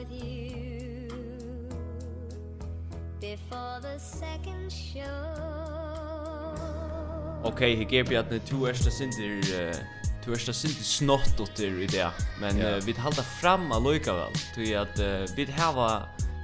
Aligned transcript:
with 0.00 0.12
you 0.12 1.08
Before 3.20 3.80
the 3.82 3.98
second 3.98 4.72
show 4.72 5.04
Okay, 7.44 7.76
he 7.76 7.84
gave 7.84 8.10
you 8.10 8.18
at 8.18 8.46
two 8.46 8.68
extra 8.68 8.90
sindir 8.90 9.74
Du 10.24 10.32
er 10.32 10.52
sinti 10.52 10.84
snott 10.84 11.40
utter 11.40 11.78
i 11.80 11.86
det, 11.88 12.10
men 12.40 12.58
yeah. 12.58 12.76
uh, 12.76 12.84
vi 12.84 12.92
halda 12.92 13.22
fram 13.40 13.70
alløykavel, 13.72 14.34
tui 14.52 14.74
at 14.76 15.00
uh, 15.00 15.24
vi 15.32 15.46
hava 15.56 15.86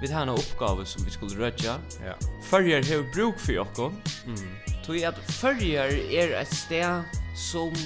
vi 0.01 0.09
hava 0.09 0.23
en 0.25 0.33
oppgave 0.33 0.87
som 0.89 1.05
vi 1.05 1.13
skulle 1.13 1.37
rødja. 1.37 1.77
Ja. 2.01 2.15
Yeah. 2.15 2.31
Førjar 2.49 2.89
hevur 2.89 3.05
bruk 3.13 3.39
fyrir 3.45 3.67
okkom, 3.67 4.01
mm. 4.27 4.73
tui 4.87 5.05
at 5.05 5.21
førjar 5.29 5.93
er 6.09 6.33
et 6.41 6.57
sted 6.57 7.21
som 7.37 7.77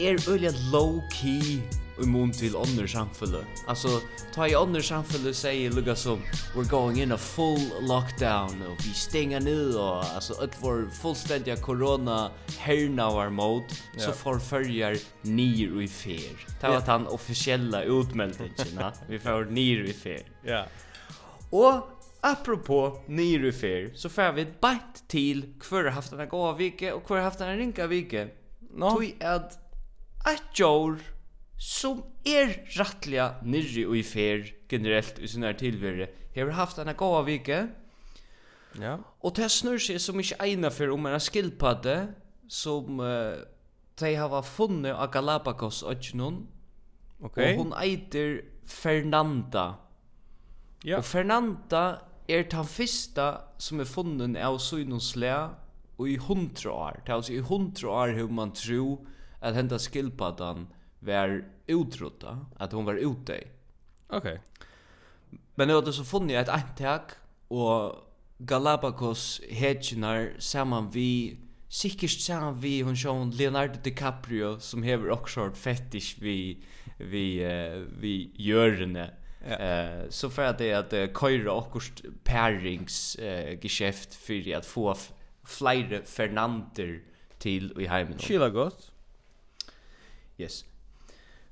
er 0.00 0.16
øyla 0.24 0.54
low-key 0.72 1.60
i 2.02 2.06
mun 2.06 2.32
til 2.32 2.56
ånder 2.56 2.86
samfunnet. 2.90 3.62
Altså, 3.68 4.00
ta 4.34 4.46
i 4.48 4.54
ånder 4.56 4.84
samfunnet 4.84 5.36
sier 5.36 5.74
lukka 5.74 5.96
som 5.96 6.22
we're 6.54 6.68
going 6.68 7.00
in 7.02 7.12
a 7.12 7.18
full 7.18 7.60
lockdown 7.88 8.60
og 8.68 8.76
vi 8.84 8.92
stenger 8.96 9.40
ned 9.44 9.76
og 9.80 10.04
altså, 10.04 10.36
at 10.44 10.56
vår 10.62 10.86
fullstendiga 11.00 11.56
corona 11.62 12.30
hernavar 12.58 13.30
mot 13.30 13.64
yeah. 13.72 14.06
så 14.06 14.12
får 14.12 14.40
följar 14.44 14.98
nir 15.22 15.80
i 15.82 15.88
fer. 15.88 16.46
Det 16.60 16.72
var 16.72 16.84
den 16.86 17.06
officiella 17.06 17.84
utmeldingen. 17.84 18.82
vi 19.12 19.18
får 19.18 19.50
nir 19.50 19.84
i 19.88 19.92
fer. 19.96 20.24
Ja. 20.44 20.64
Yeah. 20.64 20.82
Og 21.52 21.92
Apropå 22.26 23.02
nir 23.06 23.44
i 23.46 23.52
fer, 23.54 23.90
så 23.94 24.08
får 24.10 24.32
vi 24.34 24.44
bant 24.60 25.02
til 25.08 25.44
hver 25.62 25.92
haft 25.94 26.14
en 26.16 26.26
gåa 26.26 26.56
vike 26.58 26.90
og 26.90 27.06
hver 27.06 27.22
haft 27.22 27.42
en 27.44 27.52
ringa 27.60 27.86
vike. 27.86 28.24
No. 28.74 28.96
Tui 28.96 29.12
at 29.20 29.54
et 30.26 30.48
jord 30.58 31.04
som 31.56 32.02
er 32.26 32.52
rattliga 32.76 33.36
nirri 33.42 33.86
og 33.88 33.96
i 33.96 34.04
fer 34.04 34.44
generelt 34.68 35.18
i 35.18 35.28
sinne 35.30 35.54
tilvære 35.56 36.08
har 36.36 36.52
haft 36.52 36.78
en 36.78 36.92
gåa 36.92 37.22
vike 37.24 37.60
ja. 38.80 38.96
og 39.24 39.36
det 39.36 39.48
snur 39.52 39.80
seg 39.80 40.00
som 40.02 40.20
ikke 40.20 40.38
eina 40.44 40.70
for 40.72 40.92
om 40.92 41.08
en 41.08 41.20
skilpadde 41.22 41.96
som 42.48 43.00
uh, 43.00 43.40
de 43.96 44.12
har 44.20 44.36
funnet 44.44 44.92
av 44.92 45.08
Galapagos 45.14 45.80
Øtjenån 45.82 46.42
okay. 47.24 47.54
og 47.54 47.62
hun 47.62 47.74
eiter 47.80 48.42
Fernanda 48.68 49.78
ja. 50.84 50.98
og 50.98 51.04
Fernanda 51.08 52.02
er 52.28 52.44
den 52.50 52.68
fyrsta 52.68 53.30
som 53.62 53.80
er 53.80 53.88
funnet 53.88 54.36
av 54.36 54.60
Søgnonslæ 54.60 55.32
og 55.96 56.08
i 56.10 56.18
hundra 56.20 56.72
år 56.72 57.00
det 57.00 57.08
er 57.08 57.16
altså 57.16 57.36
i 57.38 57.44
hundra 57.48 58.00
år 58.02 58.18
hur 58.18 58.28
man 58.28 58.52
tror 58.52 59.06
at 59.40 59.56
henda 59.56 59.78
skillpaddan 59.80 60.66
var 60.98 61.44
utrota, 61.66 62.46
att 62.56 62.72
hon 62.72 62.84
var 62.84 62.94
ute. 62.94 63.44
Okej. 64.08 64.18
Okay. 64.18 64.38
Men 65.54 65.68
nu 65.68 65.74
har 65.74 65.82
det 65.82 65.92
så 65.92 66.04
funnit 66.04 66.36
ett 66.36 66.48
antag 66.48 67.00
och 67.48 68.06
Galapagos 68.38 69.40
hedgenar 69.50 70.32
saman 70.38 70.90
vi 70.90 71.36
sikkert 71.68 72.10
saman 72.10 72.60
vi 72.60 72.80
hon 72.80 72.96
sjón 72.96 73.30
Leonardo 73.30 73.78
DiCaprio 73.82 74.60
som 74.60 74.82
hever 74.82 75.10
också 75.10 75.50
fetish 75.50 76.16
vi 76.18 76.64
vi 76.98 77.44
uh, 77.44 77.84
vi 77.98 78.30
görne. 78.34 79.10
Ja. 79.48 79.56
Eh 79.56 80.08
så 80.08 80.30
för 80.30 80.42
att 80.42 80.58
det 80.58 80.72
att 80.72 80.92
uh, 80.92 81.06
köra 81.20 81.52
och 81.52 81.82
pairings 82.24 83.16
eh 83.16 83.58
geschäft 83.62 84.14
för 84.14 84.56
att 84.56 84.66
få 84.66 84.96
flyre 85.44 86.02
Fernander 86.04 87.02
till 87.38 87.80
i 87.80 87.86
hemmen. 87.86 88.18
Chilla 88.18 88.48
gott. 88.48 88.92
Yes. 90.38 90.64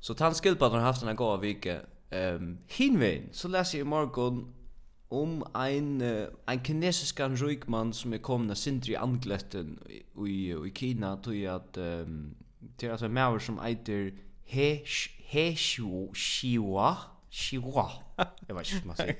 Så 0.05 0.15
tant 0.15 0.37
skilpat 0.37 0.73
har 0.73 0.81
haft 0.85 1.03
en 1.03 1.17
gåa 1.17 1.37
vike. 1.41 1.81
Ehm 2.13 2.59
hinvein 2.69 3.29
så 3.33 3.49
läser 3.49 3.79
jag 3.79 3.87
i 3.87 3.89
morgon 3.89 4.55
om 5.11 5.47
ein 5.55 6.03
uh, 6.03 6.27
ein 6.47 6.61
kinesisk 6.65 7.21
rykman 7.21 7.93
som 7.93 8.13
er 8.13 8.19
komin 8.19 8.51
av 8.51 8.55
Sindri 8.55 8.95
Angletten 8.95 9.79
i, 9.89 10.03
i, 10.27 10.53
i 10.67 10.71
Kina 10.75 11.17
tog 11.17 11.35
at 11.35 11.79
um, 11.79 12.35
til 12.79 12.87
at 12.87 13.03
en 13.03 13.41
som 13.41 13.59
eiter 13.59 14.11
He, 14.45 14.85
he 15.25 15.57
Shiwa 15.57 16.95
Shiwa 17.31 17.89
Jeg 18.49 18.57
vet 18.57 18.73
ikke 18.73 18.81
hva 18.81 18.87
man 18.87 18.97
sier 18.97 19.15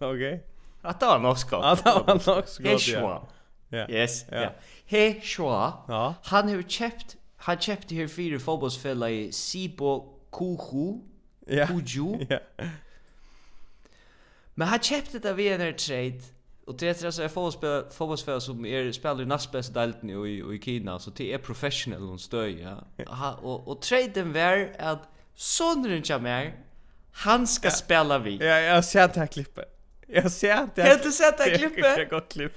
Ok 0.00 0.40
At 0.84 1.00
det 1.00 1.08
var 1.08 1.18
norsk 1.18 1.50
godt 1.50 1.84
det 1.84 1.92
var 1.94 2.26
norsk 2.26 2.60
ja 2.60 2.70
He 2.70 2.78
Shiwa 2.78 3.18
Ja. 3.72 3.86
Yes 3.88 4.26
Ja. 4.32 4.48
He 4.86 5.20
Shiwa 5.22 5.72
ja. 5.88 6.12
Han 6.24 6.48
har 6.48 6.62
kjøpt 6.62 7.16
Han 7.36 7.58
kjøpte 7.58 7.94
her 7.94 8.06
fire 8.08 8.38
fotbollsfeller 8.38 9.06
i 9.06 9.32
Sibo 9.32 10.13
Kuhu, 10.38 11.00
ja. 11.48 11.66
Kuju. 11.66 12.18
Ja. 12.30 12.38
Men 14.54 14.68
han 14.68 14.78
kjøpte 14.78 15.18
det 15.18 15.36
vid 15.36 15.52
en 15.52 15.60
här 15.60 15.72
trade. 15.72 16.20
Og 16.66 16.80
det 16.80 16.88
er 16.88 17.04
altså 17.04 17.22
en 17.22 17.30
fotbollsspelare 17.90 18.40
som 18.40 18.64
er 18.64 18.92
spiller 18.92 19.20
i 19.20 19.28
näst 19.28 19.52
bästa 19.52 19.80
delten 19.80 20.10
i, 20.10 20.54
i 20.54 20.58
Kina. 20.58 20.98
Så 20.98 21.10
det 21.10 21.34
er 21.34 21.38
professionell 21.38 22.06
hon 22.06 22.18
støy, 22.18 22.60
Ja. 22.60 22.74
Ha, 23.06 23.30
og, 23.42 23.68
og 23.68 23.82
traden 23.82 24.34
var 24.34 24.68
att 24.78 25.08
sonen 25.34 26.02
kommer, 26.02 26.52
han 27.12 27.46
skal 27.46 27.68
ja. 27.68 27.76
spela 27.76 28.18
vi. 28.18 28.36
Ja, 28.36 28.60
jag 28.60 28.84
sett 28.84 29.14
det 29.14 29.20
här 29.20 29.26
klippet. 29.26 29.78
Jag 30.06 30.32
sett 30.32 30.74
det 30.74 30.82
här 30.82 30.88
klippet. 30.88 30.98
Har 30.98 31.04
du 31.04 31.12
sett 31.12 31.38
det 31.38 31.44
här 31.44 31.58
klippet? 31.58 31.82
Det 31.82 31.88
är 31.88 32.02
ett 32.02 32.10
gott 32.10 32.32
klipp. 32.32 32.52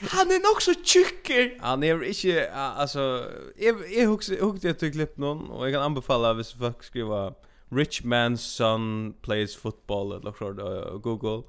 Han 0.00 0.30
är 0.30 0.40
också 0.52 0.74
så. 0.84 1.58
Han 1.60 1.82
är 1.82 1.94
inte 1.94 2.50
alltså 2.54 3.30
jag 3.56 3.92
jag 3.92 4.08
hugger 4.08 4.42
hugger 4.42 4.70
ett 4.70 4.92
klipp 4.92 5.16
någon 5.16 5.50
och 5.50 5.66
jag 5.66 5.74
kan 5.74 5.82
anbefalla 5.82 6.32
hvis 6.32 6.52
folk 6.52 6.84
skriva 6.84 7.34
Rich 7.70 8.02
man's 8.02 8.36
son 8.36 9.14
plays 9.22 9.56
football 9.56 10.12
eller 10.12 10.32
så 10.32 10.98
Google. 10.98 11.42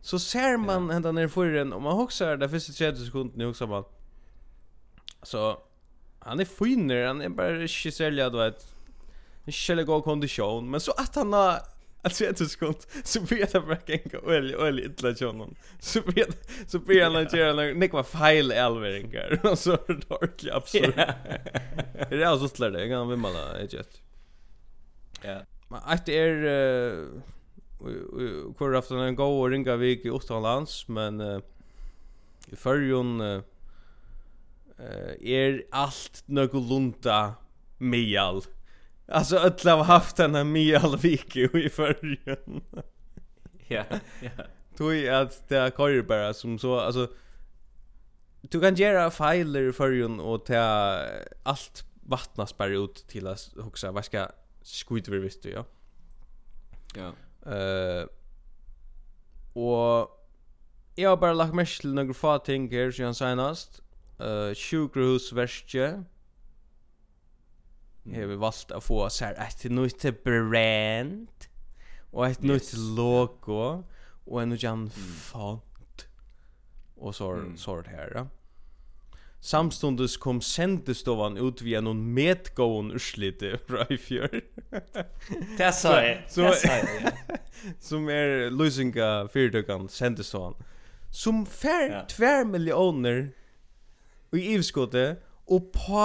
Så 0.00 0.18
ser 0.18 0.56
man 0.56 0.90
ända 0.90 1.12
ner 1.12 1.28
för 1.28 1.46
den 1.46 1.72
och 1.72 1.82
man 1.82 1.92
hugger 1.92 2.36
det 2.36 2.48
första 2.48 2.72
30 2.72 3.04
sekunder 3.04 3.48
också 3.48 3.66
man. 3.66 3.84
Så 5.22 5.58
han 6.18 6.40
är 6.40 6.44
finner, 6.44 7.06
han 7.06 7.20
är 7.20 7.28
bara 7.28 7.68
inte 7.68 7.92
sälja 7.92 8.30
då 8.30 8.38
att 8.38 8.74
en 9.44 9.52
skulle 9.52 9.84
gå 9.84 10.02
kondition 10.02 10.70
men 10.70 10.80
så 10.80 10.92
att 10.92 11.14
han 11.14 11.32
har 11.32 11.58
Alltså 12.02 12.24
jag 12.24 12.36
tror 12.36 12.46
skont 12.48 12.86
så 13.04 13.20
vet 13.20 13.54
jag 13.54 13.66
bara 13.66 13.78
gänga 13.86 14.02
gå 14.04 14.30
öl 14.30 14.54
öl 14.54 14.78
illa 14.78 15.10
John. 15.10 15.54
Så 15.78 16.00
vet 16.00 16.50
så 16.66 16.78
blir 16.78 17.04
han 17.04 17.16
att 17.16 17.32
jag 17.32 17.76
nick 17.76 17.92
var 17.92 18.02
fel 18.02 18.50
elveringar 18.50 19.40
och 19.50 19.58
så 19.58 19.72
är 19.72 19.94
det 19.94 20.14
ordentligt 20.14 20.52
absurd. 20.52 20.94
Det 22.10 22.22
är 22.22 22.26
alltså 22.26 22.48
slär 22.48 22.70
det 22.70 22.80
jag 22.80 22.90
kan 22.90 23.08
vi 23.08 23.16
mala 23.16 23.58
ett 23.58 23.72
jet. 23.72 24.02
Ja. 25.22 25.40
Men 25.68 25.80
att 25.84 26.08
är 26.08 27.08
kvar 28.56 28.72
aftan 28.72 28.98
en 28.98 29.16
gå 29.16 29.40
och 29.40 29.50
ringa 29.50 29.76
vik 29.76 30.04
i 30.04 30.10
Ostlands 30.10 30.88
men 30.88 31.20
uh, 31.20 31.40
i 32.46 32.56
förjon 32.56 33.20
uh, 33.20 33.42
är 35.20 35.62
allt 35.70 36.22
någorlunda 36.26 37.34
mejal. 37.78 38.42
Alltså 39.08 39.36
öll 39.36 39.68
har 39.68 39.84
haft 39.84 40.16
den 40.16 40.34
här 40.34 40.44
Mjalviki 40.44 41.40
i 41.40 41.68
förrjun. 41.68 42.62
ja, 43.68 43.84
ja. 44.20 44.44
Tui 44.76 45.08
att 45.08 45.48
det 45.48 45.56
är 45.56 45.70
korgar 45.70 46.02
bara 46.02 46.34
som 46.34 46.58
så, 46.58 46.78
alltså 46.78 47.08
Du 48.40 48.60
kan 48.60 48.74
göra 48.74 49.10
filer 49.10 49.68
i 49.68 49.72
förrjun 49.72 50.20
och 50.20 50.46
ta 50.46 50.98
allt 51.42 51.84
vattnas 52.02 52.56
bara 52.56 52.68
ut 52.68 53.08
till 53.08 53.26
att 53.26 53.50
huxa 53.56 53.92
vad 53.92 54.04
ska 54.04 54.28
skjuta 54.88 55.10
vi 55.10 55.18
visst 55.18 55.42
du, 55.42 55.50
ja. 55.50 55.64
Ja. 56.94 57.12
Eh 57.52 58.06
och 59.52 60.26
jag 60.94 61.10
har 61.10 61.16
bara 61.16 61.32
lagt 61.32 61.54
mest 61.54 61.80
till 61.80 61.94
några 61.94 62.14
få 62.14 62.38
ting 62.38 62.70
här 62.70 62.90
sedan 62.90 63.14
senast. 63.14 63.82
Eh 64.18 64.26
uh, 64.26 64.54
sjukhusverkje 64.54 66.04
har 68.14 68.26
vi 68.26 68.36
valt 68.36 68.70
att 68.70 68.84
få 68.84 69.10
så 69.10 69.24
här 69.24 69.34
ett 69.34 69.64
nytt 69.64 70.24
brand 70.24 71.28
och 72.10 72.26
ett 72.26 72.44
yes. 72.44 72.72
nytt 72.72 72.80
logo 72.96 73.84
och 74.24 74.42
en 74.42 74.52
annan 74.52 74.90
font 74.90 76.08
och 76.96 77.14
så 77.14 77.32
mm. 77.32 77.56
sort 77.56 77.86
här. 77.86 78.12
Ja. 78.14 78.26
Samstundes 79.40 80.16
kom 80.16 80.40
sendestovan 80.40 81.36
ut 81.36 81.62
via 81.62 81.80
någon 81.80 82.14
medgåen 82.14 82.92
urslite 82.92 83.58
fra 83.66 83.86
i 83.90 83.98
fjör. 83.98 84.40
Det 85.58 85.72
sa 85.72 86.00
jeg. 86.02 86.24
Så, 86.28 86.54
som 87.88 88.08
er 88.10 88.50
løsninga 88.50 89.28
fyrtøkken 89.32 89.88
sendestovan. 89.88 90.58
Som 91.10 91.46
fær 91.46 91.86
ja. 91.90 92.02
tver 92.10 92.44
millioner 92.44 93.30
i 94.34 94.42
ivskottet 94.54 95.22
og 95.48 95.70
på 95.72 96.04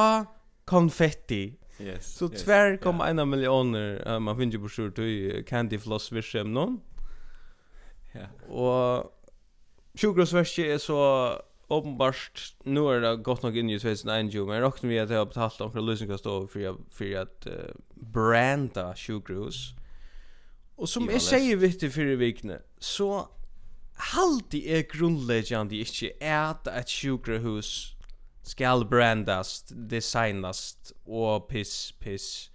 konfetti 0.70 1.58
Yes. 1.84 2.16
Så 2.16 2.30
tvär 2.30 2.78
kom 2.78 3.02
en 3.02 3.30
miljoner 3.30 4.20
man 4.20 4.38
finner 4.38 4.58
på 4.58 4.70
sjur 4.70 4.92
till 4.92 5.46
Candy 5.46 5.80
Floss 5.80 6.12
Vision 6.12 6.54
någon. 6.54 6.80
Ja. 8.14 8.28
Och 8.48 9.20
Sjukrosverket 9.96 10.66
är 10.66 10.78
så 10.78 11.32
uppenbart 11.68 12.56
nu 12.64 12.80
är 12.80 13.02
det 13.02 13.16
gott 13.16 13.44
nog 13.44 13.58
in 13.58 13.70
i 13.70 13.80
2001 13.80 14.48
men 14.48 14.62
rockar 14.62 14.88
vi 14.88 15.00
att 15.00 15.10
jag 15.10 15.18
har 15.18 15.26
betalt 15.26 15.58
dem 15.58 15.72
för 15.72 15.80
att 15.80 15.86
lösa 15.86 16.18
stå 16.18 16.48
för 16.48 16.76
för 16.92 17.16
att 17.16 17.48
uh, 17.48 17.54
branda 17.96 18.96
sjukrus. 18.96 19.74
Och 20.76 20.90
som 20.90 21.10
jag 21.12 21.22
säger 21.22 21.56
viktigt 21.56 21.94
för 21.94 22.06
i 22.06 22.16
vikne 22.16 22.60
så 22.80 23.28
halti 23.96 24.64
er 24.68 24.84
grundleggjandi 24.90 25.82
ikkje 25.84 26.10
er 26.20 26.50
at 26.50 26.68
eit 26.68 26.90
skal 28.44 28.86
brandast, 28.86 29.74
designast 29.92 30.94
og 31.06 31.48
piss, 31.50 31.92
piss. 32.00 32.50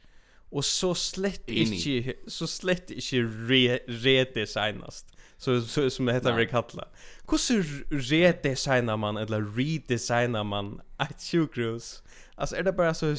Og 0.52 0.64
så 0.64 0.94
slett 0.94 1.48
ikke, 1.48 2.14
så 2.28 2.46
slett 2.48 2.90
ikke 2.90 3.22
re, 3.24 3.78
redesignast. 3.88 5.14
Så, 5.38 5.60
så, 5.60 5.90
som 5.90 6.06
det 6.06 6.14
heter 6.14 6.34
vi 6.34 6.48
kattla. 6.50 6.88
Hvordan 7.28 7.64
redesignar 7.92 8.96
man, 8.96 9.16
eller 9.16 9.44
redesignar 9.58 10.42
man 10.42 10.80
et 11.00 11.20
sjukhus? 11.22 12.02
Altså, 12.36 12.56
er 12.56 12.62
det 12.62 12.76
bara 12.76 12.94
så... 12.94 13.14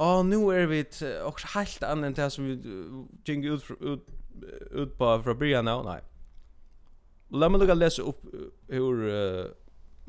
Ja, 0.00 0.22
nu 0.22 0.48
er 0.48 0.66
vi 0.66 0.78
et 0.78 1.02
och 1.22 1.40
helt 1.54 1.82
annet 1.82 2.16
det 2.16 2.30
som 2.32 2.44
vi 2.44 2.54
gick 3.24 3.44
ut, 3.44 3.70
ut, 3.80 4.00
ut 4.70 4.98
på 4.98 5.22
fra 5.22 5.34
början. 5.34 5.64
No, 5.64 5.82
nej. 5.82 6.00
Låt 7.30 7.50
mig 7.52 7.60
lukka 7.60 7.74
läsa 7.74 8.02
upp 8.02 8.22
hur 8.68 9.08
uh, 9.08 9.46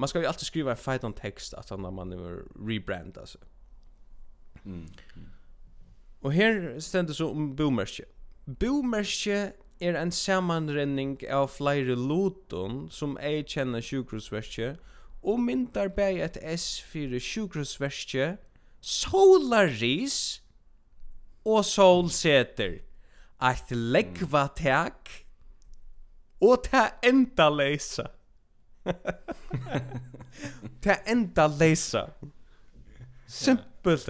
man 0.01 0.07
ska 0.07 0.19
ju 0.19 0.25
alltid 0.25 0.47
skriva 0.47 0.71
en 0.71 0.77
fight 0.77 1.03
on 1.03 1.13
text 1.13 1.53
att 1.53 1.69
när 1.69 1.91
man 1.91 2.11
är 2.11 2.43
rebrand 2.67 3.17
alltså. 3.17 3.37
Mm. 4.65 4.85
Och 6.19 6.33
här 6.33 6.79
ständer 6.79 7.13
så 7.13 7.29
om 7.29 7.55
boomerske. 7.55 8.03
Boomerske 8.45 9.51
er 9.79 9.95
en 9.95 10.11
sammanrenning 10.11 11.17
av 11.31 11.47
flere 11.47 11.95
loton 11.95 12.89
som 12.93 13.17
ei 13.17 13.41
kjenner 13.43 13.81
sjukhusverskje 13.81 14.75
og 15.21 15.41
myndar 15.41 15.89
bæg 15.93 16.21
et 16.21 16.37
S4 16.37 17.19
sjukhusverskje 17.21 18.35
Solaris 18.81 20.41
og 21.45 21.65
Solseter 21.65 22.79
Eit 23.41 23.73
leggva 23.73 24.47
tak 24.57 25.09
og 26.41 26.63
ta 26.69 26.87
enda 27.05 27.49
leisa 27.49 28.11
Det 30.83 31.01
enda 31.05 31.47
leisa. 31.47 32.09
Simpelt. 33.27 34.09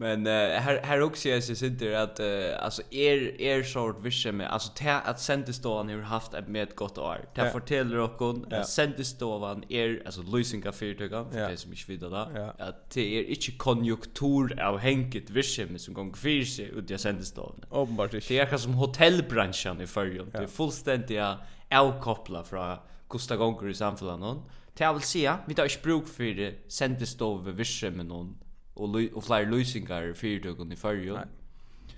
Men 0.00 0.26
uh, 0.26 0.32
här 0.32 0.80
här 0.82 1.02
också 1.02 1.28
jag 1.28 1.42
ser 1.42 1.54
sitter 1.54 1.92
att 1.92 2.20
uh, 2.20 2.64
alltså 2.64 2.82
er 2.90 3.40
er 3.40 3.62
sort 3.62 4.04
vision 4.04 4.36
med 4.36 4.52
alltså 4.52 4.72
te, 4.74 4.90
att 4.90 5.20
sändestovan 5.20 5.88
har 5.88 6.00
haft 6.00 6.34
ett 6.34 6.48
med 6.48 6.62
ett 6.62 6.76
gott 6.76 6.98
år. 6.98 7.28
Det 7.34 7.44
ja. 7.44 7.50
fortäller 7.50 7.98
och 7.98 8.18
kon 8.18 8.46
ja. 8.50 8.56
att 8.56 8.68
sändestovan 8.68 9.64
er 9.68 10.02
alltså 10.06 10.22
lösinga 10.22 10.72
fyrtögan 10.72 11.30
för 11.30 11.40
ja. 11.40 11.48
det 11.48 11.56
som 11.56 11.72
inte 11.72 11.82
vidare 11.88 12.10
där. 12.10 12.40
Ja. 12.40 12.66
Att 12.66 12.90
det 12.90 13.18
är 13.18 13.24
inte 13.24 13.52
konjunktur 13.52 14.60
av 14.60 14.78
hänket 14.78 15.30
vision 15.30 15.78
som 15.78 15.94
gång 15.94 16.14
för 16.14 16.44
sig 16.44 16.64
ut 16.64 16.90
i 16.90 16.98
sändestovan. 16.98 17.64
Uppenbart 17.70 18.10
det 18.10 18.30
är 18.30 18.46
kanske 18.46 18.58
som 18.58 18.74
hotellbranschen 18.74 19.80
i 19.80 19.86
förrjun. 19.86 20.30
Ja. 20.32 20.38
Det 20.38 20.44
är 20.44 20.48
fullständigt 20.48 21.22
avkopplat 21.70 22.48
från 22.48 22.76
kosta 23.08 23.36
gånger 23.36 23.70
i 23.70 23.76
samfunnet 23.76 24.20
noen. 24.22 24.42
Det 24.76 24.84
jeg 24.84 24.94
vil 24.94 25.06
si, 25.06 25.24
vi 25.48 25.56
tar 25.58 25.70
ikke 25.70 25.84
bruk 25.84 26.10
for 26.10 26.44
sendestov 26.70 27.40
visse 27.46 27.56
virse 27.58 27.90
med 27.96 28.08
noen, 28.10 28.34
og, 28.76 28.94
og 29.14 29.24
flere 29.26 29.48
løsninger 29.50 30.12
i 30.12 30.14
fyrtøkken 30.14 30.72
i 30.72 30.78
fyrtøkken. 30.78 31.32
Nei. 31.32 31.94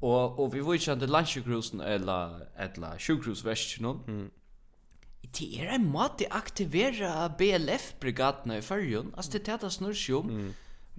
Og, 0.00 0.38
og 0.40 0.52
vi 0.54 0.62
var 0.64 0.76
ikke 0.76 0.92
an 0.92 1.00
til 1.00 1.12
landsjukrusen 1.12 1.80
eller, 1.84 2.40
eller 2.58 3.00
sjukrusversen 3.00 3.84
noen. 3.84 4.04
Mm. 4.06 4.28
Det 5.36 5.46
er 5.60 5.74
en 5.76 5.86
måte 5.86 6.26
å 6.26 6.34
aktivere 6.40 7.12
BLF-brigadene 7.38 8.60
i 8.60 8.64
fyrtøkken. 8.64 9.14
Altså, 9.16 9.38
det 9.38 9.48
er 9.48 9.62
det 9.62 9.72
snur 9.72 9.96
seg 9.96 10.20
om. 10.20 10.34
Mm. 10.34 10.50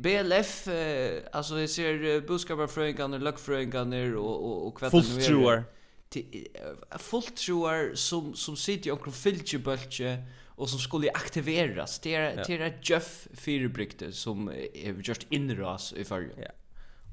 BLF 0.01 0.67
eh, 0.67 1.23
alltså 1.31 1.59
jag 1.59 1.69
ser 1.69 2.03
uh, 2.03 2.21
budskaparfröingarna, 2.21 3.17
lökfröingarna 3.17 4.17
och 4.17 4.45
och 4.45 4.67
och 4.67 4.77
kvätten 4.77 5.03
nu 5.17 5.45
är 5.47 5.63
fullt 6.99 7.35
troar 7.37 7.95
som 7.95 8.35
som 8.35 8.55
sitter 8.55 8.89
i 8.89 8.91
omkring 8.91 9.13
filgebölke 9.13 10.17
och 10.47 10.69
som 10.69 10.79
skulle 10.79 11.11
aktiveras 11.11 11.99
det 11.99 12.15
är 12.15 12.37
ja. 12.37 12.43
det 12.47 12.57
är 12.57 12.79
Jeff 12.81 13.27
Firebrykte 13.33 14.11
som 14.11 14.49
är 14.73 15.07
just 15.07 15.25
inras 15.29 15.93
i 15.93 16.03
förr. 16.03 16.33
Ja. 16.37 16.51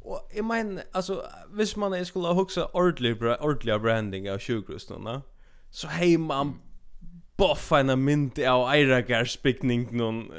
Och 0.00 0.30
i 0.34 0.42
men 0.42 0.80
alltså 0.92 1.26
vis 1.52 1.76
man 1.76 2.06
skulle 2.06 2.28
huxa 2.28 2.66
ordlig 2.72 3.22
ordliga 3.22 3.78
branding 3.78 4.30
av 4.30 4.38
sjukhusen 4.38 5.20
så 5.70 5.88
hej 5.88 6.18
man 6.18 6.60
boffa 7.36 7.80
en 7.80 8.04
mynd 8.04 8.38
av 8.38 8.68
eiragarsbyggning 8.70 9.88
någon 9.96 10.32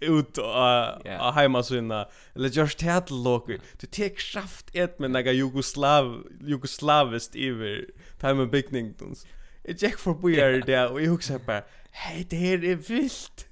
ut 0.00 0.38
av 0.38 1.02
yeah. 1.04 1.34
heimasynna 1.34 2.08
eller 2.34 2.48
just 2.48 2.78
teatlåker 2.78 3.60
du 3.80 3.86
tek 3.86 4.18
kraft 4.18 4.70
ett 4.74 4.98
med 4.98 5.10
några 5.10 5.32
jugoslav 5.32 6.26
jugoslavist 6.40 7.36
iver 7.36 7.86
time 8.20 8.42
and 8.42 8.50
beginning 8.50 9.00
dons 9.00 9.26
Jeg 9.66 9.76
gikk 9.76 9.98
forbi 9.98 10.34
her 10.34 10.60
der, 10.60 10.84
og 10.84 11.00
jeg 11.00 11.10
husker 11.10 11.38
bare, 11.38 11.62
hei, 11.90 12.22
det 12.22 12.38
her 12.38 12.70
er 12.70 12.76
vilt. 12.88 13.48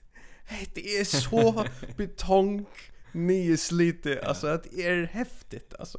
Hei, 0.46 0.66
det 0.74 0.84
er 1.00 1.04
så 1.04 1.64
betong, 1.98 2.68
nye 3.14 3.56
slite, 3.56 4.20
altså, 4.24 4.56
det 4.56 4.86
er 4.86 5.06
heftigt, 5.10 5.74
altså. 5.78 5.98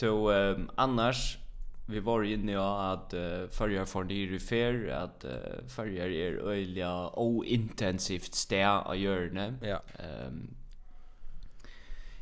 Så 0.00 0.14
um, 0.14 0.70
annars, 0.78 1.38
vi 1.86 2.04
var 2.04 2.22
inne 2.22 2.52
i 2.52 2.54
at 2.54 3.14
uh, 3.14 3.50
färger 3.50 3.84
för 3.84 4.02
det 4.02 4.14
är 4.14 4.38
fair 4.38 4.88
att 4.88 5.24
uh, 5.24 5.68
färger 5.68 6.08
är 6.08 6.32
öliga 6.32 6.92
och 6.92 7.44
intensivt 7.44 8.34
stä 8.34 8.68
av 8.68 8.96
hjörne. 8.96 9.54
Ja. 9.62 9.82
Ehm 9.98 10.26
um, 10.26 10.57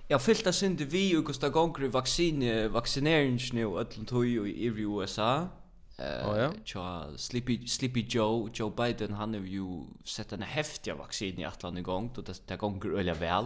Jag 0.08 0.23
fyllt 0.23 0.47
att 0.47 0.55
synde 0.55 0.85
vi 0.85 1.17
och 1.17 1.25
Gustav 1.25 1.50
Gonger 1.50 1.88
vaccine 1.88 2.69
vaccineringen 2.69 3.38
nu 3.53 3.67
allt 3.67 4.08
tog 4.08 4.26
i 4.26 4.64
USA. 4.64 5.49
Eh, 5.99 6.31
oh, 6.31 6.38
ja. 6.38 6.53
tja, 6.64 7.06
Sleepy, 7.17 7.67
Sleepy 7.67 8.06
Joe, 8.08 8.50
Joe 8.55 8.70
Biden, 8.70 9.12
han 9.12 9.35
har 9.35 9.41
ju 9.41 9.85
sett 10.05 10.32
en 10.32 10.43
häftig 10.43 10.94
vaccin 10.94 11.38
i 11.38 11.44
Atlant 11.44 11.79
igång, 11.79 12.11
då 12.14 12.23
det, 12.23 12.43
det 12.47 12.56
gånger 12.56 12.99
öliga 12.99 13.14
väl. 13.14 13.44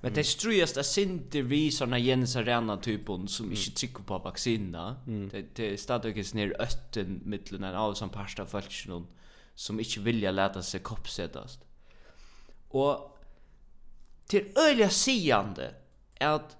Men 0.00 0.08
mm. 0.10 0.14
det 0.14 0.24
strujast 0.24 0.76
är 0.76 0.82
synte 0.82 1.42
vi 1.42 1.70
såna 1.70 1.98
Jens 1.98 2.36
Arena-typen 2.36 3.28
som 3.28 3.46
mm. 3.46 3.58
inte 3.58 3.70
trycker 3.70 4.02
på 4.02 4.18
vaccinerna. 4.18 4.96
Mm. 5.06 5.28
Det, 5.28 5.54
det 5.56 5.72
är 5.72 5.76
stadigt 5.76 6.34
ner 6.34 6.56
ötten 6.62 7.20
mittlen 7.24 7.64
av 7.64 7.94
som 7.94 8.08
pasta 8.08 8.46
följtsen 8.46 9.06
som 9.54 9.80
inte 9.80 10.00
vilja 10.00 10.30
läta 10.30 10.62
sig 10.62 10.80
koppsetas. 10.80 11.58
Och 12.68 13.13
til 14.28 14.42
øyla 14.68 14.88
sigande 14.88 15.70
at 16.16 16.56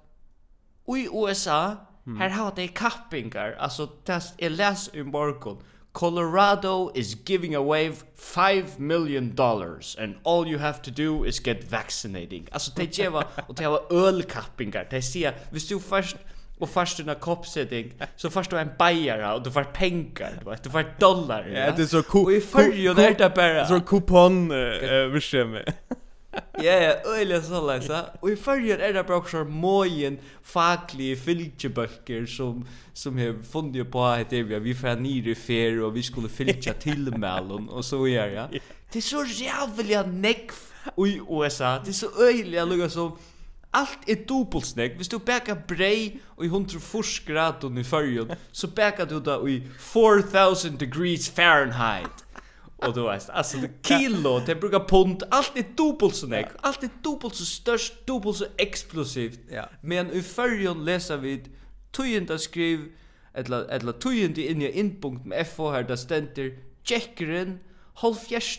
i 0.88 1.08
USA 1.08 1.74
mm. 2.04 2.16
har 2.20 2.50
de 2.50 2.68
kappingar 2.68 3.54
altså 3.58 3.86
test 4.06 4.34
er 4.38 4.48
les 4.48 4.90
i 4.94 5.02
morgon 5.02 5.62
Colorado 5.94 6.90
is 6.94 7.14
giving 7.14 7.54
away 7.54 7.92
5 8.16 8.64
million 8.78 9.30
dollars 9.30 9.96
and 9.98 10.16
all 10.24 10.44
you 10.44 10.58
have 10.58 10.82
to 10.82 10.90
do 10.90 11.24
is 11.24 11.38
get 11.38 11.70
vaccinating. 11.70 12.48
Alltså 12.52 12.72
det 12.76 12.98
geva 12.98 13.24
och 13.48 13.54
det 13.54 13.68
var 13.68 13.92
ölkappingar. 13.92 14.86
Det 14.90 15.02
ser 15.02 15.32
visst 15.50 15.68
du 15.68 15.80
först 15.80 16.16
och 16.58 16.70
först 16.70 17.00
en 17.00 17.14
koppsättning 17.20 17.92
så 18.16 18.30
först 18.30 18.50
du 18.50 18.58
en 18.58 18.70
bajare 18.78 19.34
och 19.34 19.42
du 19.42 19.50
får 19.50 19.64
pengar, 19.64 20.38
du 20.44 20.50
vet, 20.50 20.62
du 20.62 20.70
får 20.70 20.84
dollar. 21.00 21.46
Ja, 21.46 21.72
det 21.76 21.82
är 21.82 21.86
så 21.86 22.02
cool. 22.02 22.24
Och 22.24 22.32
i 22.32 22.40
förr 22.40 22.72
ju 22.72 22.94
där 22.94 23.14
där 23.14 23.30
bara. 23.30 23.66
Så 23.66 23.80
kupon 23.80 24.50
eh 24.50 25.06
visst. 25.06 25.34
Ja, 26.62 26.74
ja, 26.82 26.92
øyla 27.06 27.40
så 27.42 27.60
leisa. 27.66 28.00
Og 28.22 28.30
i 28.32 28.36
fyrrjun 28.36 28.80
er 28.80 28.92
det 28.92 29.06
bare 29.06 29.20
også 29.20 29.44
mågen 29.44 30.18
faglige 30.42 31.16
fylgjebøkker 31.16 32.26
som, 32.30 32.62
som 32.94 33.18
har 33.18 33.34
funnet 33.52 33.90
på 33.90 34.06
at 34.06 34.30
det 34.30 34.44
er 34.52 34.62
vi 34.62 34.76
nere 34.82 35.34
i 35.34 35.34
fer 35.34 35.82
og 35.82 35.94
vi 35.94 36.02
skulle 36.02 36.28
fylgja 36.28 36.72
tilmælen 36.86 37.68
og 37.68 37.84
så 37.84 38.04
gjør 38.06 38.32
ja. 38.38 38.46
Det 38.92 39.02
er 39.02 39.08
så 39.08 39.24
jævlig 39.24 40.06
nekv 40.12 40.54
i 41.06 41.20
USA. 41.20 41.78
Det 41.78 41.88
er 41.88 42.00
så 42.00 42.10
øyla 42.20 42.64
lukka 42.64 42.88
som 42.88 43.16
Allt 43.74 44.08
er 44.08 44.14
dubbelsnegg. 44.28 44.92
Hvis 44.96 45.08
du 45.08 45.18
bækar 45.18 45.56
brei 45.68 46.20
og 46.36 46.44
i 46.44 46.46
140 46.46 47.26
graden 47.26 47.78
i 47.78 47.82
fyrrjun, 47.82 48.30
så 48.52 48.68
bækar 48.70 49.04
du 49.04 49.18
det 49.18 49.50
i 49.50 49.62
4000 49.78 50.78
degrees 50.78 51.30
Fahrenheit. 51.30 52.23
Och 52.88 52.94
du 52.94 53.02
vet, 53.02 53.30
alltså 53.30 53.56
det 53.56 53.70
kilo, 53.82 54.40
det 54.46 54.54
brukar 54.54 54.80
pund, 54.80 55.22
allt 55.30 55.52
är 55.56 55.64
dubbelt 55.76 56.14
så 56.14 56.26
näck, 56.26 56.48
allt 56.60 56.82
är 56.82 56.90
dubbelt 57.02 57.34
så 57.34 57.44
störst, 57.44 58.06
dubbelt 58.06 58.36
så 58.36 58.46
explosivt. 58.56 59.40
Ja. 59.50 59.68
Men 59.80 60.10
i 60.10 60.22
förrjon 60.22 60.84
läser 60.84 61.16
vi 61.16 61.44
tujenta 61.92 62.38
skriv, 62.38 62.92
eller, 63.34 63.64
eller 63.64 63.92
tujenta 63.92 64.40
in 64.40 64.62
i 64.62 64.70
inpunkt 64.70 65.26
med 65.26 65.46
FH 65.46 65.60
här, 65.60 65.82
där 65.82 65.96
ständer 65.96 66.58
checkeren 66.82 67.58
halv 67.94 68.14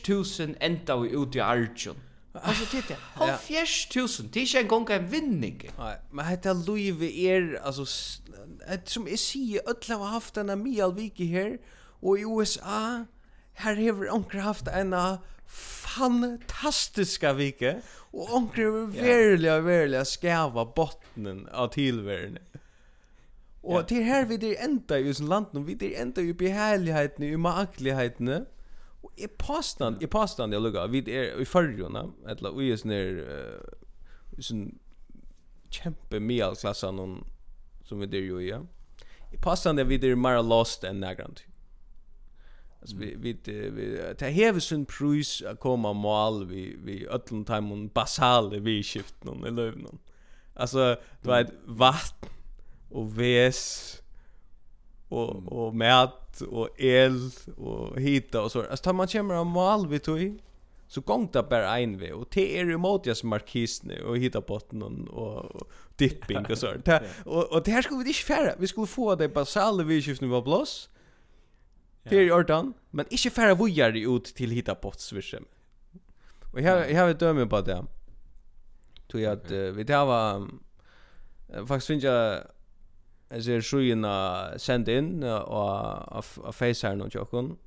tusen 0.05 0.55
enda 0.59 0.97
vi 0.97 1.09
ut 1.09 1.35
i 1.35 1.39
Arjun. 1.39 1.95
Alltså 2.41 2.65
titta, 2.65 2.93
halv 2.99 3.37
tusen, 3.93 4.29
det 4.31 4.39
är 4.39 4.41
inte 4.41 4.59
en 4.59 4.67
gång 4.67 4.87
en 4.89 5.07
vinning. 5.07 5.69
Nej, 5.77 5.97
men 6.11 6.31
detta 6.31 6.53
Louis 6.53 7.01
är, 7.01 7.59
alltså, 7.63 7.85
som 8.85 9.07
jag 9.07 9.19
säger, 9.19 9.69
ödla 9.69 9.95
har 9.95 10.07
haft 10.07 10.33
denna 10.33 10.55
mialviki 10.55 11.25
här, 11.25 11.57
och 11.99 12.19
i 12.19 12.21
USA, 12.21 13.05
her 13.55 13.75
hever 13.75 14.09
onker 14.11 14.39
haft 14.43 14.67
en 14.67 14.93
fantastiska 15.45 17.33
vike, 17.37 17.77
og 18.13 18.33
onker 18.39 18.63
hever 18.63 18.89
verilega, 18.95 19.59
verilig 19.63 20.03
skava 20.09 20.65
bottnen 20.75 21.45
av 21.51 21.71
tilværende. 21.75 22.43
Og 23.65 23.79
yeah. 23.79 23.87
til 23.89 24.03
her 24.05 24.27
vi 24.29 24.37
der 24.37 24.59
enda 24.61 24.99
i 24.99 25.09
usen 25.09 25.27
landen, 25.27 25.65
vi 25.67 25.73
der 25.73 25.95
enda 26.01 26.21
i 26.21 26.33
behærlighetene, 26.33 27.31
i 27.31 27.39
maaglighetene, 27.41 28.43
og 29.03 29.11
i 29.17 29.27
påstand, 29.27 30.03
i 30.03 30.09
påstand 30.09 30.53
jeg 30.53 30.61
lukka, 30.61 30.85
vi 30.91 31.01
der 31.05 31.39
i 31.41 31.45
fargjona, 31.45 32.05
etla, 32.29 32.49
og 32.49 32.63
i 32.63 32.73
usen 32.73 32.93
der, 32.93 33.23
uh, 33.25 34.37
usen 34.37 34.67
kjempe 35.73 36.19
mialklassan 36.19 37.01
som 37.85 38.01
vi 38.01 38.05
der 38.05 38.25
jo 38.25 38.39
i, 38.39 38.49
ja. 38.49 38.61
i 39.33 39.37
påstand 39.41 39.79
er 39.79 39.89
vi 39.89 39.97
der 39.97 40.15
mer 40.15 40.41
lost 40.41 40.85
enn 40.85 41.01
nærgrant, 41.01 41.41
ja 41.45 41.54
Alltså 42.85 42.97
vi 42.97 43.15
vi 43.15 43.37
vi 43.69 44.15
ta 44.17 44.25
heve 44.25 44.61
sin 44.61 44.85
pris 44.85 45.41
att 45.41 45.59
komma 45.59 45.93
mål 45.93 46.45
vi 46.45 46.77
vi 46.83 47.07
öllum 47.07 47.45
timon 47.45 47.87
basale 47.87 48.59
vi 48.59 48.83
skift 48.83 49.23
någon 49.23 49.43
eller 49.43 49.71
någon. 49.71 49.99
Alltså 50.53 50.97
du 51.21 51.29
vet 51.29 51.47
vatten 51.65 52.29
och 52.89 53.19
väs 53.19 54.01
och 55.09 55.51
och 55.51 55.75
mat 55.75 56.41
och 56.41 56.69
el 56.77 57.31
och 57.57 57.99
hita 57.99 58.41
och 58.41 58.51
så. 58.51 58.59
Alltså 58.59 58.83
tar 58.83 58.93
man 58.93 59.07
kommer 59.07 59.35
av 59.35 59.45
mål 59.45 59.87
vi 59.89 59.99
tog 59.99 60.39
så 60.87 61.01
gång 61.01 61.29
där 61.33 61.43
bara 61.43 61.79
en 61.79 61.97
vi 61.97 62.11
och 62.11 62.29
te 62.29 62.59
är 62.59 62.71
emot 62.71 63.05
jag 63.05 63.17
som 63.17 63.29
markis 63.29 63.83
nu 63.83 64.03
och 64.03 64.17
hitta 64.17 64.41
botten 64.41 65.07
och, 65.07 65.45
och 65.45 65.71
dipping 65.95 66.45
och 66.49 66.57
så. 66.57 66.73
Och 67.25 67.51
och 67.51 67.63
det 67.63 67.71
här 67.71 67.81
skulle 67.81 68.03
vi 68.03 68.09
inte 68.09 68.19
färra. 68.19 68.55
Vi 68.57 68.67
skulle 68.67 68.87
få 68.87 69.15
det 69.15 69.29
basale 69.29 69.83
vi 69.83 70.01
skift 70.01 70.21
nu 70.21 70.27
var 70.27 70.41
blås. 70.41 70.89
Det 72.09 72.15
är 72.15 72.31
ordan, 72.31 72.73
men 72.91 73.05
inte 73.09 73.29
färra 73.29 73.55
vujare 73.55 73.99
ut 73.99 74.25
till 74.25 74.51
hitta 74.51 74.75
botsvirsen. 74.75 75.45
Och 76.53 76.61
jag, 76.61 76.91
jag 76.91 77.01
har 77.01 77.09
ett 77.09 77.19
döme 77.19 77.45
på 77.45 77.61
det. 77.61 77.85
Tog 79.07 79.21
jag 79.21 79.31
att 79.33 79.51
vi 79.51 79.83
det 79.83 80.05
var 80.05 80.47
faktiskt 81.67 81.87
finns 81.87 82.03
jag 82.03 82.43
Jag 83.29 83.43
ser 83.43 83.61
sjujina 83.61 84.47
send 84.57 84.89
in 84.89 85.23
och 85.23 85.59
av 86.17 86.25
face 86.51 86.87
här 86.87 86.95
någon 86.95 87.09
tjockon. 87.09 87.57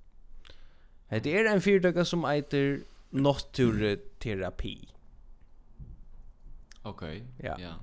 Det 1.09 1.39
är 1.39 1.45
en 1.45 1.61
fyrtöka 1.61 2.05
som 2.05 2.25
heter 2.25 2.81
naturterapi. 3.11 4.89
Okej, 6.83 7.25
ja. 7.39 7.57
Ja. 7.61 7.75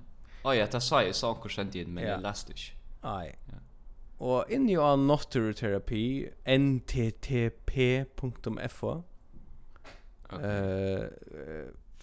Oh, 0.44 0.58
ja, 0.58 0.68
det 0.72 0.82
sa 0.82 1.04
jag 1.04 1.16
saker 1.16 1.50
sent 1.50 1.76
in, 1.76 1.94
men 1.94 2.04
jag 2.04 2.22
läste 2.22 2.54
inte. 2.54 2.74
Nej. 3.02 3.40
Ja. 3.46 3.54
Og 4.24 4.46
inni 4.54 4.78
av 4.80 5.00
naturterapi, 5.02 6.30
nttp.fo, 6.48 7.74
okay. 10.32 11.10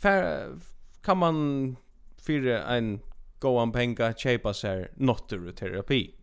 uh, 0.05 0.59
kan 1.03 1.17
man 1.19 1.77
fyra 2.21 2.65
ein 2.69 3.01
gåan 3.41 3.73
penga 3.73 4.13
kjeipa 4.13 4.53
seg 4.55 4.89
naturterapi. 5.01 6.15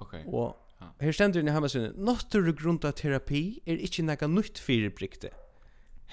Okay. 0.00 0.24
Og 0.32 0.56
her 1.00 1.12
stendur 1.12 1.40
inni 1.44 1.52
hemmasynne, 1.52 1.92
naturgrunda 2.00 2.92
terapi 2.96 3.60
er 3.68 3.76
ikkje 3.84 4.04
nekka 4.08 4.26
nytt 4.32 4.58
fyrirbrikte. 4.64 5.30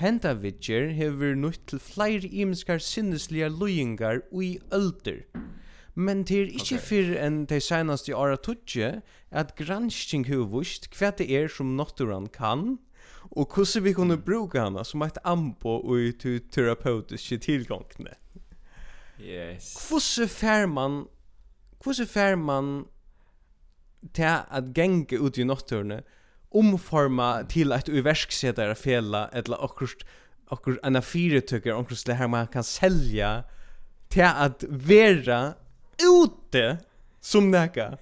Henta 0.02 0.34
vidger 0.36 0.92
hever 0.96 1.36
nytt 1.40 1.64
til 1.72 1.80
flere 1.84 2.28
imenskar 2.28 2.80
sinnesliga 2.84 3.48
loyingar 3.48 4.22
ui 4.32 4.60
ölder. 4.76 5.24
Mm 5.36 5.52
Men 5.96 6.24
det 6.24 6.38
er 6.38 6.52
ikke 6.52 6.78
okay. 6.78 6.86
for 6.88 7.16
enn 7.20 7.42
de 7.50 7.60
seneste 7.60 8.16
åra 8.16 8.38
tutje 8.40 9.02
at 9.32 9.56
gransking 9.60 10.28
har 10.30 10.48
vist 10.54 10.88
hva 10.96 11.12
det 11.18 11.28
er 11.28 11.52
som 11.52 11.76
naturen 11.76 12.30
kan 12.32 12.78
og 13.32 13.48
hvordan 13.56 13.84
vi 13.84 13.94
kunne 13.96 14.18
bruke 14.18 14.60
henne 14.60 14.84
som 14.88 15.04
et 15.06 15.20
ambo 15.24 15.78
og 15.80 16.18
til 16.20 16.42
terapeutiske 16.52 17.38
tilgångene. 17.46 18.16
Yes. 19.22 19.74
Hvordan 19.88 20.30
fær 20.30 20.66
man 20.66 21.04
hvordan 21.84 22.08
fær 22.08 22.36
man 22.36 22.72
til 24.14 24.24
at 24.26 24.74
genge 24.76 25.20
ut 25.20 25.38
i 25.38 25.46
naturen 25.46 26.02
omforma 26.52 27.44
til 27.50 27.72
et 27.72 27.90
uverksetere 27.90 28.76
fela 28.76 29.28
eller 29.34 29.62
akkurat 29.64 30.04
akkurat 30.52 30.82
en 30.84 31.00
av 31.00 31.06
fire 31.08 31.40
tykker 31.42 31.78
akkurat 31.78 32.08
det 32.08 32.18
her 32.18 32.28
man 32.28 32.48
kan 32.52 32.64
selja 32.64 33.44
til 34.12 34.28
at 34.28 34.66
vera 34.68 35.54
ute 36.00 36.78
som 37.22 37.52
näka. 37.52 37.98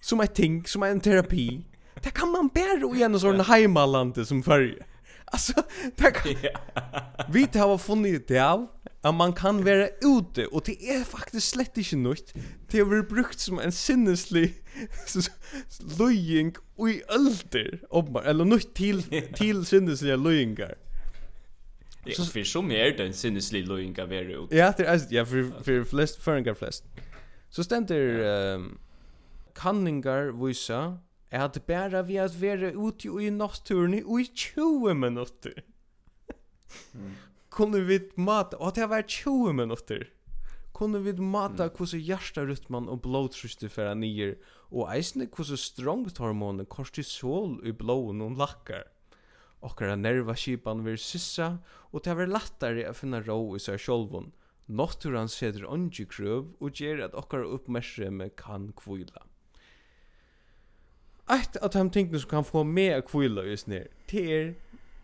Som 0.00 0.20
ett 0.20 0.34
ting, 0.34 0.66
som 0.66 0.82
en 0.82 1.00
terapi. 1.00 1.64
Det 2.02 2.10
kan 2.10 2.30
man 2.30 2.48
bära 2.54 2.96
i 2.96 3.02
en 3.02 3.20
sån 3.20 3.40
heimalande 3.40 4.26
som 4.26 4.42
förr. 4.42 4.86
Alltså, 5.24 5.52
det 5.96 6.10
kan... 6.10 6.36
Vi 7.28 7.58
har 7.58 7.78
funnit 7.78 8.28
det 8.28 8.38
av 8.38 8.66
att 9.00 9.14
man 9.14 9.32
kan 9.32 9.64
vara 9.64 9.88
ute 9.88 10.46
och 10.46 10.62
det 10.64 10.88
är 10.90 11.04
faktiskt 11.04 11.48
slett 11.48 11.78
inte 11.78 11.96
nytt. 11.96 12.34
Det 12.70 12.78
har 12.78 12.86
varit 12.86 13.08
brukt 13.08 13.40
som 13.40 13.58
en 13.58 13.72
sinneslig 13.72 14.62
löjning 15.98 16.54
i 16.78 17.02
ölder. 17.08 17.80
Eller 18.24 18.44
nytt 18.44 18.74
till, 18.74 19.02
till 19.34 19.66
sinnesliga 19.66 20.16
löjningar. 20.16 20.74
Så 22.12 22.24
för 22.24 22.44
som 22.44 22.70
är 22.70 22.90
den 22.90 23.06
en 23.06 23.14
sinneslig 23.14 23.68
loinga 23.68 24.06
vara 24.06 24.20
ut. 24.20 24.52
Ja, 24.52 24.74
det 24.76 24.84
är 24.84 25.00
ja 25.10 25.26
för 25.26 25.62
för 25.62 25.84
flest 25.84 26.22
föringar 26.22 26.54
flest. 26.54 26.84
Så 27.50 27.64
ständer 27.64 28.18
ehm 28.54 28.78
kanningar 29.54 30.46
visa 30.46 30.98
är 31.30 31.40
att 31.40 31.66
bära 31.66 32.02
vi 32.02 32.18
att 32.18 32.34
vara 32.34 32.88
ute 32.88 33.08
i 33.08 33.30
naturen 33.30 33.94
i 33.94 34.30
20 34.34 34.94
minutter. 34.94 35.64
Kunde 37.50 37.80
vi 37.80 38.10
mata, 38.14 38.56
och 38.56 38.72
det 38.74 38.86
var 38.86 39.02
20 39.02 39.52
minutter. 39.52 40.08
Kunde 40.74 40.98
vi 40.98 41.12
mata 41.12 41.70
hur 41.78 41.86
så 41.86 41.96
hjärtarytmen 41.96 42.88
och 42.88 43.00
blodtrycket 43.00 43.72
för 43.72 43.94
ner 43.94 44.36
och 44.46 44.94
eisne 44.94 45.28
hur 45.36 45.44
så 45.44 45.56
strongt 45.56 46.18
hormonet 46.18 46.68
kortisol 46.68 47.66
i 47.66 47.72
blåen 47.72 48.20
och 48.20 48.36
lackar. 48.36 48.84
Okkara 49.64 49.96
nervaskipan 49.96 50.84
vir 50.84 50.98
sissa, 51.00 51.58
og 51.92 52.04
det 52.04 52.16
var 52.18 52.28
lattare 52.28 52.84
at 52.88 52.98
finna 52.98 53.22
ro 53.24 53.54
i 53.56 53.62
seg 53.62 53.80
sjolvun. 53.80 54.32
Notturan 54.68 55.28
seder 55.28 55.66
ongi 55.68 56.06
krøv 56.08 56.54
og 56.60 56.80
gjer 56.80 57.02
at 57.04 57.16
okkara 57.16 57.48
uppmerksremme 57.56 58.30
kan 58.36 58.70
kvila. 58.76 59.24
Eitt 61.32 61.56
av 61.56 61.72
de 61.72 61.84
tingene 61.88 62.20
som 62.20 62.30
kan 62.30 62.44
få 62.44 62.64
meg 62.68 62.98
å 62.98 63.06
kvila 63.08 63.46
just 63.48 63.68
ned, 63.68 63.88
det 64.12 64.24
er 64.28 64.54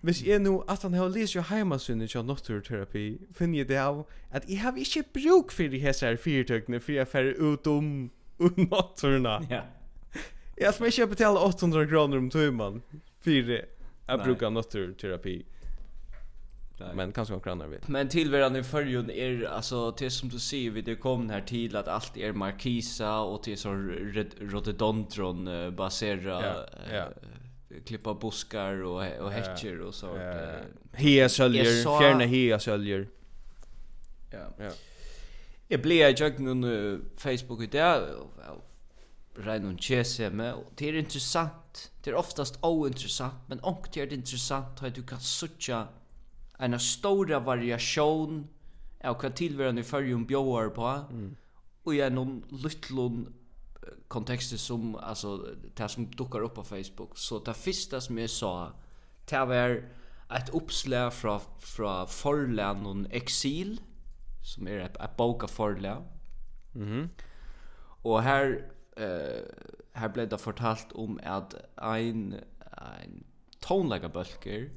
Hvis 0.00 0.23
jeg 0.25 0.40
nå 0.40 0.62
at 0.64 0.81
han 0.81 0.95
har 0.97 1.11
lyst 1.12 1.35
jo 1.35 1.43
heimasynet 1.45 2.09
til 2.09 2.25
naturterapi, 2.25 3.19
finner 3.37 3.59
jeg 3.61 3.69
det 3.69 3.76
av 3.83 3.99
at 4.33 4.47
jeg 4.49 4.62
har 4.62 4.73
ikke 4.73 5.02
bruk 5.12 5.52
for 5.52 5.69
de 5.69 5.81
hese 5.83 6.07
her 6.07 6.17
fyrtøkene 6.17 6.81
for 6.81 6.95
jeg 6.95 7.09
færre 7.09 7.35
ut 7.37 7.69
om 7.69 7.90
naturna. 8.73 9.43
Ja. 9.50 9.67
Jeg 10.57 10.73
skal 10.75 10.88
ikke 10.88 11.07
betale 11.12 11.45
800 11.45 11.85
kroner 11.93 12.17
om 12.17 12.31
tøyman 12.33 12.81
for 13.21 13.52
Jag 14.11 14.23
brukar 14.23 14.50
naturterapi. 14.50 15.45
Nej. 16.81 16.88
Men 16.95 17.12
kanske 17.12 17.35
några 17.35 17.52
andra 17.52 17.67
vet. 17.67 17.88
Men 17.88 18.09
tillvaron 18.09 18.57
i 18.57 18.62
förjun 18.62 19.11
är 19.11 19.45
alltså 19.45 19.90
det 19.90 20.11
som 20.11 20.29
du 20.29 20.38
ser 20.38 20.71
vi 20.71 20.83
det 20.83 20.95
kom 20.95 21.31
här 21.31 21.40
till 21.40 21.76
att 21.76 21.88
allt 21.88 22.17
är 22.17 22.33
markisa 22.33 23.21
och 23.21 23.43
till 23.43 23.59
så 23.59 23.73
rhododendron 24.40 25.49
uh, 25.49 25.71
basera 25.71 26.43
ja, 26.45 26.67
ja. 26.93 27.05
Uh, 27.05 27.83
klippa 27.85 28.14
buskar 28.14 28.83
och 28.83 29.21
och 29.21 29.31
häckar 29.31 29.81
och 29.81 29.95
så 29.95 30.14
uh, 30.17 30.23
hea 30.93 31.29
söljer, 31.29 31.83
sa... 31.83 32.00
fjärna 32.00 32.25
hia 32.25 32.59
söljer. 32.59 33.09
Ja. 34.31 34.55
Ja. 34.59 34.71
Jag 35.69 35.83
blev 35.83 36.19
jag 36.19 36.19
jag 36.19 36.40
nu 36.40 37.00
Facebook 37.17 37.62
idag 37.62 38.02
Reinun 39.39 39.79
Cheseme, 39.79 40.55
og 40.55 40.73
det 40.79 40.89
er 40.89 40.99
interessant, 40.99 41.91
det 42.05 42.13
er 42.13 42.19
oftast 42.19 42.59
ointressant 42.67 43.47
men 43.49 43.63
onkt 43.63 43.97
er 43.97 44.13
interessant 44.13 44.83
at 44.83 44.97
du 44.97 45.03
kan 45.07 45.21
suttja 45.23 45.85
en 46.61 46.79
stora 46.79 47.39
variation 47.39 48.43
av 49.05 49.17
hva 49.21 49.31
tilværende 49.33 49.85
i 49.85 49.87
fyrjum 49.87 50.27
bjóar 50.29 50.73
på, 50.77 50.89
mm. 51.11 51.29
og 51.87 51.95
gjennom 51.95 52.35
liten 52.53 53.29
kontekst 54.13 54.59
som, 54.61 54.93
altså, 55.01 55.55
det 55.79 55.89
som 55.91 56.11
dukkar 56.13 56.45
upp 56.45 56.55
på 56.55 56.63
Facebook. 56.63 57.19
Så 57.19 57.39
det 57.39 57.55
första 57.55 58.01
som 58.01 58.19
jag 58.19 58.31
sa, 58.31 58.73
det 59.31 59.45
var 59.47 59.83
et 60.31 60.51
uppslag 60.53 61.13
fra, 61.13 61.41
fra 61.59 62.07
Forland 62.07 62.87
og 62.87 63.07
eksil, 63.11 63.81
som 64.43 64.69
er 64.69 64.85
et, 64.85 64.97
et 65.01 65.17
boka 65.17 65.47
forlan, 65.47 66.05
mm 66.75 67.09
og 68.05 68.23
her 68.25 68.55
eh 69.00 69.42
här 69.92 70.09
blev 70.09 70.28
det 70.28 70.38
fortalt 70.38 70.92
om 70.92 71.21
att 71.23 71.54
ein 71.76 72.40
ein 72.71 73.25
tonläggarbölker 73.61 74.71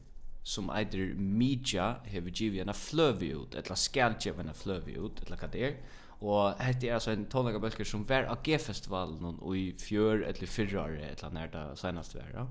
som 0.43 0.69
either 0.69 1.13
media 1.15 2.01
hevur 2.03 2.31
givið 2.31 2.65
hana 2.65 2.73
fløvi 2.73 3.31
út, 3.35 3.55
eller 3.55 3.75
skal 3.79 4.17
geva 4.19 4.43
hana 4.43 4.53
fløvi 4.53 4.97
eller 4.97 5.21
ella 5.25 5.37
hvat 5.39 5.55
er. 5.55 5.77
Og 6.23 6.59
hetta 6.63 6.87
er 6.87 6.97
altså 6.97 7.11
ein 7.11 7.25
tonleikarbólkur 7.31 7.87
som 7.87 8.03
var 8.09 8.27
ge 8.43 8.57
G-festivalen 8.57 9.39
og 9.41 9.57
i 9.57 9.71
fjør 9.79 10.23
eller 10.27 10.47
fyrra 10.47 10.83
år 10.83 10.99
eller 10.99 11.33
når 11.35 11.47
det 11.55 11.79
senast 11.79 12.15
var. 12.15 12.29
Ja. 12.33 12.45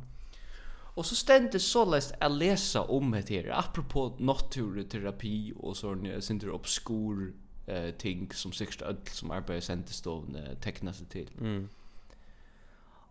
Og 0.97 1.07
så 1.09 1.17
stendte 1.17 1.59
så 1.59 1.85
lest 1.89 2.13
jeg 2.21 2.31
lesa 2.31 2.83
om 2.85 3.13
det 3.13 3.29
her, 3.29 3.53
apropos 3.57 4.21
naturterapi 4.21 5.53
og 5.57 5.77
sånn, 5.77 6.05
jeg 6.07 6.23
synes 6.23 6.45
det 6.45 6.53
obskur 6.53 7.31
eh 7.67 7.91
ting 7.95 8.35
som 8.35 8.53
sikkert 8.53 8.83
öll 8.83 9.07
som 9.13 9.31
arbetar 9.31 9.55
i 9.55 9.61
sentestovn 9.61 10.37
eh, 10.37 10.55
tecknar 10.61 10.93
sig 10.93 11.07
till. 11.07 11.31
Mm. 11.41 11.69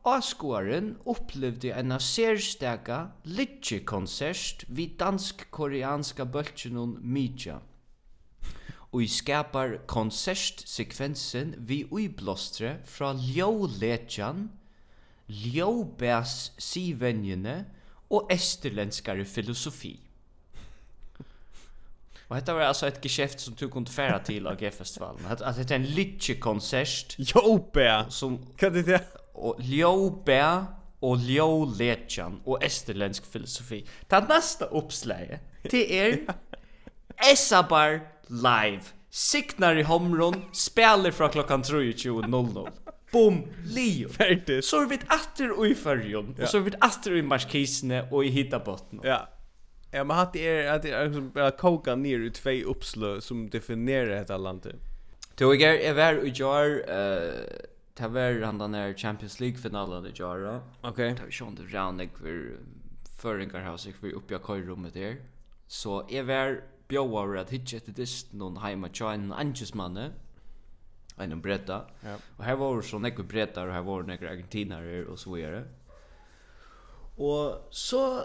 Asgåren 0.03 0.97
upplevde 1.05 1.73
en 1.73 1.99
särstäka 1.99 3.11
litje-konsert 3.23 4.65
vid 4.67 4.97
dansk-koreanska 4.97 6.25
böltjenon 6.25 6.97
Midja. 7.01 7.59
Og 8.91 9.03
i 9.03 9.07
skapar 9.07 9.77
konsertsekvensen 9.87 11.53
vi 11.57 11.85
uiblåstre 11.91 12.79
fra 12.85 13.13
ljåletjan, 13.13 14.49
ljåbæs 15.27 16.51
sivenjene 16.57 17.65
og 18.09 18.33
esterlenskare 18.33 19.25
filosofi. 19.25 19.99
Och 22.31 22.37
detta 22.37 22.53
var 22.53 22.61
alltså 22.61 22.87
ett 22.87 23.03
geschäft 23.03 23.39
som 23.39 23.55
du 23.59 23.69
kunde 23.69 23.91
färra 23.91 24.19
till 24.19 24.47
av 24.47 24.55
G-festivalen. 24.55 25.25
Att, 25.29 25.41
att 25.41 25.55
det 25.55 25.71
är 25.71 25.75
en 25.75 25.85
litchi-konsert. 25.85 27.15
Jope! 27.17 28.05
Som... 28.09 28.45
Kan 28.57 28.73
det 28.73 28.83
det? 28.83 29.01
Och 29.33 29.55
Jope 29.59 30.65
och 30.99 31.17
Ljolletjan 31.17 32.41
och 32.43 32.63
esterländsk 32.63 33.31
filosofi. 33.31 33.85
Ta 34.07 34.19
nästa 34.19 34.65
uppslag 34.65 35.39
till 35.69 35.91
er. 35.91 36.19
Esabar 37.33 37.99
live. 38.27 38.81
Signar 39.09 39.75
i 39.75 39.83
homron, 39.83 40.35
spelar 40.53 41.11
från 41.11 41.29
klockan 41.29 41.63
23.00. 41.63 42.69
Boom, 43.11 43.47
Leo. 43.65 44.09
Färdigt. 44.09 44.65
Så 44.65 44.81
är 44.81 44.85
vi 44.85 44.95
ett 44.95 45.05
atter 45.07 45.59
og 45.59 45.67
i 45.67 45.75
färgen. 45.75 46.35
Ja. 46.37 46.43
Och 46.43 46.49
så 46.49 46.57
är 46.57 46.61
vi 46.61 46.69
ett 46.69 46.83
atter 46.83 47.15
i 47.15 47.21
markisene 47.21 48.07
och 48.11 48.25
i 48.25 48.27
hittabotten. 48.27 48.99
Ja. 49.03 49.27
Ja, 49.91 50.03
men 50.03 50.17
hatt 50.17 50.35
er 50.35 50.67
att 50.71 50.81
det 50.81 50.91
är 50.91 51.05
liksom 51.05 51.29
bara 51.29 51.51
koka 51.51 51.95
ner 51.95 52.19
ut 52.19 52.33
två 52.33 52.49
uppslö 52.49 53.21
som 53.21 53.49
definierar 53.49 54.15
detta 54.15 54.37
landet. 54.37 54.75
Då 55.35 55.55
jag 55.55 55.83
är 55.83 55.93
var 55.93 56.25
i 56.25 56.31
jar 56.35 56.83
eh 56.87 57.67
ta 57.93 58.07
var 58.07 58.41
han 58.41 58.57
den 58.57 58.71
där 58.71 58.93
Champions 58.93 59.39
League 59.39 59.57
finalen 59.57 60.05
i 60.05 60.11
jar. 60.15 60.61
Okej. 60.81 61.15
Ta 61.15 61.25
vi 61.25 61.31
sjön 61.31 61.55
det 61.55 61.77
round 61.77 62.01
jag 62.01 62.09
för 62.09 62.57
förringar 63.21 63.71
house 63.71 63.91
för 63.91 64.13
uppe 64.13 64.33
jag 64.33 64.47
kör 64.47 64.61
rummet 64.61 64.93
där. 64.93 65.15
Så 65.67 66.09
är 66.09 66.23
var 66.23 66.61
bjóvar 66.91 67.37
at 67.39 67.49
hitja 67.49 67.79
til 67.79 67.95
dist 67.95 68.33
noen 68.35 68.59
heima 68.59 68.89
tja 68.91 69.13
en 69.15 69.31
angismanne, 69.31 70.11
en 71.19 71.41
bretta. 71.41 71.85
Ja. 72.03 72.17
Og 72.37 72.45
her 72.45 72.55
var 72.59 72.81
så 72.81 72.99
nekve 72.99 73.23
brettar, 73.23 73.69
og 73.69 73.73
her 73.73 73.85
var 73.87 74.03
nekve 74.03 74.29
argentinarer, 74.29 75.05
og 75.07 75.19
så 75.19 75.35
videre. 75.35 75.63
Og 77.21 77.67
så 77.69 78.23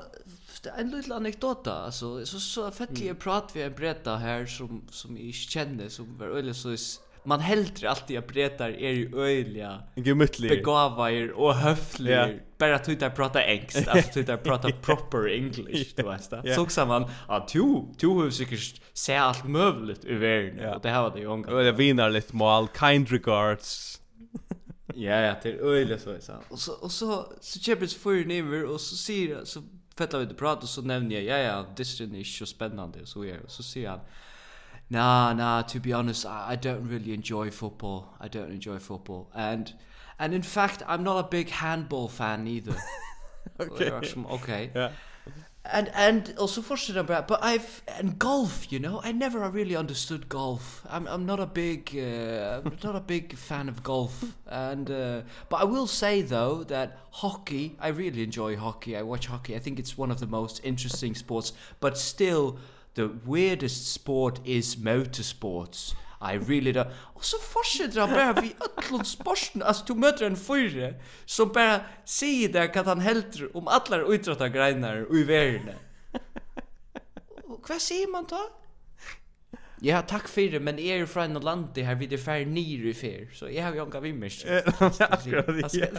en 0.79 0.91
liten 0.91 1.13
anekdota, 1.13 1.73
alltså 1.73 2.27
så 2.27 2.41
så 2.41 2.71
fettlig 2.71 3.11
mm. 3.11 3.17
prat 3.21 3.51
vi 3.55 3.63
en 3.63 3.75
bretta 3.75 4.17
här 4.17 4.47
som 4.47 4.83
som 4.91 5.19
i 5.19 5.33
kjenner 5.33 5.89
som 5.89 6.19
var 6.19 6.39
eller 6.39 6.53
så 6.53 6.77
man 7.27 7.41
hellre 7.41 7.91
alltid 7.91 8.19
att 8.19 8.27
bretar 8.27 8.69
är 8.71 8.91
ju 8.91 9.21
öjliga 9.21 9.83
gemütlig 9.95 10.49
Begavair 10.49 11.31
och 11.31 11.55
höflig 11.55 12.11
yeah. 12.11 12.31
bara 12.59 12.79
tuta 12.79 13.11
prata 13.11 13.43
engst 13.43 13.89
alltså 13.89 14.13
tuta 14.13 14.37
prata 14.37 14.71
proper 14.83 15.29
english 15.29 15.97
du 15.97 16.03
vet 16.03 16.31
det 16.31 16.43
yeah. 16.45 16.57
så 16.57 16.63
också 16.63 16.87
man 16.87 17.05
ja 17.29 17.47
du, 17.53 17.85
du 17.99 18.07
har 18.07 18.31
säkert 18.31 18.81
se 18.93 19.17
allt 19.17 19.45
möjligt 19.45 20.05
över 20.05 20.43
yeah. 20.43 20.75
och 20.77 20.83
det 20.83 20.89
här 20.89 21.03
var 21.03 21.11
det 21.11 21.21
ju 21.21 21.27
unga 21.27 21.49
eller 21.49 21.73
vinar 21.73 22.11
lite 22.11 22.37
mål 22.37 22.69
kind 22.79 23.09
regards 23.11 24.01
Ja, 24.97 25.21
ja, 25.21 25.35
det 25.43 25.53
är 25.53 25.65
öjligt 25.65 26.01
så. 26.01 26.17
Så. 26.21 26.35
Och 26.49 26.59
så, 26.59 26.73
och 26.73 26.93
så, 26.93 27.33
så 27.41 27.61
köper 27.61 27.83
jag 27.83 27.91
för 27.91 28.33
över 28.33 28.65
och 28.65 28.81
så 28.81 28.97
säger 28.97 29.37
jag, 29.37 29.47
så 29.47 29.63
fettar 29.97 30.19
vi 30.19 30.23
inte 30.23 30.35
prat 30.35 30.63
och 30.63 30.69
så 30.69 30.83
nämner 30.83 31.21
jag, 31.21 31.25
ja, 31.25 31.39
ja, 31.39 31.67
Disney 31.77 32.09
är 32.09 32.15
inte 32.17 32.31
så 32.31 32.47
spännande 32.47 33.01
och 33.01 33.09
så 33.09 33.25
är 33.25 33.43
Och 33.45 33.51
så 33.51 33.63
säger 33.63 33.91
han, 33.91 34.01
nah, 34.89 35.37
nah, 35.37 35.63
to 35.63 35.79
be 35.81 35.95
honest, 35.95 36.25
I, 36.25 36.55
I 36.55 36.57
don't 36.57 36.89
really 36.91 37.15
enjoy 37.15 37.51
football. 37.51 38.05
I 38.21 38.29
don't 38.29 38.51
enjoy 38.51 38.79
football. 38.79 39.27
And, 39.33 39.73
and 40.19 40.35
in 40.35 40.43
fact, 40.43 40.83
I'm 40.83 41.03
not 41.03 41.25
a 41.25 41.29
big 41.31 41.51
handball 41.51 42.09
fan 42.09 42.47
either. 42.47 42.75
okay. 43.61 43.91
okay. 44.15 44.71
Yeah 44.75 44.93
and 45.73 45.91
and 45.95 46.35
also 46.39 46.63
fortunate 46.63 47.01
about 47.01 47.27
but 47.29 47.43
I've 47.43 47.83
and 47.99 48.19
golf 48.19 48.71
you 48.71 48.79
know 48.79 49.01
I 49.03 49.13
never 49.13 49.49
really 49.49 49.77
understood 49.77 50.29
golf. 50.29 50.87
I'm 50.89 51.07
I'm 51.07 51.27
not 51.27 51.41
a 51.41 51.47
big 51.47 51.91
uh, 51.97 52.61
I'm 52.65 52.77
not 52.83 52.97
a 52.97 53.01
big 53.01 53.37
fan 53.37 53.69
of 53.69 53.83
golf. 53.83 54.37
And 54.47 54.91
uh, 54.91 55.23
but 55.49 55.61
I 55.61 55.65
will 55.65 55.87
say 55.87 56.23
though 56.23 56.65
that 56.65 56.99
hockey 57.11 57.77
I 57.81 57.89
really 57.89 58.23
enjoy 58.23 58.57
hockey. 58.57 58.97
I 58.97 59.03
watch 59.03 59.27
hockey. 59.27 59.55
I 59.57 59.59
think 59.59 59.79
it's 59.79 59.97
one 59.99 60.11
of 60.11 60.21
the 60.21 60.27
most 60.27 60.61
interesting 60.65 61.15
sports. 61.15 61.53
But 61.81 61.99
still 61.99 62.59
the 62.95 63.09
weirdest 63.09 63.93
sport 63.93 64.41
is 64.45 64.77
motorsports. 64.77 65.95
I 66.35 66.39
really 66.39 66.73
da. 66.73 66.85
Og 67.15 67.25
så 67.25 67.37
fortsetter 67.43 68.01
han 68.01 68.15
bare 68.15 68.43
vi 68.43 68.55
ötlund 68.61 69.07
sporten. 69.07 69.63
Alltså 69.63 69.85
du 69.89 69.95
möter 69.95 70.27
en 70.27 70.37
fyra 70.37 70.93
som 71.25 71.53
bara 71.53 71.81
säger 72.05 72.49
där 72.49 72.79
att 72.79 72.87
han 72.87 73.01
helter 73.01 73.57
om 73.57 73.69
alla 73.69 73.97
utrötta 73.97 74.49
greinar 74.49 75.17
i 75.17 75.25
världen. 75.25 75.75
Och 77.45 77.69
vad 77.69 77.81
säger 77.81 78.13
man 78.13 78.27
då? 78.31 78.41
Ja, 79.83 80.01
takk 80.03 80.29
for 80.29 80.41
det, 80.41 80.61
men 80.65 80.79
jeg 80.81 81.03
er 81.03 81.07
fra 81.07 81.27
en 81.29 81.37
land 81.45 81.67
det 81.75 81.85
her 81.85 81.99
vid 82.01 82.09
det 82.09 82.21
fer 82.21 82.47
nyr 82.49 82.87
i 82.89 82.95
fer, 82.97 83.27
så 83.37 83.51
jeg 83.53 83.65
har 83.65 83.75
jo 83.77 83.85
ikke 83.85 84.01
vimmers. 84.01 84.39
Akkurat, 84.47 85.75
ja. 85.77 85.91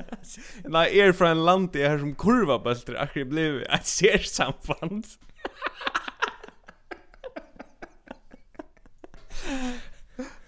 Nei, 0.66 0.88
jeg 0.96 1.12
er 1.12 1.14
fra 1.14 1.32
en 1.32 1.44
land 1.46 1.70
det 1.76 1.86
her 1.86 2.02
som 2.02 2.16
kurva 2.18 2.58
bølter 2.64 2.98
akkurat 2.98 3.30
blei 3.30 3.46
et 3.62 3.88
særsamfand. 3.88 5.06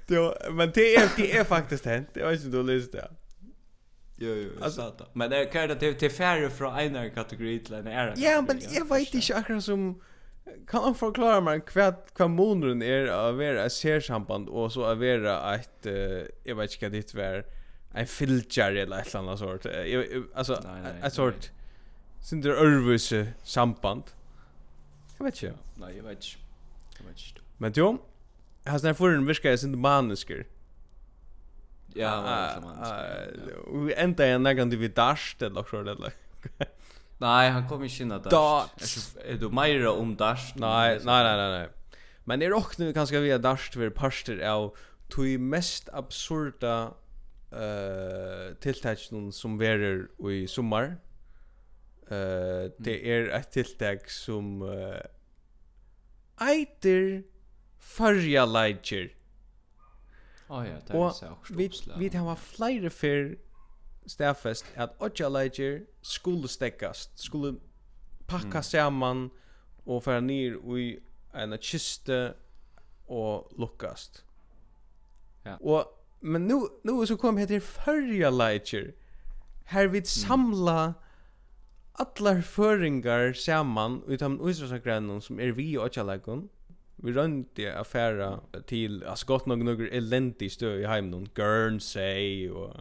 Jo, 0.10 0.34
men 0.52 0.72
det 0.74 0.96
är 0.96 1.10
det 1.18 1.38
är 1.38 1.44
faktiskt 1.44 1.86
hänt. 1.86 2.10
Jag 2.14 2.30
vet 2.30 2.44
inte 2.44 2.58
om 2.58 2.68
du 2.68 2.80
läste 2.80 2.98
det. 2.98 3.12
Jo, 4.16 4.34
jo, 4.34 4.64
alltså, 4.64 4.82
sata. 4.82 5.06
Men 5.14 5.30
det 5.30 5.46
kan 5.46 5.68
det 5.68 5.94
till 5.94 6.12
färre 6.12 6.50
från 6.50 6.76
en 6.76 7.12
kategori 7.12 7.60
till 7.60 7.74
en 7.74 7.88
annan. 7.88 8.14
Ja, 8.18 8.42
men 8.48 8.62
jag 8.70 8.90
vet 8.90 9.14
inte 9.14 9.36
akkurat 9.36 9.64
som 9.64 10.02
kan 10.68 10.84
han 10.84 10.96
förklara 10.96 11.42
mig 11.42 11.62
vad 11.76 11.96
vad 12.18 12.30
månaden 12.30 12.82
är 12.82 13.08
att 13.08 13.36
vara 13.36 13.66
ett 13.66 13.74
särsamband 13.74 14.50
och 14.50 14.72
så 14.72 14.84
att 14.84 14.98
vara 14.98 15.56
ett 15.56 15.86
jag 16.44 16.56
vet 16.56 16.82
inte 16.82 17.18
vad 17.18 17.26
det 17.26 17.32
var 17.32 17.46
en 17.94 18.08
filter 18.08 18.76
eller 18.76 19.00
ett 19.00 19.16
annat 19.16 19.40
sort. 19.40 19.66
Alltså 20.34 20.64
ett 21.04 21.14
sort 21.14 21.52
sin 22.22 22.42
det 22.42 22.50
örvus 22.50 23.14
samband. 23.44 24.04
Jag 25.18 25.26
vet 25.26 25.44
inte. 25.44 25.58
Nej, 25.76 25.98
jag 25.98 26.04
vet 26.04 26.12
inte. 26.12 26.28
Jag 26.98 27.06
vet 27.06 27.28
inte. 27.28 27.42
Men 27.58 27.74
jo, 27.76 27.98
Hans 28.70 28.82
den 28.82 28.96
förren 28.96 29.26
viskar 29.26 29.56
sin 29.58 29.80
manisker. 29.80 30.46
Ja, 31.94 32.10
han 32.10 32.24
var 32.24 32.62
manisker. 32.62 33.56
Och 33.56 33.92
ända 33.92 34.26
är 34.26 34.40
någon 34.40 34.70
vid 34.70 34.92
dasht 34.92 35.42
eller 35.42 35.64
så 35.64 35.84
där. 35.84 36.14
Nej, 37.18 37.50
han 37.50 37.68
kommer 37.68 37.86
inte 37.86 38.04
in 38.04 38.12
att 38.12 38.24
dasht. 38.24 39.18
Är 39.26 39.36
du 39.36 39.50
mer 39.50 39.88
om 39.88 40.16
dash? 40.16 40.54
Nej, 40.56 41.00
nej, 41.04 41.24
nej, 41.24 41.38
nej, 41.38 41.60
nej. 41.60 41.70
Men 42.24 42.42
är 42.42 42.54
också 42.54 42.84
nu 42.84 42.94
kanske 42.94 43.20
via 43.20 43.38
dash 43.38 43.72
för 43.72 43.90
parster 43.90 44.40
av 44.40 44.78
tog 45.10 45.40
mest 45.40 45.90
absurda 45.94 46.94
eh 47.52 48.66
uh, 49.12 49.32
som 49.32 49.58
verer 49.58 50.08
i 50.32 50.48
sommar. 50.48 50.98
Eh 52.10 52.72
det 52.78 53.12
är 53.12 53.30
ett 53.30 53.52
tilltag 53.52 54.12
som 54.12 54.62
eh 54.62 55.02
eiter 56.48 57.24
förja 57.80 58.46
leitjer. 58.46 59.16
Oh 60.48 60.68
ja, 60.68 60.76
det 60.88 60.94
är 60.94 61.10
så 61.10 61.30
också. 61.30 61.54
Vi 61.54 61.72
vi 61.98 62.18
har 62.18 62.36
flera 62.36 62.90
för 62.90 63.38
stäffest 64.06 64.66
att 64.76 65.02
ocha 65.02 65.30
leitjer 65.30 65.86
skulle 66.02 66.48
stäckas, 66.48 67.10
skulle 67.16 67.60
pakka 68.28 68.48
mm. 68.48 68.64
samman 68.64 69.30
och 69.84 70.04
föra 70.04 70.20
ner 70.20 70.78
i 70.78 71.00
en 71.34 71.58
kiste 71.58 72.34
och 73.06 73.52
luckast. 73.58 74.24
Ja. 75.44 75.58
Och 75.58 76.06
men 76.20 76.48
nu 76.48 76.62
nu 76.84 77.08
så 77.08 77.18
kom 77.18 77.38
heter 77.38 77.60
förja 77.60 78.32
Her 78.32 78.94
Här 79.66 79.88
vi 79.88 80.06
samla 80.06 80.84
mm 80.84 80.94
allar 82.00 82.42
føringar 82.42 83.34
saman 83.34 84.02
utan 84.08 84.40
uisrasa 84.42 84.78
grannum 84.78 85.22
som 85.22 85.40
er 85.40 85.52
vi 85.52 85.78
og 85.78 85.86
atjallegun 85.86 86.50
vi 87.04 87.12
rönte 87.12 87.80
affära 87.80 88.40
till 88.66 89.04
alltså 89.04 89.26
gott 89.28 89.46
nog 89.46 89.66
några 89.66 89.88
eländiga 89.88 90.50
stö 90.50 90.76
i 90.76 90.86
hemmen 90.86 91.30
Guernsey 91.34 92.50
och 92.50 92.76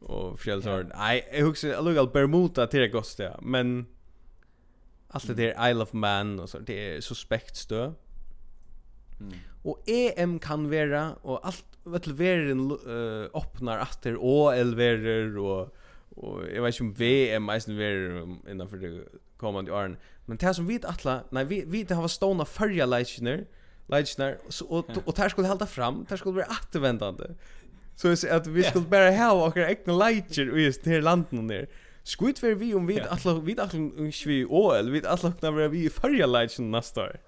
och 0.00 0.40
fjällsort. 0.40 0.86
Nej, 0.96 1.28
jag 1.32 1.44
huxar 1.44 1.72
alltså 1.72 2.06
Bermuda 2.06 2.66
till 2.66 2.80
det 2.80 3.36
men 3.40 3.86
allt 5.08 5.26
det 5.26 5.34
där 5.34 5.70
Isle 5.70 5.82
of 5.82 5.92
Man 5.92 6.40
och 6.40 6.48
så 6.48 6.58
det 6.58 6.96
är 6.96 7.00
suspekt 7.00 7.56
stö. 7.56 7.92
Mm. 9.20 9.32
Och 9.62 9.82
EM 9.86 10.38
kan 10.38 10.70
vara 10.70 11.12
och 11.12 11.46
allt 11.46 11.64
vet 11.84 12.02
du 12.02 12.12
världen 12.12 12.72
öppnar 13.34 13.82
åter 13.82 14.16
OL 14.16 14.74
verer 14.74 15.38
och 15.38 15.76
Och 16.20 16.40
jag 16.54 16.62
vet 16.62 16.74
inte 16.74 16.82
om 16.82 16.92
VM 16.92 17.44
mest 17.44 17.68
är 17.68 18.50
innanför 18.50 18.76
det 18.76 19.04
kommande 19.36 19.72
åren. 19.72 19.96
Men 20.26 20.36
det 20.36 20.54
som 20.54 20.66
vi 20.66 20.80
alla, 20.84 21.24
nej 21.30 21.44
vi 21.44 21.64
vi 21.66 21.84
det 21.84 21.94
har 21.94 22.02
varit 22.02 22.10
stona 22.10 22.44
förra 22.44 22.86
lightner, 22.86 23.46
lightner 23.86 24.38
och 24.46 24.78
och, 24.78 24.84
och 25.04 25.14
där 25.14 25.28
skulle 25.28 25.48
hålla 25.48 25.66
fram, 25.66 26.06
där 26.08 26.16
skulle 26.16 26.34
vara 26.34 26.46
återvändande. 26.62 27.24
Så 27.96 28.16
so, 28.16 28.28
att 28.28 28.46
vi 28.46 28.62
skulle 28.62 28.86
bara 28.86 29.10
ha 29.10 29.46
och 29.46 29.56
egna 29.56 29.92
lightner 29.92 30.58
i 30.58 30.64
just 30.64 30.84
det 30.84 31.00
landen 31.00 31.48
där. 31.48 31.68
Skut 32.02 32.42
ver 32.42 32.54
vi 32.54 32.74
om 32.74 32.86
vi 32.86 33.00
alla 33.00 33.40
vi 33.40 33.56
alla 33.58 33.70
vi 34.26 34.44
OL, 34.44 34.90
vi 34.90 35.06
alla 35.06 35.32
när 35.40 35.68
vi 35.68 35.84
i 35.84 35.90
förra 35.90 36.26
lightner 36.26 36.66
nästa 36.66 37.02
år. 37.02 37.20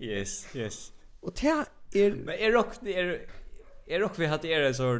yes, 0.00 0.56
yes. 0.56 0.92
Och 1.20 1.32
det 1.40 1.48
är 1.92 2.10
Men 2.12 2.34
är 2.34 2.52
rock 2.52 2.72
är 2.82 3.20
är 3.86 4.00
rock 4.00 4.18
vi 4.18 4.26
hade 4.26 4.48
är 4.48 4.72
så 4.72 4.98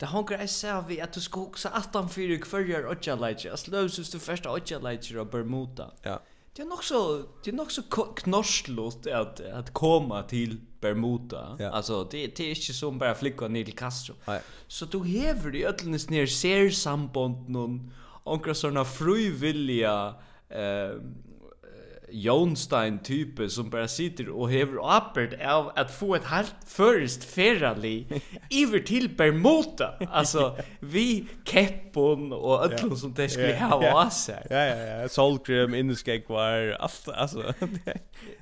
det 0.00 0.10
hongar 0.12 0.42
jeg 0.44 0.52
ser 0.52 0.80
vi 0.88 1.00
at 1.00 1.14
du 1.16 1.22
skal 1.24 1.46
hoksa 1.48 1.70
18-4 1.78 2.40
kvarjar 2.44 2.88
otja 2.92 3.16
leitje, 3.16 3.50
altså 3.50 3.72
løsust 3.72 4.12
du 4.12 4.20
første 4.20 4.52
otja 4.52 4.80
leitje 4.84 5.16
av 5.20 5.30
Bermuda. 5.32 5.90
Ja. 6.04 6.18
Det 6.56 6.64
er 6.64 6.68
nok 6.70 6.84
så, 6.84 7.00
det 7.44 7.52
er 7.52 7.56
nok 7.58 7.72
så 7.72 7.82
knorslåst 7.90 9.06
at, 9.12 9.40
at 9.44 9.72
koma 9.76 10.22
til 10.28 10.54
Bermuda. 10.80 11.42
Ja. 11.60 11.70
Altså, 11.76 12.02
det, 12.04 12.22
det 12.38 12.46
er 12.46 12.54
ikke 12.56 12.76
som 12.76 13.00
bare 13.00 13.16
flikka 13.16 13.48
ned 13.52 13.68
til 13.68 13.76
Castro. 13.76 14.16
Nei. 14.28 14.38
Så 14.68 14.88
du 14.88 15.02
hever 15.04 15.56
i 15.56 15.66
ödlenes 15.68 16.08
nere 16.08 16.30
ser 16.32 16.70
sambond 16.72 17.50
noen, 17.52 17.80
onkra 18.24 18.56
sånna 18.56 18.86
frivilliga, 18.88 20.16
eh, 20.48 20.96
Jonstein 22.10 22.98
type 22.98 23.48
som 23.48 23.70
bara 23.70 23.88
sitter 23.88 24.28
och 24.28 24.50
hever 24.50 24.96
uppert 24.96 25.46
av 25.46 25.72
att 25.76 25.90
få 25.90 26.14
ett 26.14 26.24
helt 26.24 26.54
först 26.66 27.24
ferrali 27.24 28.06
iver 28.50 28.78
till 28.78 29.08
Bermuda. 29.16 29.94
Alltså 30.10 30.56
vi 30.80 31.26
keppon 31.44 32.32
och 32.32 32.64
öllon 32.64 32.96
som 32.96 33.14
det 33.14 33.28
skulle 33.28 33.56
ha 33.56 33.78
var 33.78 34.10
så. 34.10 34.32
Ja 34.50 34.64
ja 34.64 34.76
ja, 34.76 35.08
solkrim 35.08 35.74
in 35.74 35.94
the 35.96 36.22
var 36.28 36.76
allt 36.80 37.08
alltså. 37.08 37.54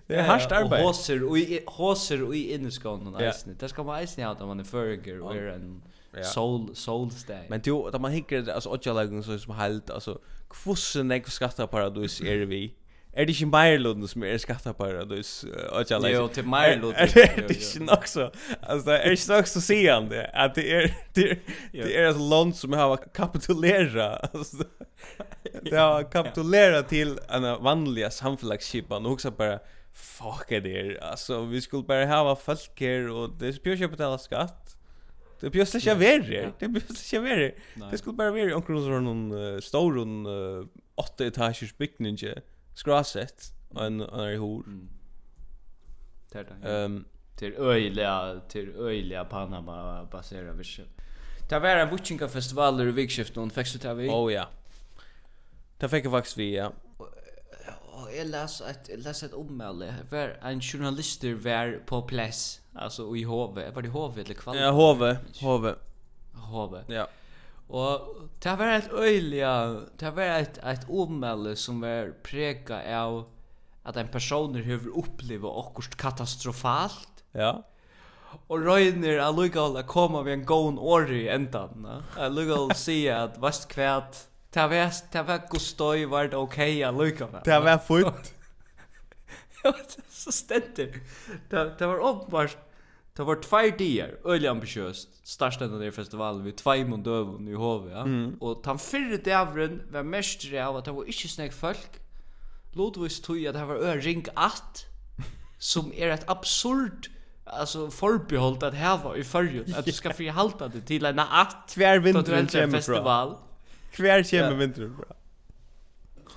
Det 0.07 0.15
är 0.15 0.23
hardt 0.23 0.53
arbete. 0.53 0.83
Hoser 0.83 1.25
och 1.25 1.37
hoser 1.67 2.23
och 2.23 2.37
i 2.37 2.55
inneskånen 2.55 3.29
isen. 3.29 3.57
Det 3.61 3.69
ska 3.69 3.83
man 3.83 3.99
eisne 4.01 4.25
ha 4.25 4.37
när 4.39 4.47
man 4.47 4.61
är 4.61 4.65
förger 4.65 5.21
och 5.21 5.37
är 5.37 5.47
en 5.47 5.83
Ja. 6.17 6.23
Soul 6.23 6.77
soul 6.77 7.11
stay. 7.11 7.47
Men 7.49 7.61
du, 7.61 7.71
då 7.71 7.99
man 7.99 8.13
hinkar 8.13 8.49
alltså 8.51 8.71
ojalagn 8.71 9.23
så 9.23 9.39
som 9.39 9.55
helt 9.55 9.91
alltså 9.91 10.19
kvossen 10.51 11.11
jag 11.11 11.31
skattar 11.31 11.67
paradis 11.67 12.21
är 12.21 12.37
vi. 12.37 12.75
Er 13.15 13.29
det 13.29 13.35
ikke 13.37 13.47
Meierlund 13.47 14.09
som 14.11 14.25
er 14.27 14.39
skatteparadis? 14.43 15.45
Jo, 15.47 16.27
til 16.35 16.47
Meierlund. 16.51 16.97
Er, 16.99 17.13
er 17.23 17.47
det 17.47 17.57
ikke 17.57 17.85
nok 17.87 18.07
så? 18.11 18.31
Altså, 18.63 18.91
er 18.91 19.05
det 19.05 19.19
ikke 19.19 19.37
nok 19.37 19.47
så 19.47 19.61
sier 19.63 20.09
det? 20.11 20.25
At 20.35 20.57
det 20.57 20.65
er, 20.75 20.89
det, 21.15 21.29
er, 21.31 21.37
det 21.85 21.93
er 21.99 22.09
et 22.11 22.19
land 22.19 22.55
som 22.59 22.75
har 22.75 22.97
kapitulera. 23.15 24.09
Altså, 24.35 24.67
det 25.63 25.79
har 25.79 26.03
kapitulera 26.11 26.83
til 26.83 27.15
en 27.31 27.47
vanliga 27.63 28.11
samfellagskipan. 28.11 29.07
Og 29.07 29.13
også 29.13 29.31
bare, 29.31 29.61
fuck 29.93 30.51
er 30.53 30.65
det. 30.65 30.97
Altså, 31.03 31.45
vi 31.47 31.61
skulle 31.61 31.87
bare 31.87 32.09
hava 32.11 32.35
folk 32.35 32.83
her, 32.83 33.07
og 33.13 33.37
det 33.41 33.53
er 33.53 33.59
spjørs 33.61 33.85
jeg 33.85 33.93
betala 33.95 34.19
skatt. 34.19 34.75
Det 35.41 35.53
blir 35.53 35.67
slett 35.69 35.85
ikke 35.85 36.01
verre. 36.01 36.43
Det 36.59 36.71
blir 36.73 36.83
slett 36.83 37.05
ikke 37.05 37.23
verre. 37.23 37.53
Det 37.93 37.99
skulle 38.01 38.19
bare 38.19 38.35
være 38.35 38.59
omkring 38.59 38.83
sånn 38.83 39.23
uh, 39.31 39.61
stor, 39.63 40.03
uh, 40.03 40.67
åtte 40.99 41.31
etasjers 41.31 41.75
bygning. 41.79 42.19
Ja 42.23 42.35
skrasett 42.75 43.53
en 43.77 44.01
en 44.01 44.31
i 44.31 44.37
hor. 44.37 44.65
Ehm 46.65 47.05
till 47.37 47.55
öjliga 47.59 48.41
till 48.49 48.77
öjliga 48.77 49.25
Panama 49.25 50.05
basera 50.05 50.53
vis. 50.53 50.81
Det 51.49 51.59
var 51.59 51.69
en 51.69 51.91
Witchinga 51.91 52.29
festival 52.29 52.81
i 52.81 52.91
Vikskift 52.91 53.37
och 53.37 53.53
fick 53.53 53.67
så 53.67 53.95
vi. 53.95 54.09
Oh 54.09 54.33
ja. 54.33 54.49
Det 55.79 55.89
fick 55.89 56.05
jag 56.05 56.13
faktiskt 56.13 56.37
vi 56.37 56.57
ja. 56.57 56.73
Och 57.93 58.09
jag 58.19 58.27
läs 58.27 58.61
ett 58.61 58.91
läs 58.99 59.23
ett 59.23 59.33
ommäle. 59.33 59.95
Var 60.11 60.39
en 60.43 60.61
journalist 60.61 61.25
var 61.25 61.87
på 61.87 62.03
plats 62.03 62.61
alltså 62.75 63.17
i 63.17 63.23
HV. 63.23 63.71
Var 63.71 63.83
det 63.83 63.89
HV 63.89 64.21
eller 64.21 64.35
kvall? 64.35 64.57
Ja, 64.57 64.71
HV. 64.71 65.17
HV. 65.41 65.75
HV. 66.33 66.79
Ja. 66.87 67.09
Og 67.69 68.29
det 68.45 68.57
var 68.61 68.75
et 68.75 68.91
öjliga, 68.93 69.53
det 70.01 70.11
var 70.17 70.41
et, 70.43 70.59
et 70.63 70.85
omelde 70.89 71.55
som 71.57 71.81
var 71.81 72.13
prega 72.27 72.83
av 73.01 73.25
at 73.85 73.97
en 74.01 74.11
person 74.13 74.57
har 74.57 74.85
opplevd 74.97 75.49
akkurat 75.49 75.97
katastrofalt. 76.01 77.25
Ja. 77.35 77.63
Og 78.49 78.65
røyner 78.67 79.19
er 79.25 79.33
lycka 79.37 79.65
å 79.65 79.83
komme 79.89 80.25
ved 80.27 80.41
en 80.41 80.47
god 80.49 80.79
år 80.79 81.11
i 81.13 81.27
ändan. 81.29 81.87
Att 82.17 82.33
lycka 82.33 82.55
att 82.55 82.79
säga 82.79 83.23
att 83.23 83.39
vast 83.39 83.69
kvärt, 83.69 84.17
det 84.51 84.67
var, 84.69 84.93
det 85.13 85.23
var 85.23 85.49
god 85.51 85.61
støy, 85.61 86.07
var 86.07 86.29
det 86.29 86.37
ok, 86.37 86.49
okay 86.53 86.83
att 86.83 86.95
lycka. 86.95 87.29
Det 87.45 87.61
var 87.61 87.79
fint. 87.79 88.35
Ja, 89.65 89.73
så 90.11 90.33
ständer. 90.33 91.01
Det, 91.49 91.79
det 91.79 91.87
var 91.87 91.99
åpenbart 91.99 92.57
Det 93.17 93.23
var 93.23 93.37
två 93.37 93.57
dagar, 93.57 94.19
öliga 94.25 94.51
ambitiöst, 94.51 95.09
starta 95.23 95.67
den 95.67 95.81
där 95.81 95.91
festivalen 95.91 96.45
vid 96.45 96.57
två 96.57 96.77
månader 96.77 97.51
i 97.51 97.55
HV, 97.55 97.91
ja. 97.91 98.03
Mm. 98.03 98.37
Och 98.41 98.63
den 98.65 98.79
förra 98.79 99.17
dagen 99.17 99.83
var 99.91 100.03
mest 100.03 100.51
det 100.51 100.61
av 100.61 100.77
att 100.77 100.85
det 100.85 100.93
var 100.93 101.05
inte 101.05 101.29
snäck 101.29 101.53
folk. 101.53 102.01
Lodvis 102.73 103.21
tog 103.21 103.39
jag 103.39 103.57
att 103.57 103.61
det 103.61 103.67
var 103.67 103.77
ö 103.77 103.97
ring 103.97 104.25
8 104.37 104.51
som 105.59 105.93
är 105.97 106.09
ett 106.09 106.29
absurd 106.31 107.11
alltså 107.45 107.91
förbehållt 107.91 108.63
att 108.63 108.75
häva 108.75 109.17
i 109.17 109.25
förrjun 109.25 109.75
att 109.77 109.85
du 109.85 109.93
ska 109.93 110.13
frihalta 110.13 110.69
det 110.69 110.81
till 110.81 111.05
en 111.05 111.19
att 111.19 111.69
tvärvinter 111.69 112.71
festival. 112.71 113.37
Kvär 113.93 114.23
kemi 114.23 114.55
vinter 114.55 114.87
bra. 114.87 115.17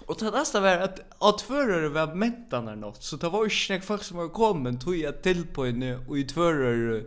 Och 0.07 0.17
det 0.19 0.31
nästa 0.31 0.59
var 0.59 0.77
att 0.77 0.99
att 1.19 1.41
förare 1.41 1.89
var 1.89 2.15
mentan 2.15 2.67
eller 2.67 2.77
något 2.77 3.03
så 3.03 3.15
det 3.15 3.29
var 3.29 3.43
ju 3.43 3.49
snack 3.49 3.83
folk 3.83 4.03
som 4.03 4.17
har 4.17 4.29
kommit 4.29 4.81
tog 4.81 4.95
jag 4.95 5.21
till 5.21 5.47
på 5.47 5.65
en 5.65 5.99
och 6.07 6.17
i 6.17 6.27
förare 6.27 7.03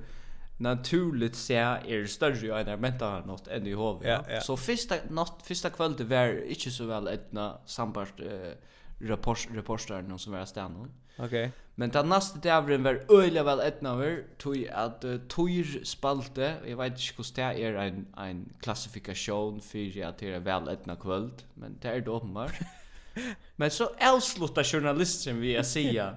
naturligt 0.58 1.36
se 1.36 1.54
är 1.54 2.06
större 2.06 2.60
än 2.60 2.66
jag 2.66 2.80
mentan 2.80 3.26
något 3.26 3.48
än 3.48 3.66
i 3.66 3.72
hov. 3.72 4.02
Ja, 4.04 4.24
ja. 4.28 4.40
Så 4.40 4.56
första 4.56 4.94
natt 5.10 5.40
första 5.42 5.70
kvällen 5.70 6.08
var 6.08 6.48
inte 6.48 6.70
så 6.70 6.84
väl 6.84 7.08
etna 7.08 7.58
sambart 7.66 8.20
eh, 8.20 8.52
rapport 9.08 9.48
rapporter 9.54 10.02
någon 10.02 10.18
som 10.18 10.32
var 10.32 10.44
stannon. 10.44 10.90
Okej. 11.16 11.26
Okay. 11.26 11.50
Men 11.74 11.90
den 11.90 12.08
nästa 12.08 12.38
dagen 12.38 12.82
var 12.82 13.04
öliga 13.08 13.42
väl 13.42 13.60
etna 13.60 13.90
över 13.90 14.24
tog 14.38 14.68
att 14.72 15.04
uh, 15.04 15.20
toir 15.28 15.84
spalte. 15.84 16.54
Jag 16.66 16.76
vet 16.76 16.92
inte 16.92 17.14
hur 17.16 17.34
det 17.34 17.64
är 17.64 17.74
en 17.74 18.06
en 18.16 18.52
klassifikation 18.60 19.60
för 19.60 20.02
att 20.04 20.18
det 20.18 20.34
är 20.34 20.40
väl 20.40 20.68
etna 20.68 20.96
kväll, 20.96 21.30
men 21.54 21.78
det 21.80 21.88
är 21.88 22.00
då 22.00 22.16
uppenbart. 22.16 22.60
Men 23.56 23.70
så 23.70 23.90
avslutar 24.00 24.64
journalisten 24.64 25.40
vi 25.40 25.56
att 25.56 25.66
säga 25.66 26.16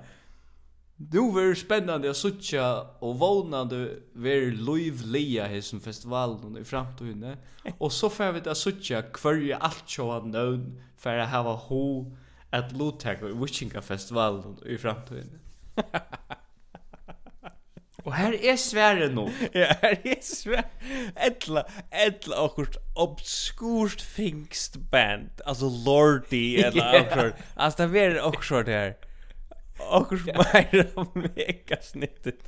Nu 0.96 1.32
var 1.32 1.56
spännande 1.56 2.10
att 2.10 2.18
sucha 2.18 2.82
och 3.00 3.20
vånande 3.20 3.90
ver 4.14 4.52
livliga 4.52 5.48
här 5.48 5.62
som 5.62 5.80
festivalen 5.82 6.58
i 6.58 6.64
framtiden. 6.64 7.38
Och 7.78 7.92
så 7.92 8.10
får 8.10 8.32
vi 8.32 8.50
att 8.50 8.58
sucha 8.58 9.02
kvarje 9.02 9.58
allt 9.58 9.90
så 9.90 10.12
av 10.12 10.28
nöd 10.28 10.82
för 10.98 11.18
att 11.18 11.30
ha 11.30 11.54
ho 11.54 12.16
att 12.50 12.72
lottaka 12.72 13.28
i 13.28 13.34
Wichinga 13.34 13.82
festivalen 13.82 14.58
i 14.66 14.78
framtiden. 14.78 15.40
Og 18.04 18.16
her 18.16 18.34
er 18.52 18.56
svære 18.56 19.08
nå. 19.13 19.30
ja, 19.56 19.70
her 19.82 19.96
er 20.06 20.22
svære. 20.22 20.63
Etla, 21.28 21.63
etla 22.06 22.44
akkurat 22.46 22.78
obskurt 22.96 24.02
fingst 24.02 24.78
band. 24.92 25.30
Altså 25.46 25.70
Lordi, 25.86 26.56
eller 26.56 26.84
yeah. 26.94 27.06
akkurat. 27.06 27.46
Altså, 27.56 27.88
det 27.88 28.04
er 28.04 28.22
akkurat 28.24 28.68
her. 28.68 28.94
Akkurat 29.80 30.26
meira 30.36 31.06
mega 31.24 31.82
snittet. 31.82 32.44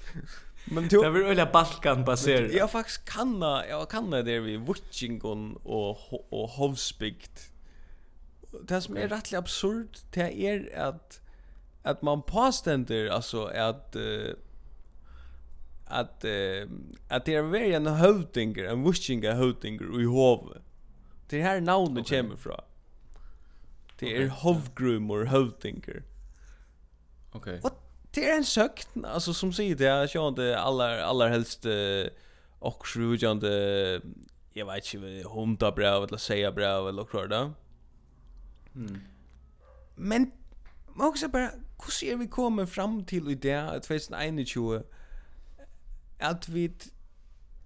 Men 0.67 0.87
du... 0.87 1.01
Det 1.01 1.13
var 1.13 1.29
øyla 1.29 1.45
Balkan 1.45 2.05
baserat. 2.05 2.53
Jag 2.53 2.71
faktiskt 2.71 3.05
kanna, 3.05 3.65
jag 3.69 3.89
kanna 3.89 4.21
det 4.21 4.39
vi 4.39 4.57
Vuchingon 4.57 5.57
och, 5.63 5.97
och 6.33 6.49
Hovsbygd. 6.49 7.39
Det 8.69 8.81
som 8.81 8.97
är 8.97 9.07
rätt 9.07 9.33
absurd, 9.33 9.97
det 10.13 10.45
är 10.47 10.79
att 10.79 11.21
att 11.85 12.01
man 12.01 12.21
påständer 12.21 13.07
alltså 13.07 13.45
att 13.45 13.95
uh, 13.95 14.33
att 15.85 16.25
uh, 16.25 16.69
att 17.07 17.25
det 17.25 17.35
är 17.35 17.41
väl 17.41 17.71
en 17.71 17.87
hövdinger 17.87 18.63
en 18.63 18.83
wishing 18.83 19.23
hövdinger 19.23 20.01
i 20.01 20.05
hov. 20.05 20.57
Det 21.29 21.41
här 21.41 21.61
namnet 21.61 22.05
okay. 22.05 22.21
kommer 22.21 22.35
från. 22.35 22.61
Det 23.99 24.17
är 24.17 24.27
hovgrumor 24.27 25.25
hövdinger. 25.25 26.03
Okej. 27.31 27.39
Okay. 27.39 27.59
What 27.59 27.81
det 28.11 28.29
är 28.29 28.37
en 28.37 28.43
sökt 28.43 28.87
alltså 29.03 29.33
som 29.33 29.53
säger 29.53 29.75
det 29.75 29.83
jag 29.83 30.09
kör 30.09 30.27
inte 30.27 30.59
alla 30.59 31.05
alla 31.05 31.27
helst 31.27 31.65
uh, 31.65 32.05
och 32.59 32.87
sjujande 32.87 34.01
jag 34.53 34.65
vet 34.65 34.93
inte 34.93 35.29
hundar 35.29 35.71
bra 35.71 36.03
eller 36.03 36.17
säga 36.17 36.51
bra 36.51 36.89
eller 36.89 37.03
klart 37.03 37.29
då. 37.29 37.51
Mm. 38.75 39.01
Men 39.95 40.31
man 40.93 41.07
också 41.07 41.27
bara 41.27 41.51
hur 41.85 41.91
ser 41.91 42.15
vi 42.15 42.27
kommer 42.27 42.65
fram 42.65 43.05
till 43.05 43.29
i 43.29 43.35
det 43.35 43.81
2021 43.81 44.94
at 46.19 46.47
vi 46.51 46.69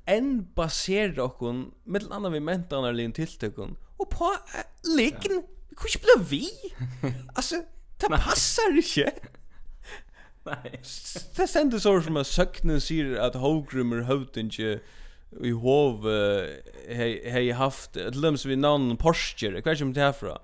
enn 0.10 0.32
baserer 0.58 1.20
okkun 1.22 1.70
mittel 1.86 2.14
annan 2.16 2.34
vi 2.34 2.44
mentanarligin 2.44 3.16
tiltøkun 3.18 3.76
og 4.00 4.10
på 4.14 4.32
liggen 4.96 5.44
vi 5.70 5.78
kan 5.78 5.92
ikke 5.92 6.06
bli 6.06 6.18
vi 6.32 6.46
altså 7.36 7.64
det 8.00 8.10
passar 8.16 8.78
ikke 8.80 9.12
Nei. 10.48 10.80
Det 10.80 11.46
stendur 11.52 11.82
så 11.84 11.92
som 12.02 12.18
at 12.18 12.30
søknen 12.30 12.80
sier 12.82 13.18
at 13.22 13.36
Hågrummer 13.38 14.06
høvdinje 14.08 14.80
i 15.46 15.52
hov 15.62 16.08
hei 16.90 17.44
haft 17.54 18.00
et 18.00 18.18
lums 18.18 18.48
vi 18.48 18.58
navn 18.58 18.96
Porscher, 18.98 19.60
hva 19.60 19.74
er 19.74 19.82
som 19.82 19.92
det 19.94 20.02
herfra? 20.02 20.40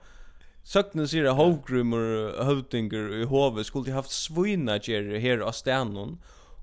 Søknen 0.66 1.08
sier 1.10 1.30
at 1.30 1.38
Hågrummer 1.38 2.36
høvdinger 2.46 3.22
i 3.22 3.26
hov 3.30 3.58
skulle 3.66 3.94
haft 3.94 4.14
svina 4.14 4.78
her 4.82 5.42
av 5.46 5.54
stenon, 5.54 6.18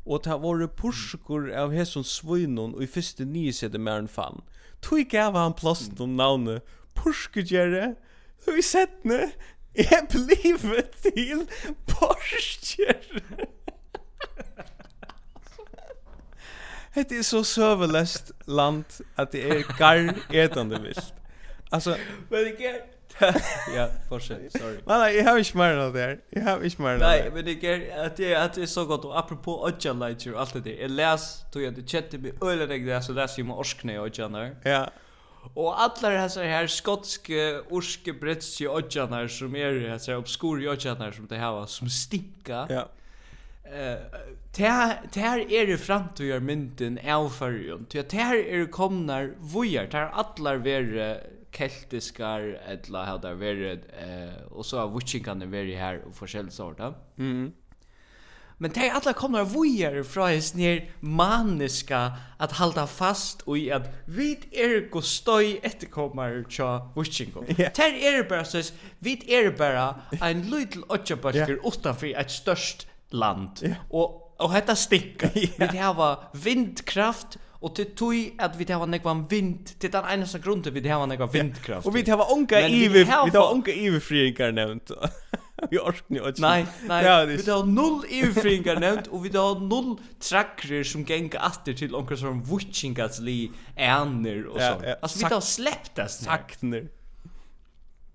og 0.06 0.24
ta 0.26 0.36
våre 0.40 0.68
porskor 0.68 1.48
av 1.54 1.74
hesson 1.74 2.04
svinon 2.06 2.74
og 2.74 2.84
i 2.84 2.90
fyrste 2.90 3.26
nye 3.28 3.52
sede 3.54 3.78
mer 3.78 4.06
fan. 4.10 4.42
Tui 4.82 5.04
gav 5.06 5.36
han 5.38 5.54
plassen 5.54 5.98
om 6.02 6.16
navnet 6.18 6.66
Purskegjere, 6.98 7.94
og 8.46 8.58
i 8.58 8.62
setne 8.66 9.32
er 9.78 10.02
blivet 10.10 10.90
til 11.06 11.46
Porskegjere. 11.88 13.22
Det 16.92 17.18
er 17.18 17.24
så 17.24 17.40
søvelest 17.44 18.32
land 18.46 18.84
at 19.16 19.32
det 19.32 19.46
er 19.48 19.62
gar 19.78 20.02
etande 20.28 20.80
vilt. 20.82 21.14
Altså, 21.72 21.96
men 22.30 22.44
det 22.44 22.56
ja, 23.76 23.88
fortsätt. 24.08 24.52
Sorry. 24.52 24.78
Nej, 24.86 24.98
nej, 24.98 25.16
jag 25.16 25.24
har 25.24 25.38
inte 25.38 25.56
mer 25.56 25.64
än 25.64 25.92
det 25.92 26.00
där. 26.00 26.18
Jag 26.30 26.42
har 26.42 26.64
inte 26.64 26.82
mer 26.82 26.90
än 26.90 26.98
det 26.98 27.06
Nej, 27.06 27.30
men 27.34 27.44
det 27.44 27.64
är 27.64 28.06
att 28.06 28.16
det 28.16 28.32
är, 28.32 28.44
att 28.44 28.54
det 28.54 28.62
är 28.62 28.66
så 28.66 28.84
gott. 28.84 29.04
Och 29.04 29.18
apropå 29.18 29.62
Oja 29.62 29.92
Lighter 29.92 30.34
och 30.34 30.40
allt 30.40 30.52
det 30.52 30.60
där. 30.60 30.76
Jag 30.80 30.90
läs, 30.90 31.44
tog 31.52 31.62
jag 31.62 31.74
det 31.74 31.88
chatte 31.88 32.18
med 32.18 32.42
öle 32.42 32.66
dig 32.66 32.78
där. 32.78 33.00
Så 33.00 33.12
läser 33.12 33.40
jag 33.40 33.46
med 33.46 33.56
orskne 33.56 33.98
och 33.98 34.04
Oja 34.04 34.28
där. 34.28 34.56
Ja. 34.62 34.90
Och 35.54 35.82
alla 35.82 36.10
de 36.10 36.16
här 36.16 36.44
här 36.44 36.66
skotske, 36.66 37.60
orske, 37.70 38.12
brittiska 38.12 38.70
Oja 38.70 39.06
där 39.06 39.28
som 39.28 39.56
är 39.56 39.70
det 39.72 40.06
här 40.06 40.16
obskur 40.16 40.68
Oja 40.68 40.94
där 40.94 41.12
som 41.12 41.26
det 41.26 41.36
här 41.36 41.52
var. 41.52 41.66
Som 41.66 41.88
stinka. 41.88 42.66
Ja. 42.70 42.88
Eh, 43.64 43.98
det 44.56 45.20
här 45.20 45.52
är 45.52 45.66
det 45.66 45.78
framtidar 45.78 46.40
mynden 46.40 46.98
av 47.08 47.30
färgen. 47.30 47.86
Det 47.90 48.12
här 48.12 48.36
är 48.36 48.66
komnar 48.66 49.34
vojar. 49.38 49.88
Det 49.90 49.96
här 49.96 50.10
allar 50.10 50.56
ver 50.56 51.20
keltiskar 51.52 52.40
eller 52.40 53.04
hade 53.04 53.28
det 53.28 53.34
varit 53.34 53.84
eh 53.98 54.42
och 54.52 54.66
så 54.66 54.78
har 54.78 54.88
witchingarna 54.88 55.46
varit 55.46 55.78
här 55.78 56.04
och 56.06 56.14
forskjellig 56.14 56.52
sort. 56.52 56.80
Mm. 57.18 57.52
Men 58.58 58.70
det 58.70 58.88
är 58.88 58.92
alla 58.92 59.12
kommer 59.12 59.44
vojer 59.44 60.02
från 60.02 60.38
oss 60.38 60.54
ner 60.54 60.90
maniska 61.00 62.12
att 62.38 62.52
hålla 62.52 62.86
fast 62.86 63.40
och 63.42 63.58
i 63.58 63.72
att 63.72 63.88
vid 64.04 64.38
er 64.50 64.90
gå 64.90 65.02
stoj 65.02 65.60
efterkommar 65.62 66.44
tja 66.48 66.92
witchingo. 66.96 67.44
Yeah. 67.48 67.72
Det 67.76 68.06
är 68.06 68.28
bara 68.28 68.44
så 68.44 68.62
vid 68.98 69.28
er 69.28 69.50
bara 69.58 70.00
en 70.20 70.42
liten 70.42 70.84
otjabasker 70.88 71.58
utanför 71.64 72.06
ett 72.06 72.30
störst 72.30 72.86
land. 73.10 73.76
Och 73.90 74.22
och 74.42 74.52
detta 74.52 74.76
stinka. 74.76 75.30
Vi 75.72 75.78
har 75.78 76.18
vindkraft 76.32 77.38
Och 77.62 77.74
till 77.74 77.94
tog 77.94 78.34
att 78.38 78.56
vi 78.56 78.64
tar 78.64 78.86
någon 78.86 79.26
vind. 79.28 79.70
Det 79.78 79.86
är 79.86 79.92
den 79.92 80.04
enda 80.04 80.38
grunden 80.38 80.74
vi 80.74 80.82
tar 80.82 81.06
någon 81.06 81.28
vindkraft. 81.28 81.86
Och 81.86 81.96
vi 81.96 82.02
tar 82.04 82.32
onka 82.32 82.68
i 82.68 82.88
vi 82.88 83.04
tar 83.04 83.52
onka 83.52 83.70
i 83.70 83.90
vi 83.90 84.52
nämnt. 84.52 84.90
Vi 85.70 85.78
orkar 85.78 86.28
inte. 86.28 86.40
Nej, 86.40 86.66
nej. 86.82 87.26
Vi 87.26 87.42
tar 87.42 87.64
noll 87.64 88.04
i 88.08 88.22
friingar 88.22 88.80
nämnt 88.80 89.06
och 89.06 89.24
vi 89.24 89.30
tar 89.30 89.60
noll 89.60 89.96
tracker 90.20 90.84
som 90.84 91.02
gänga 91.02 91.38
åter 91.46 91.72
till 91.72 91.94
onka 91.94 92.16
som 92.16 92.42
witchingats 92.42 93.20
li 93.20 93.50
ärner 93.76 94.46
och 94.46 94.60
så. 94.60 94.94
Alltså 95.02 95.18
vi 95.18 95.24
tar 95.24 95.40
släpptas 95.40 96.24
Sakner. 96.24 96.88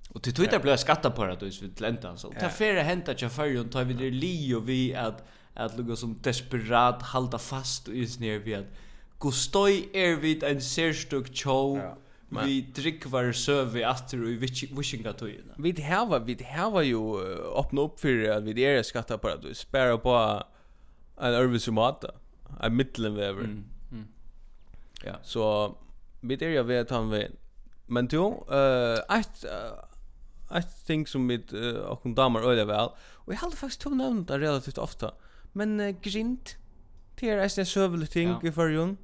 Och 0.10 0.24
till 0.24 0.34
Twitter 0.34 0.60
blev 0.60 0.78
skatta 0.78 1.12
på 1.12 1.26
det 1.26 1.52
så 1.52 1.66
vi 1.66 1.72
länta 1.78 2.18
så. 2.18 2.34
Ta 2.40 2.50
färre 2.50 2.80
hända 2.80 3.14
till 3.14 3.30
förjon 3.30 3.70
tar 3.70 3.84
vi 3.84 3.94
det 3.94 4.10
li 4.10 4.54
och 4.54 4.70
vi 4.70 4.96
att 4.96 5.28
att 5.54 5.78
lugga 5.78 5.96
som 5.96 6.20
desperat 6.22 7.02
halda 7.02 7.38
fast 7.38 7.88
och 7.88 7.94
is 7.94 8.20
ner 8.20 8.40
vi 8.40 8.56
att 8.56 8.66
Gustoi 9.20 9.90
er 9.94 10.20
vid 10.22 10.44
en 10.44 10.62
sérstuk 10.62 11.32
tjó 11.34 11.78
ja. 11.78 11.94
Vi 12.30 12.60
drikkvar 12.76 13.32
søvi 13.32 13.86
atter 13.88 14.20
og 14.26 14.34
i 14.34 14.66
vishinga 14.76 15.14
tøyina 15.16 15.56
Vi 15.64 15.72
hava, 15.82 16.20
vi 16.20 16.36
hava 16.44 16.84
jo 16.84 17.20
öppna 17.56 17.82
upp 17.82 18.00
för 18.00 18.30
att 18.30 18.44
vi 18.44 18.64
er 18.64 18.84
skattaparadis 18.84 19.66
Bæra 19.72 19.98
på 19.98 20.44
en 21.22 21.34
örvis 21.34 21.68
i 21.68 21.72
mata 21.72 22.12
En 22.64 22.76
mittenväver. 22.76 23.44
mm. 23.44 23.64
mm. 23.92 24.08
ja. 25.04 25.16
Så 25.24 25.76
vi 26.22 26.34
är 26.34 26.50
jo 26.50 26.64
vet 26.64 26.90
han 26.90 27.10
vi 27.10 27.28
Men 27.88 28.08
du, 28.08 28.18
eh 28.52 29.18
ett 29.20 29.46
ett 30.52 30.86
ting 30.86 31.08
som 31.08 31.28
vi 31.28 31.36
uh, 31.54 31.92
okkur 31.92 32.16
damar 32.16 32.42
øyla 32.42 32.66
vel 32.66 32.90
Og 33.26 33.28
jeg 33.28 33.40
faktiskt 33.40 33.60
faktisk 33.60 33.80
to 33.80 33.90
nevnda 33.90 34.38
relativt 34.38 34.78
ofta 34.78 35.12
Men 35.54 35.80
uh, 35.80 35.90
grint 36.02 36.58
Det 37.20 37.30
er 37.30 37.42
eisne 37.42 37.66
søvelig 37.66 38.10
ting 38.10 38.30
ja. 38.30 38.40
i 38.44 38.52
fyrjun 38.52 38.98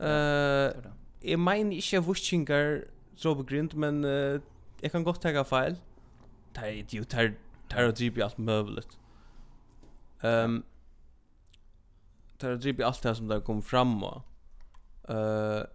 Eh, 0.00 0.72
jeg 1.22 1.40
mener 1.40 1.76
ikke 1.76 2.04
vurskinger 2.04 2.80
så 3.16 3.34
på 3.34 3.42
begrint, 3.42 3.76
men 3.76 4.04
uh, 4.04 4.40
jeg 4.82 4.90
kan 4.90 5.04
godt 5.04 5.20
tega 5.20 5.42
feil. 5.42 5.76
Det 6.54 6.62
er 6.64 6.78
idiot, 6.80 7.10
det 7.10 7.76
er 7.76 7.90
å 7.90 7.92
drive 7.92 8.16
i 8.16 8.24
alt 8.24 8.38
møvlet. 8.40 8.96
Um, 10.24 10.62
det 12.40 12.48
er 12.48 12.56
å 12.56 12.62
drive 12.62 12.80
i 12.80 12.86
alt 12.88 13.04
det 13.04 13.12
som 13.18 13.28
det 13.28 13.42
kom 13.44 13.60
fram 13.62 13.92
og. 14.08 14.22
Uh, 15.04 15.68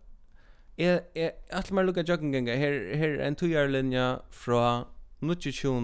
jeg, 0.77 1.05
jeg, 1.15 1.31
alle 1.53 1.77
mer 1.77 1.85
lukka 1.85 2.03
jogginggenga, 2.07 2.57
her, 2.57 2.81
her 2.97 3.19
er 3.19 3.27
en 3.27 3.37
tojarlinja 3.37 4.07
fra 4.33 4.87
22. 5.21 5.75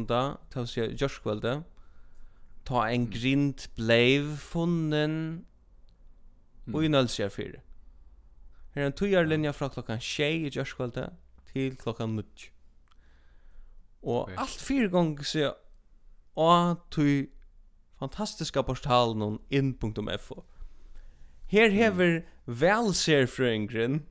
til 0.50 0.66
å 0.66 0.68
si 0.68 0.82
jørskveldet. 0.90 1.62
Ta 2.66 2.88
en 2.90 3.06
grint 3.14 3.70
bleiv 3.78 4.34
funnen 4.42 5.46
og 6.74 6.86
i 6.86 6.90
nødelsjær 6.90 7.30
fyrir. 7.34 7.62
Her 8.76 8.84
er 8.84 8.92
en 8.92 8.96
tøyarlinja 8.96 9.52
fra 9.52 9.68
klokkan 9.72 10.00
tjei 10.00 10.46
i 10.46 10.52
kjørskvalde 10.54 11.10
til 11.52 11.76
klokkan 11.78 12.16
9. 12.16 12.24
Og 14.02 14.22
okay. 14.22 14.36
alt 14.38 14.62
fire 14.64 14.90
gonger 14.90 15.28
se 15.28 15.50
og 16.36 16.78
tøy 16.92 17.30
fantastiska 18.00 18.62
portalen 18.62 19.22
om 19.22 19.42
in.fo. 19.50 20.44
Her 21.48 21.70
hever 21.70 22.22
velserfrøyngren 22.46 24.06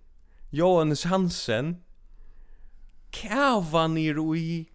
Johannes 0.53 1.03
Hansen 1.03 1.81
kava 3.12 3.87
nir 3.88 4.18
ui 4.20 4.68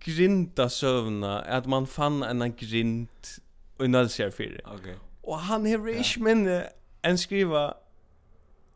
grinda 0.00 0.68
søvna 0.68 1.42
at 1.44 1.66
man 1.66 1.86
fann 1.86 2.22
en 2.22 2.52
grind 2.56 3.38
og 3.78 3.90
nødser 3.90 4.30
fyrir. 4.30 4.60
Okay. 4.64 4.94
Og 5.22 5.40
han 5.40 5.66
hever 5.66 5.88
ja. 5.88 5.98
ikke 5.98 6.24
minne 6.24 6.58
enn 7.04 7.18
skriva 7.20 7.72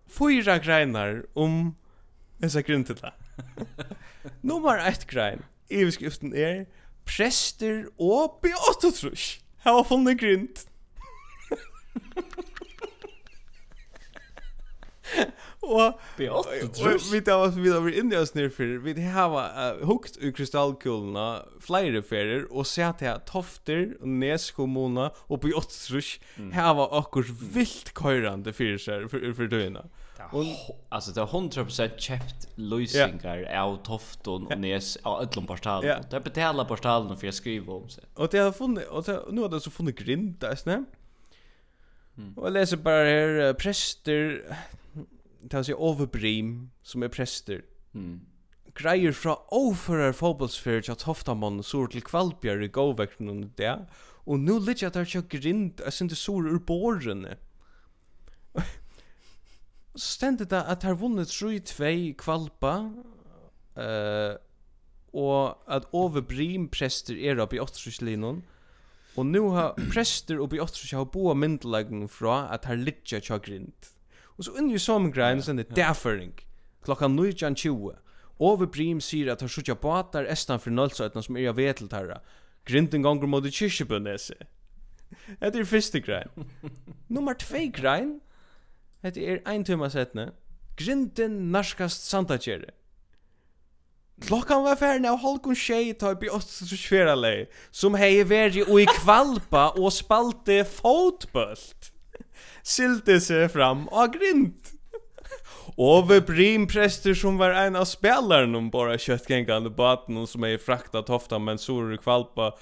fyra 0.09 0.59
greinar 0.59 1.27
om 1.33 1.77
dessa 2.39 2.63
grundtitlar. 2.63 3.15
Nummer 4.41 4.89
ett 4.89 5.07
grein. 5.07 5.43
Överskriften 5.69 6.35
är 6.35 6.67
Prester 7.05 7.89
och 7.97 8.41
Beatotrush. 8.43 9.41
Här 9.59 9.73
har 9.73 9.85
funnit 9.85 10.21
grund. 10.21 10.49
Och 15.61 16.01
vi 16.17 17.21
tar 17.21 17.45
oss 17.45 17.57
vidare 17.57 17.77
över 17.77 17.99
Indien 17.99 18.23
oss 18.23 18.35
ner 18.35 18.49
för 18.49 18.65
vi 18.65 19.03
har 19.05 19.85
hukt 19.85 20.17
ur 20.21 20.33
kristallkulorna 20.33 21.43
flera 21.61 22.03
ferier 22.03 22.53
och 22.53 22.67
se 22.67 22.83
att 22.83 23.01
jag 23.01 23.25
tofter 23.25 23.97
och 24.01 24.09
näskomona 24.09 25.11
och 25.17 25.41
på 25.41 25.49
åttrush 25.49 26.21
här 26.53 26.75
var 26.75 26.99
akkurs 26.99 27.27
vilt 27.53 27.95
körande 27.95 28.53
för 28.53 28.79
sig 28.79 29.09
för 29.09 29.33
för 29.33 29.47
döna. 29.47 29.85
Och 30.33 30.45
alltså 30.89 31.11
det 31.11 31.21
har 31.21 31.41
100% 31.41 31.99
köpt 31.99 32.49
lösningar 32.55 33.57
av 33.57 33.77
tofton 33.77 34.47
och 34.47 34.59
Nes 34.59 34.97
av 35.03 35.21
öllum 35.21 35.47
portalen. 35.47 36.05
Det 36.11 36.21
betalar 36.21 36.65
portalen 36.65 37.17
för 37.17 37.29
att 37.29 37.35
skriva 37.35 37.73
om 37.73 37.89
sig. 37.89 38.05
Och 38.15 38.29
det 38.29 38.39
har 38.39 38.53
funnit 38.53 38.87
och 38.87 39.09
nu 39.31 39.41
har 39.41 39.49
det 39.49 39.61
så 39.61 39.71
funnit 39.71 39.99
grind 39.99 40.35
där 40.39 40.55
snä. 40.55 40.85
Mm. 42.19 42.35
Och 42.37 42.47
jag 42.47 42.53
läser 42.53 42.77
bara 42.77 43.05
här, 43.05 43.55
präster, 43.55 44.43
tar 45.49 45.63
sig 45.63 45.75
overbrim 45.75 46.71
som 46.83 47.03
är 47.03 47.09
präster. 47.09 47.63
Mm. 47.95 48.21
Grejer 48.75 49.13
från 49.13 49.37
oförer 49.49 50.13
fotbollsfärd 50.13 50.89
jag 50.89 50.99
toftamon 50.99 51.63
sur 51.63 51.87
til 51.87 52.03
kvalpjär 52.03 52.63
i 52.63 52.69
gåvekten 52.69 53.29
under 53.29 53.49
det. 53.57 53.87
Og 54.27 54.41
nu 54.41 54.59
ligger 54.61 54.87
jag 54.87 54.93
där 54.93 55.11
jag 55.15 55.29
grind 55.29 55.81
jag 55.85 55.93
syns 55.93 56.19
sur 56.19 56.49
ur 56.49 56.59
borren. 56.59 57.27
så 59.95 59.99
ständer 59.99 60.45
det 60.45 60.63
att 60.63 60.83
har 60.83 60.95
vunnit 60.95 61.29
3-2 61.29 62.15
kvalpa 62.15 62.93
uh, 63.79 64.37
og 65.13 65.57
at 65.67 65.89
overbrim 65.93 66.69
präster 66.69 67.17
er 67.17 67.41
uppe 67.41 67.57
i 67.57 67.61
8-linon. 67.61 68.43
Nu 69.17 69.41
har 69.41 69.75
präster 69.93 70.39
uppe 70.39 70.57
i 70.57 70.61
8 70.61 70.97
har 70.97 71.05
boa 71.05 71.35
myndelagen 71.35 72.09
fra 72.09 72.49
at 72.55 72.65
har 72.65 72.77
ligger 72.77 73.23
jag 73.29 73.43
grind. 73.43 73.98
Og 74.39 74.45
så 74.45 74.53
under 74.53 74.73
ju 74.73 74.79
som 74.79 75.13
grein 75.13 75.43
sen 75.43 75.59
det 75.59 75.77
derføring, 75.77 76.33
Klockan 76.85 77.19
19.20. 77.19 77.97
Ove 78.39 78.67
Brim 78.67 79.01
sier 79.01 79.33
at 79.33 79.41
han 79.41 79.51
sjukja 79.51 79.75
båtar 79.75 80.29
estan 80.31 80.61
for 80.63 80.71
nolsøtna 80.71 81.23
som 81.23 81.37
er 81.37 81.51
av 81.51 81.59
til 81.59 81.89
tarra. 81.91 82.21
Grinten 82.65 83.03
gonger 83.03 83.27
mot 83.27 83.47
i 83.47 83.51
kyrkjebønnese. 83.51 84.35
Det 85.41 85.57
er 85.57 85.65
første 85.65 86.01
grein. 86.01 86.31
Nummer 87.09 87.35
2 87.35 87.73
grein. 87.75 88.21
Det 89.03 89.19
er 89.19 89.43
ein 89.47 89.65
tømma 89.65 89.89
setne. 89.91 90.31
Grinten 90.77 91.51
narskast 91.53 92.07
santakjere. 92.09 92.71
Klockan 94.21 94.65
var 94.65 94.77
färdig 94.77 95.07
av 95.09 95.19
Holkon 95.23 95.55
tjej 95.55 95.95
tar 95.95 96.17
upp 96.17 96.23
i 96.23 96.31
Östersfjäralej 96.31 97.47
som 97.71 97.95
hejer 97.95 98.25
värje 98.25 98.65
och 98.65 98.81
i 98.81 98.87
kvalpa 98.87 99.71
och 99.71 99.93
spalte 99.93 100.65
fotbullt 100.65 101.93
silte 102.69 103.21
seg 103.25 103.49
fram 103.55 103.87
og 103.89 104.19
grint. 104.19 104.75
Ove 105.79 106.21
Brim 106.21 106.67
präster 106.67 107.15
som 107.15 107.39
var 107.39 107.51
en 107.51 107.77
av 107.77 107.85
spelaren 107.85 108.55
om 108.55 108.71
bara 108.71 108.99
köttgängande 108.99 109.71
baten 109.71 110.17
och 110.17 110.29
som 110.29 110.45
är 110.45 110.59
fraktat 110.59 110.91
frakta 110.91 111.03
tofta 111.03 111.39
men 111.39 111.59
soror 111.59 111.97
kvalpa. 111.97 112.55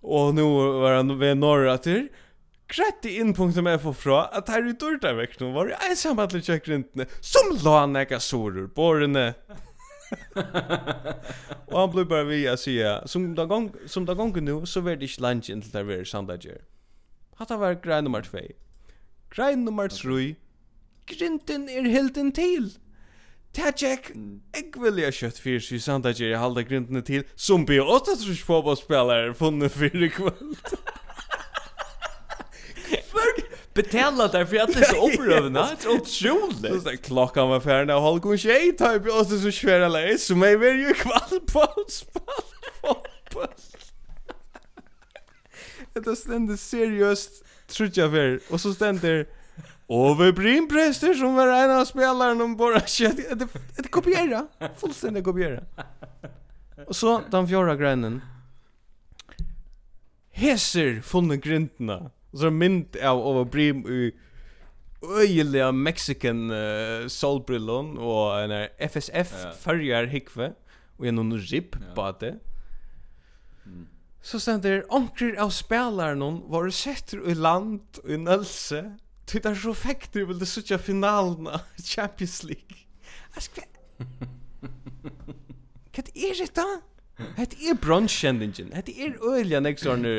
Och 0.00 0.34
nu 0.34 0.42
var 0.42 0.94
han 0.94 1.18
vid 1.18 1.36
norra 1.36 1.78
till. 1.78 2.08
Krätti 2.66 3.16
in 3.16 3.34
punkten 3.34 3.64
med 3.64 3.82
få 3.82 3.94
fra 3.94 4.24
att 4.24 4.48
her 4.48 4.68
i 4.68 4.72
dörda 4.72 5.26
nå 5.40 5.50
var 5.52 5.66
det 5.66 5.76
ensam 5.90 6.18
at 6.18 6.32
litt 6.32 6.64
grintne 6.64 7.06
som 7.20 7.58
la 7.64 7.80
han 7.80 7.96
äga 7.96 8.20
sorur 8.20 8.66
borne. 8.66 9.34
och 11.66 11.80
han 11.80 11.90
blei 11.90 12.04
bare 12.04 12.24
vi 12.24 12.36
via 12.36 12.56
säga 12.56 13.06
som 13.06 13.34
da 13.34 13.44
gong, 13.44 13.72
som 13.86 14.06
da 14.06 14.14
nu 14.14 14.66
så 14.66 14.80
vart 14.80 15.00
det 15.00 15.20
lunch 15.20 15.50
inntil 15.50 15.70
där 15.70 15.82
vi 15.82 16.04
samlager. 16.04 16.62
Hatta 17.36 17.56
var 17.56 17.74
grei 17.74 18.02
nummer 18.02 18.22
2. 18.22 18.38
Grein 19.34 19.64
nummer 19.64 19.88
3. 19.88 20.36
Grinten 21.06 21.68
er 21.68 21.82
helden 21.90 22.32
til. 22.32 22.68
Tajek, 23.54 24.12
eg 24.54 24.76
vil 24.78 25.00
ja 25.02 25.10
kjøtt 25.14 25.40
fyrir 25.42 25.62
sig 25.62 25.82
sanda 25.82 26.12
gjer 26.14 26.38
halda 26.38 26.62
grintene 26.66 27.02
til 27.06 27.24
som 27.34 27.66
bi 27.66 27.80
8 27.82 28.14
trus 28.20 28.42
fotballspelare 28.46 29.34
funne 29.34 29.70
fyrir 29.70 30.12
kvöld. 30.14 30.54
Betala 33.74 34.28
där 34.28 34.44
för 34.44 34.56
att 34.56 34.72
det 34.72 34.78
är 34.78 34.84
så 34.84 35.08
upprövna. 35.08 35.68
Det 35.82 35.84
är 35.84 35.90
otroligt. 35.90 36.82
Så 36.82 36.88
där 36.88 36.96
klockan 36.96 37.48
var 37.48 37.60
färdig 37.60 37.96
och 37.96 38.02
halv 38.02 38.20
kom 38.20 38.38
tjej 38.38 38.76
typ 38.76 39.06
och 39.06 39.20
oss 39.20 39.42
så 39.42 39.52
svära 39.52 39.88
läs 39.88 40.26
så 40.26 40.36
mig 40.36 40.56
vill 40.56 40.78
ju 40.78 40.94
kväll 40.94 41.40
på 41.40 41.84
spall. 41.88 42.96
Det 45.92 46.06
är 46.06 46.14
ständigt 46.14 46.60
seriöst 46.60 47.43
trutja 47.66 48.10
för 48.10 48.40
och 48.50 48.60
så 48.60 48.74
ständer 48.74 49.26
Ove 49.86 50.32
Brimprester 50.32 51.14
som 51.14 51.34
var 51.34 51.46
en 51.46 51.70
av 51.70 51.84
spelarna 51.84 52.44
om 52.44 52.56
bara 52.56 52.80
shit 52.80 53.38
det 53.76 53.88
kopiera 53.88 54.46
fullständigt 54.76 55.24
kopiera. 55.24 55.62
Och 56.86 56.96
så 56.96 57.22
den 57.30 57.48
fjärde 57.48 57.76
grannen. 57.76 58.20
Hesser 60.30 61.00
funnen 61.00 61.40
grindna. 61.40 62.10
Och 62.30 62.38
så 62.38 62.50
mynd 62.50 62.96
av 62.96 63.18
Ove 63.18 63.44
Brim 63.44 63.86
i 63.86 64.14
öjliga 65.18 65.72
Mexican 65.72 66.50
uh, 66.50 67.08
solbrillon 67.08 67.98
och 67.98 68.40
en 68.40 68.68
FSF 68.78 69.34
ja. 69.44 69.52
färgar 69.52 70.04
hikve 70.04 70.52
och 70.96 71.06
en 71.06 71.38
rib 71.38 71.76
på 71.94 72.16
det 72.20 72.38
så 74.24 74.40
stender 74.40 74.86
onkrir 74.94 75.36
av 75.40 75.52
spelaren 75.52 76.40
var 76.48 76.70
sett 76.72 77.12
i 77.14 77.34
land 77.36 78.00
og 78.02 78.10
i 78.10 78.20
nølse 78.20 78.82
til 79.28 79.42
det 79.44 79.52
er 79.52 79.60
så 79.60 79.74
fekter 79.76 80.26
vil 80.28 80.40
det 80.40 80.48
suttja 80.48 80.78
finalen 80.80 81.48
av 81.52 81.68
Champions 81.80 82.42
League 82.48 82.84
jeg 83.36 83.46
skve 83.48 83.68
hva 85.94 86.02
er 86.26 86.40
det 86.40 86.50
da? 86.56 86.66
Det 87.38 87.60
er 87.62 87.76
brunchkjendingen. 87.78 88.72
det 88.86 88.94
er 88.98 89.14
øyliga 89.22 89.60
nek 89.62 89.78
sånne 89.78 90.10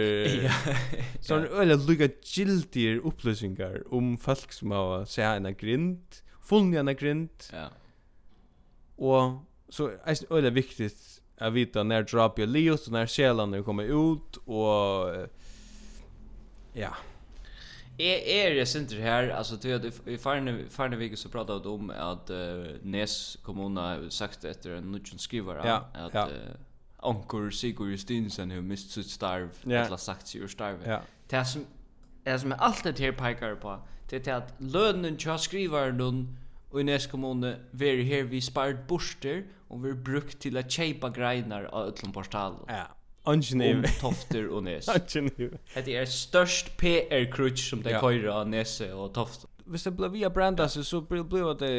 sånne 1.28 1.50
øyliga 1.52 1.82
lukka 1.84 2.08
gildir 2.24 3.02
upplýsingar 3.04 3.82
om 3.91 4.13
folk 4.18 4.54
som 4.56 4.72
har 4.72 5.04
sett 5.10 5.28
hana 5.28 5.52
grind, 5.52 6.22
fullnja 6.39 6.80
hana 6.80 6.94
grind. 6.96 7.50
Ja. 7.52 7.68
Og 8.98 9.44
så 9.70 9.91
er 10.06 10.15
det 10.15 10.32
øyliga 10.32 10.54
viktigt 10.56 11.14
jag 11.38 11.52
vet 11.52 11.74
när 11.74 12.04
drop 12.04 12.39
jag 12.39 12.50
Leos 12.50 12.88
och 12.88 12.93
när 12.93 13.08
själen 13.08 13.52
nu 13.52 13.63
kommer 13.63 13.84
ut 13.84 14.38
och 14.45 15.28
ja 16.74 16.95
är 17.98 18.17
är 18.17 18.56
det 18.56 18.65
center 18.65 19.00
här 19.00 19.30
alltså 19.30 19.58
till 19.58 19.76
att 19.76 20.08
i 20.08 20.17
farne 20.17 20.60
farne 20.69 20.95
veckan 20.95 21.17
så 21.17 21.30
pratade 21.30 21.69
om 21.69 21.89
att 21.89 22.30
uh, 22.30 22.65
Nes 22.82 23.38
kommuna 23.43 24.10
sagt 24.10 24.43
efter 24.43 24.71
en 24.71 24.91
nutchen 24.91 25.19
skrivare 25.19 25.62
ja, 25.65 25.89
att 25.93 26.13
ja. 26.13 26.28
Uh, 26.28 26.56
Ankur 26.98 27.50
Sigurd 27.50 27.89
Justinsen 27.89 28.52
har 28.52 28.62
mist 28.62 28.91
sitt 28.91 29.10
starv 29.10 29.50
ja. 29.63 29.76
eller 29.76 29.98
sagt 29.98 30.28
sig 30.28 30.41
ur 30.41 30.48
starv. 30.48 30.78
Ja. 30.86 31.02
Det 31.28 31.45
som 31.45 31.65
det 32.24 32.39
som 32.39 32.52
är 32.52 32.56
allt 32.56 32.84
det 32.84 33.00
här 33.00 33.12
pekar 33.12 33.56
på 33.56 33.80
det 34.10 34.28
är 34.28 34.34
att 34.34 34.54
lönen 34.58 35.17
till 35.17 35.38
skrivaren 35.38 35.98
og 36.76 36.82
i 36.82 36.84
Nes 36.84 37.08
kommune 37.12 37.56
veri 37.72 38.04
här 38.04 38.24
vi 38.24 38.42
sparat 38.42 38.88
borster 38.88 39.44
och 39.68 39.86
vi 39.86 39.94
brukt 39.94 40.40
till 40.40 40.58
att 40.58 40.72
kjeipa 40.72 41.10
greinar 41.10 41.64
av 41.64 41.88
utlom 41.88 42.12
portal. 42.12 42.54
Ja. 42.68 42.84
Angenev. 43.24 43.78
Om 43.78 43.84
Tofter 44.00 44.48
och 44.48 44.64
Nes. 44.64 44.90
Angenev. 44.90 45.58
Det 45.86 45.96
är 45.96 46.06
störst 46.06 46.78
PR-krutsch 46.78 47.70
som 47.70 47.82
det 47.82 47.92
ja. 47.92 48.02
køyre 48.02 48.34
av 48.34 48.50
Nese 48.50 48.94
och 48.94 49.14
Tofter. 49.14 49.50
Hvis 49.66 49.84
det 49.84 49.96
ble 49.98 50.10
via 50.14 50.30
branda 50.30 50.68
så, 50.70 50.84
så 50.84 51.02
ble, 51.02 51.24
det, 51.58 51.70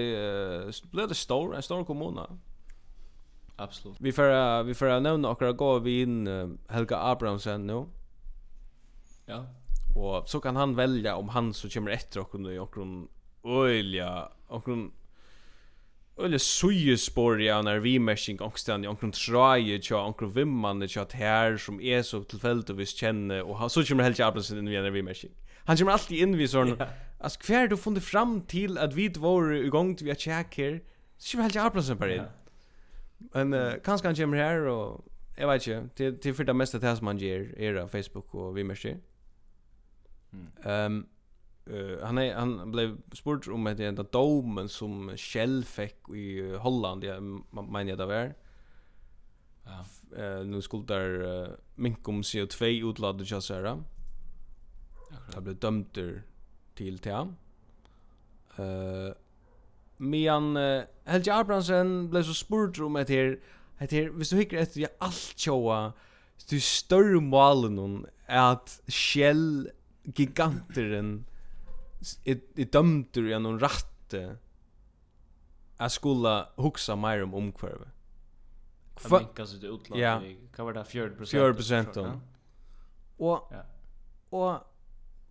uh, 0.66 0.72
ble 0.90 1.06
det 1.06 1.14
stor, 1.16 1.54
en 1.54 1.62
stor 1.62 1.84
kommune. 1.84 2.24
Absolut. 3.56 3.96
Vi 4.00 4.12
får, 4.12 4.62
vi 4.62 4.74
får 4.74 5.00
nämna 5.00 5.30
akkurat 5.30 5.56
gå 5.56 5.78
vi 5.78 6.02
in 6.02 6.26
uh, 6.26 6.50
Helga 6.68 6.96
Abrahamsen 6.96 7.66
nu. 7.66 7.86
Ja. 9.26 9.44
Och 9.96 10.28
så 10.28 10.40
kan 10.40 10.56
han 10.56 10.74
välja 10.74 11.16
om 11.16 11.28
han 11.28 11.54
så 11.54 11.70
kommer 11.70 11.90
efter 11.90 12.20
och 12.20 12.30
kunde 12.30 12.58
okkur 12.60 13.06
Olja, 13.46 14.28
och 14.46 14.68
någon 14.68 16.38
suje 16.38 16.98
spår 16.98 17.42
ja 17.42 17.62
när 17.62 17.78
vi 17.78 17.98
meshing 17.98 18.40
och 18.40 18.58
i 18.68 18.78
någon 18.78 19.12
try 19.12 19.82
tja 19.82 19.96
någon 19.96 20.32
vimman 20.32 20.78
det 20.78 20.88
chat 20.88 21.12
här 21.12 21.56
som 21.56 21.80
är 21.80 22.02
så 22.02 22.22
tillfälligt 22.22 22.70
och 22.70 22.80
vi 22.80 22.86
känner 22.86 23.42
och 23.42 23.58
han 23.58 23.70
så 23.70 23.84
kommer 23.84 24.04
helt 24.04 24.18
jävla 24.18 24.42
in 24.58 24.68
i 24.68 24.82
när 24.82 24.90
vi 24.90 25.02
meshing 25.02 25.30
han 25.64 25.76
kommer 25.76 25.92
alltid 25.92 26.18
in 26.18 26.36
vid 26.36 26.50
sån 26.50 26.82
alltså 27.18 27.40
kvar 27.40 27.68
du 27.68 27.76
funnit 27.76 28.04
fram 28.04 28.40
till 28.40 28.78
att 28.78 28.94
vi 28.94 29.08
var 29.08 29.52
igång 29.52 29.96
till 29.96 30.06
vi 30.06 30.14
checker 30.14 30.82
så 31.18 31.32
kommer 31.32 31.42
helt 31.42 31.54
jävligt 31.54 31.98
bara 31.98 32.14
in. 32.14 32.22
Men 33.18 33.54
uh, 33.54 33.72
kanske 33.84 34.08
han 34.08 34.16
kommer 34.16 34.36
här 34.36 34.60
och 34.60 35.04
jag 35.38 35.48
vet 35.48 35.66
ikke, 35.66 35.88
til, 35.96 36.18
til 36.18 36.34
för 36.34 36.44
det 36.44 36.56
mesta 36.56 36.78
det 36.78 36.96
som 36.96 37.06
han 37.06 37.20
era 37.20 37.44
er 37.56 37.76
av 37.76 37.88
Facebook 37.88 38.34
och 38.34 38.56
vi 38.56 38.62
merker. 38.62 38.96
Mm. 40.32 40.86
Um, 40.86 41.06
uh, 41.70 42.04
han 42.04 42.18
är 42.18 42.34
han 42.34 42.72
blev 42.72 42.96
spurt 43.12 43.48
om 43.48 43.64
det 43.64 43.86
enda 43.86 44.02
domen 44.02 44.68
som 44.68 45.16
Shell 45.16 45.64
fick 45.64 46.08
i 46.14 46.56
Holland 46.56 47.04
jag 47.04 47.22
menar 47.50 47.84
jag 47.84 47.98
det 47.98 48.06
var. 48.06 48.34
Ja. 49.64 49.84
Eh 50.16 50.46
nu 50.46 50.62
skulle 50.62 50.84
där 50.84 51.42
uh, 51.42 51.48
minkum 51.74 52.22
CO2 52.22 52.90
utladd 52.90 53.20
och 53.20 53.44
så 53.44 53.54
här. 53.54 53.82
Det 55.34 55.40
blev 55.40 55.56
dömt 55.56 55.94
till 55.94 56.20
till 56.74 57.00
han. 57.04 57.36
Eh 58.56 58.64
uh, 58.64 59.12
Mian 59.96 60.56
uh, 60.56 60.82
Helge 61.04 61.34
Abrahamsen 61.34 62.10
blev 62.10 62.22
så 62.22 62.34
spurt 62.34 62.78
om 62.78 62.92
det 62.92 63.08
här 63.08 63.38
det 63.78 63.92
här 63.92 64.10
visst 64.10 64.30
du 64.30 64.36
hickar 64.36 64.58
efter 64.58 64.80
jag 64.80 64.90
allt 64.98 65.32
tjoa 65.36 65.92
du 66.48 66.60
större 66.60 67.20
malen 67.20 67.78
om 67.78 68.06
att 68.26 68.80
Shell 68.86 69.70
giganteren 70.02 71.26
är 72.24 72.64
dömd 72.64 73.16
ur 73.16 73.38
någon 73.38 73.60
rätt 73.60 74.14
att 75.76 75.92
skulle 75.92 76.46
huxa 76.56 76.96
mer 76.96 77.22
om 77.22 77.34
omkvarve. 77.34 77.88
Kvar 78.94 79.18
minkas 79.18 79.60
det 79.60 79.66
utlag. 79.66 79.98
Ja. 79.98 80.22
Kan 80.56 80.64
vara 80.64 80.78
det 80.78 80.84
4 80.84 81.54
procent. 81.54 81.96
om. 81.96 82.20
Och 83.16 83.50
ja. 83.50 83.62
och 84.30 84.60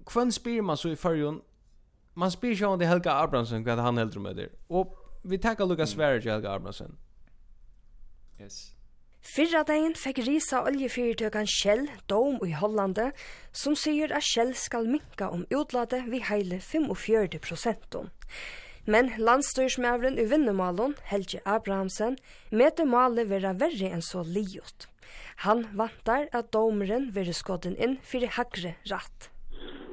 kvön 0.05 0.31
spyr 0.31 0.61
man 0.61 0.77
så 0.77 0.89
i 0.89 0.95
förjon. 0.95 1.41
Man 2.13 2.31
spyr 2.31 2.53
ju 2.53 2.65
om 2.65 2.79
det 2.79 2.85
Helga 2.85 3.13
Abrahamsson 3.13 3.63
vad 3.63 3.79
han 3.79 3.97
helt 3.97 4.15
med 4.15 4.35
det. 4.35 4.49
Och 4.67 4.97
vi 5.23 5.37
tackar 5.37 5.65
Lucas 5.65 5.89
Sverige 5.89 6.31
Helga 6.31 6.51
Abrahamsson. 6.51 6.97
Yes. 8.39 8.74
Fyrra 9.25 9.63
dagen 9.65 9.95
fikk 9.97 10.19
Risa 10.27 10.59
oljefyrtøkan 10.69 11.47
Shell 11.49 11.87
dom 12.11 12.37
i 12.45 12.51
Hollande, 12.53 13.07
som 13.57 13.73
sier 13.73 14.11
at 14.13 14.23
Shell 14.23 14.51
skal 14.53 14.85
minka 14.85 15.31
om 15.33 15.47
utlade 15.49 16.03
vi 16.11 16.19
heile 16.27 16.59
45 16.61 17.39
prosentum. 17.41 18.11
Men 18.85 19.09
landstyrsmævren 19.17 20.19
i 20.21 20.27
vinnemalen, 20.29 20.93
Helge 21.09 21.41
Abrahamsen, 21.41 22.19
møter 22.53 22.85
malet 22.85 23.31
vera 23.31 23.55
verre 23.57 23.89
enn 23.97 24.05
så 24.05 24.21
liot. 24.21 24.85
Han 25.41 25.65
vantar 25.73 26.29
at 26.29 26.51
domeren 26.53 27.09
vera 27.15 27.33
skåden 27.33 27.73
inn 27.81 27.97
fyrir 28.05 28.35
hagre 28.37 28.75
ratt. 28.91 29.31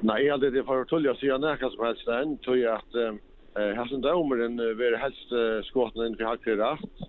Nei, 0.05 0.27
jeg 0.27 0.45
det 0.45 0.61
for 0.67 0.83
å 0.83 0.89
tulle 0.91 1.09
å 1.09 1.17
si 1.17 1.33
at 1.33 1.41
nærkast 1.41 1.73
som 1.73 1.87
helst 1.87 2.05
den, 2.05 2.37
tog 2.45 2.61
jeg 2.61 2.69
at 2.69 3.01
eh, 3.01 3.73
hessen 3.81 4.05
domeren 4.05 4.61
vera 4.77 5.01
helst 5.07 5.35
skåden 5.71 6.05
inn 6.05 6.19
fyrir 6.21 6.35
hagre 6.35 6.59
ratt, 6.61 7.03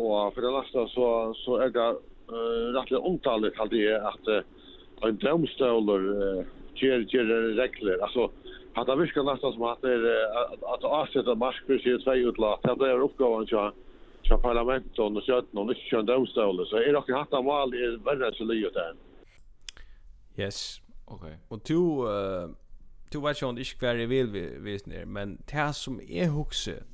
Og 0.00 0.32
for 0.34 0.44
det 0.44 0.52
neste 0.54 0.86
så, 0.94 1.08
så 1.44 1.58
er 1.66 1.74
det 1.76 1.88
uh, 2.32 2.66
rettelig 2.76 3.02
omtale 3.10 3.52
kan 3.56 3.70
det 3.72 3.84
er 3.92 4.06
at 4.10 4.32
uh, 4.32 5.08
en 5.08 5.20
domstoler 5.20 6.06
uh, 6.14 6.40
gjør, 6.80 7.04
gjør 7.12 7.32
regler. 7.60 8.00
Altså, 8.06 8.30
at 8.78 8.88
det 8.88 8.98
virker 9.00 9.26
nesten 9.26 9.54
som 9.54 9.68
at 9.68 9.84
det 9.84 9.96
er 9.98 10.34
at 10.72 10.82
det 11.14 11.26
mark 11.26 11.38
marsk 11.44 11.66
for 11.66 11.84
siden 11.84 12.02
tvei 12.04 12.18
utlatt. 12.24 12.64
Det 12.64 12.88
er 12.88 13.04
oppgaven 13.04 13.46
til 13.46 13.72
fra 14.28 14.36
parlamentet 14.36 14.98
og 14.98 15.22
sjøtten 15.26 15.58
og 15.58 15.72
ikke 15.74 15.98
en 15.98 16.06
domstole. 16.06 16.66
Så 16.66 16.76
er 16.76 16.92
dere 16.94 17.18
hatt 17.18 17.34
av 17.34 17.44
mal 17.44 17.74
er 17.74 17.98
verre 18.04 18.28
enn 18.28 18.36
så 18.38 18.46
lyet 18.46 18.76
der. 18.76 18.94
Yes, 20.38 20.80
ok. 21.06 21.26
Og 21.50 21.62
to, 21.66 21.82
uh, 22.06 22.52
to 23.12 23.22
vet 23.24 23.36
ikke 23.40 23.48
om 23.48 23.56
det 23.56 23.66
ikke 23.66 23.84
hver 23.86 24.00
jeg 24.04 24.10
vil 24.12 24.32
vi, 24.32 24.44
vi 24.64 25.04
men 25.06 25.38
det 25.50 25.74
som 25.74 26.00
jeg 26.08 26.30
husker, 26.30 26.84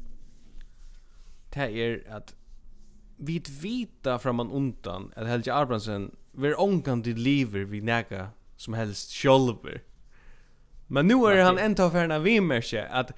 det 1.55 1.69
er 1.83 1.99
at 2.17 2.35
vid 3.17 3.49
vita 3.49 4.19
framan 4.19 4.51
undan 4.51 5.13
att 5.17 5.27
Helge 5.27 5.55
Abrahamsen 5.55 6.11
ver 6.33 6.61
ongan 6.61 7.03
til 7.03 7.19
lever 7.19 7.65
vi 7.65 7.81
näka 7.81 8.27
som 8.57 8.75
helst 8.75 9.13
sjolver. 9.13 9.81
Men 10.89 11.07
nu 11.07 11.15
är 11.27 11.45
han 11.45 11.59
en 11.59 11.81
av 11.81 11.91
färna 11.91 12.19
vimmerse 12.19 12.87
att 12.91 13.13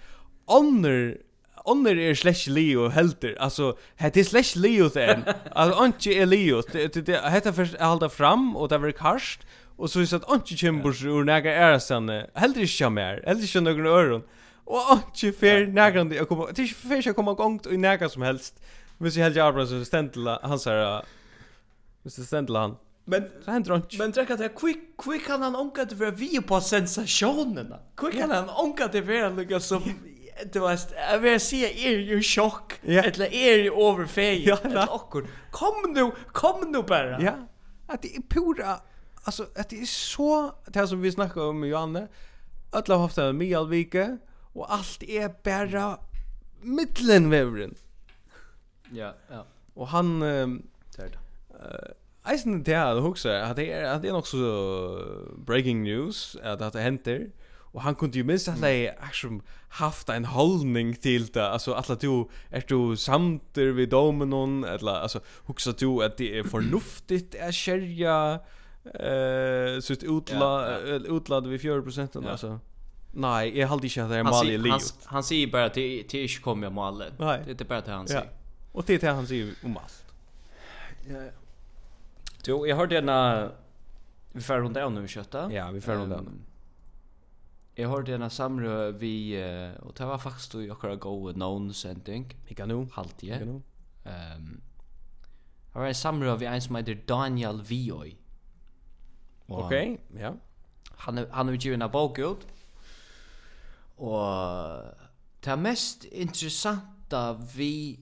onner 0.47 1.17
Onner 1.65 1.99
är 1.99 2.15
slash 2.15 2.49
Leo 2.49 2.89
helter. 2.89 3.37
Alltså, 3.41 3.77
det 3.99 4.17
är 4.17 4.25
slash 4.25 4.61
Leo 4.61 4.91
sen. 4.91 5.25
Alltså, 5.53 5.85
inte 5.85 6.11
är 6.11 6.27
Leo. 6.27 6.63
Det 6.73 7.31
heter 7.31 7.53
för 7.53 7.63
att 7.63 7.89
hålla 7.89 8.09
fram 8.09 8.57
och 8.57 8.69
det 8.69 8.79
var 8.79 8.91
karst. 8.91 9.41
Och 9.77 9.91
så 9.91 10.01
är 10.01 10.07
det 10.11 10.17
att 10.17 10.33
inte 10.33 10.57
kämpar 10.57 11.07
ur 11.07 11.25
några 11.25 11.55
ära 11.55 11.81
sen. 11.81 12.09
Helter 12.35 12.61
inte 12.61 12.83
jag 12.83 12.93
mer. 12.93 13.23
Helter 13.27 13.59
inte 13.59 13.61
någon 13.61 13.87
öron. 13.87 14.23
Och 14.65 14.99
inte 15.23 15.39
för 15.39 15.67
några. 15.67 16.05
Det 16.05 16.19
är 16.19 16.61
inte 16.61 16.75
för 16.75 17.11
att 17.11 17.17
komma 17.17 17.35
gångt 17.35 17.67
i 17.67 17.77
några 17.77 18.09
som 18.09 18.23
helst. 18.23 18.63
Men 18.99 19.13
så 19.13 19.21
Helge 19.21 19.45
Abrahamsen 19.45 19.85
ständla 19.87 20.41
hans 20.43 20.63
så 20.63 20.71
här 20.71 21.05
Mr. 22.05 22.23
Ständla 22.23 22.61
han. 22.61 22.77
Men 23.05 23.25
så 23.45 23.51
händer 23.51 23.71
han. 23.71 23.83
Men 23.99 24.11
dräcka 24.11 24.37
det 24.37 24.49
quick 24.49 24.79
quick 24.99 25.27
kan 25.27 25.43
han 25.43 25.57
onka 25.57 25.85
det 25.85 25.97
för 25.97 26.11
vi 26.11 26.43
på 26.43 26.61
sensationerna. 26.61 27.79
Quick 27.97 28.15
kan 28.15 28.31
han 28.31 28.51
onka 28.51 28.89
det 28.93 29.03
för 29.03 29.37
lika 29.37 29.61
som 29.61 29.83
det 30.53 30.59
var 30.59 30.79
jag 31.11 31.19
vill 31.19 31.41
säga 31.41 31.71
är 31.71 31.99
ju 31.99 32.23
chock 32.23 32.73
eller 32.83 33.35
är 33.35 33.59
ju 33.59 33.73
överfej. 33.75 34.49
Ja, 34.49 34.59
akkur. 34.91 35.27
Kom 35.51 35.93
nu, 35.93 36.11
kom 36.33 36.73
nu 36.73 36.83
bara. 36.83 37.23
Ja. 37.23 37.33
Att 37.87 38.03
det 38.03 38.17
är 38.17 38.23
pura 38.23 38.81
alltså 39.25 39.47
att 39.57 39.69
det 39.69 39.81
är 39.81 39.87
så 39.87 40.55
det 40.67 40.79
här 40.79 40.87
som 40.87 41.01
vi 41.01 41.13
snackar 41.13 41.41
om 41.41 41.65
Johanne. 41.65 42.09
Alla 42.71 42.95
har 42.95 43.03
haft 43.03 43.19
en 43.19 43.39
mialvike 43.39 44.19
och 44.53 44.73
allt 44.73 45.03
är 45.03 45.35
bara 45.45 45.99
mittelvägen. 46.61 47.75
Ja, 48.93 49.15
ja. 49.31 49.45
Och 49.75 49.89
han 49.89 50.23
eh 50.23 50.49
eh 51.51 52.35
isen 52.35 52.63
det 52.63 52.71
jag 52.71 53.01
huxar 53.01 53.31
att 53.31 53.57
det 53.57 53.73
är 53.73 53.85
att 53.85 54.03
det 54.03 54.09
är 54.09 54.17
också 54.17 54.37
breaking 55.37 55.83
news 55.83 56.37
att 56.43 56.73
det 56.73 56.81
händer 56.81 57.31
och 57.73 57.83
han 57.83 57.95
kunde 57.95 58.19
ju 58.19 58.25
minst 58.25 58.49
att 58.49 58.61
det 58.61 58.97
actually 59.01 59.41
haft 59.69 60.09
en 60.09 60.25
hållning 60.25 60.95
till 60.95 61.27
det 61.27 61.49
alltså 61.49 61.73
att 61.73 62.01
du 62.01 62.29
är 62.51 62.65
du 62.69 62.97
samter 62.97 63.67
vid 63.67 63.89
domen 63.89 64.65
eller 64.65 64.93
alltså 64.93 65.21
huxar 65.47 65.75
du 65.79 66.05
att 66.05 66.17
det 66.17 66.39
är 66.39 66.45
förnuftigt 66.45 67.35
att 67.41 67.55
skärja 67.55 68.41
eh 68.85 69.81
så 69.81 69.93
utla 69.93 70.79
utlad 70.89 71.47
vi 71.47 71.59
4 71.59 71.83
ja. 72.13 72.31
alltså 72.31 72.61
Nej, 73.13 73.59
jag 73.59 73.69
har 73.69 73.73
aldrig 73.73 73.91
känt 73.91 74.11
det 74.11 74.17
är 74.17 74.23
mal 74.23 74.47
i 74.51 74.59
livet. 74.59 74.71
Han, 74.71 74.81
han 75.05 75.23
säger 75.23 75.47
bara 75.47 75.65
att 75.65 75.75
det 75.75 75.99
inte 75.99 76.29
kommer 76.41 76.71
målet. 76.71 77.13
Det 77.19 77.61
är 77.61 77.65
bara 77.65 77.81
det 77.81 77.93
han 77.93 78.09
säger. 78.09 78.38
Och 78.73 78.85
det 78.87 78.95
är 78.95 78.99
det 78.99 79.11
han 79.13 79.27
säger 79.27 79.55
om 79.65 79.77
allt. 79.77 80.05
Ja. 81.09 81.31
Jo, 82.47 82.67
jag 82.67 82.77
hörde 82.77 82.99
en 82.99 83.09
vi 84.33 84.41
får 84.41 84.55
runt 84.55 84.77
av 84.77 84.93
nu 84.93 85.09
kötta. 85.09 85.53
Ja, 85.53 85.71
vi 85.71 85.81
får 85.81 85.93
runt 85.93 86.13
av. 86.13 86.29
Jag 87.75 87.89
hörde 87.89 88.15
en 88.15 88.31
samrö 88.31 88.91
vi 88.91 89.37
och 89.83 89.95
det 89.95 90.05
var 90.05 90.19
faktiskt 90.19 90.53
då 90.53 90.63
jag 90.63 90.81
kunde 90.81 90.97
gå 90.97 91.33
known 91.33 91.75
sending. 91.75 92.35
Vi 92.49 92.55
kan 92.55 92.69
nu 92.69 92.89
halt 92.93 93.23
ju. 93.23 93.33
Ehm. 93.33 93.63
Um, 94.05 94.61
har 95.73 95.87
en 95.87 95.95
samrö 95.95 96.37
vi 96.37 96.47
en 96.47 96.63
som 96.63 96.77
heter 96.77 97.03
Daniel 97.07 97.63
Vioi. 97.63 98.17
Okej, 99.47 100.01
ja. 100.19 100.35
Han 100.91 101.27
han 101.31 101.49
har 101.49 101.55
ju 101.55 101.75
en 101.75 101.91
bok 101.91 102.19
ut. 102.19 102.47
Och 103.97 104.27
det 105.41 105.57
mest 105.57 106.05
intressanta 106.05 107.33
vi 107.57 108.01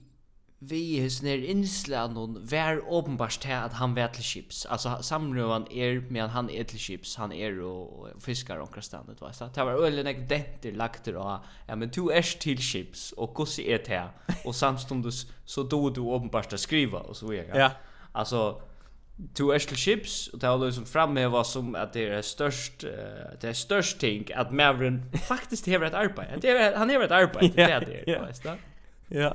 vi 0.59 0.97
hos 1.03 1.19
ner 1.21 1.43
innslan 1.45 2.15
hon 2.17 2.37
vær 2.49 2.79
åpenbart 2.81 3.37
til 3.43 3.53
at 3.53 3.75
han 3.77 3.93
vet 3.95 4.15
til 4.17 4.25
chips. 4.25 4.63
Altså 4.65 4.95
samrøvan 5.05 5.67
er 5.69 5.99
medan 6.09 6.33
han 6.33 6.49
er 6.49 6.65
til 6.65 6.79
chips, 6.81 7.15
han 7.21 7.31
er 7.31 7.59
og 7.61 8.07
fiskar 8.23 8.61
omkring 8.63 8.83
standet, 8.83 9.21
veist 9.21 9.43
Det 9.55 9.65
var 9.65 9.77
øyne 9.77 10.03
nek 10.03 10.23
denter 10.29 10.73
lagt 10.73 11.07
og 11.07 11.39
ja, 11.69 11.75
men 11.75 11.89
du 11.89 12.09
er 12.09 12.21
til 12.21 12.61
chips, 12.61 13.13
og 13.17 13.33
gossi 13.33 13.69
er 13.69 13.77
til, 13.85 14.09
og 14.45 14.55
samstundes 14.55 15.27
så 15.45 15.63
do 15.63 15.89
du 15.89 16.09
åpenbart 16.09 16.49
til 16.49 16.59
skriva, 16.59 16.97
og 16.97 17.15
så 17.15 17.27
videre. 17.27 17.57
ja. 17.57 17.69
Altså, 18.15 18.55
du 19.37 19.49
er 19.49 19.57
til 19.57 19.77
chips, 19.77 20.27
og 20.33 20.41
det 20.41 20.49
var 20.49 20.65
liksom 20.65 20.85
framheva 20.85 21.43
som 21.43 21.75
at 21.75 21.93
det 21.93 22.07
er 22.11 22.21
størst, 22.21 22.83
uh, 22.83 23.37
det 23.41 23.49
er 23.49 23.53
størst 23.53 23.99
ting 23.99 24.33
at 24.35 24.51
maveren 24.51 25.03
faktisk 25.13 25.65
hever 25.65 25.87
et 25.87 25.93
arbeid. 25.93 26.41
Det 26.41 26.49
er, 26.49 26.77
han 26.77 26.89
hever 26.89 27.03
et 27.03 27.11
arbeid, 27.11 27.49
det 27.49 27.59
er 27.71 27.79
det, 27.79 28.01
veist 28.07 28.45
Ja, 28.45 28.55
ja. 29.11 29.29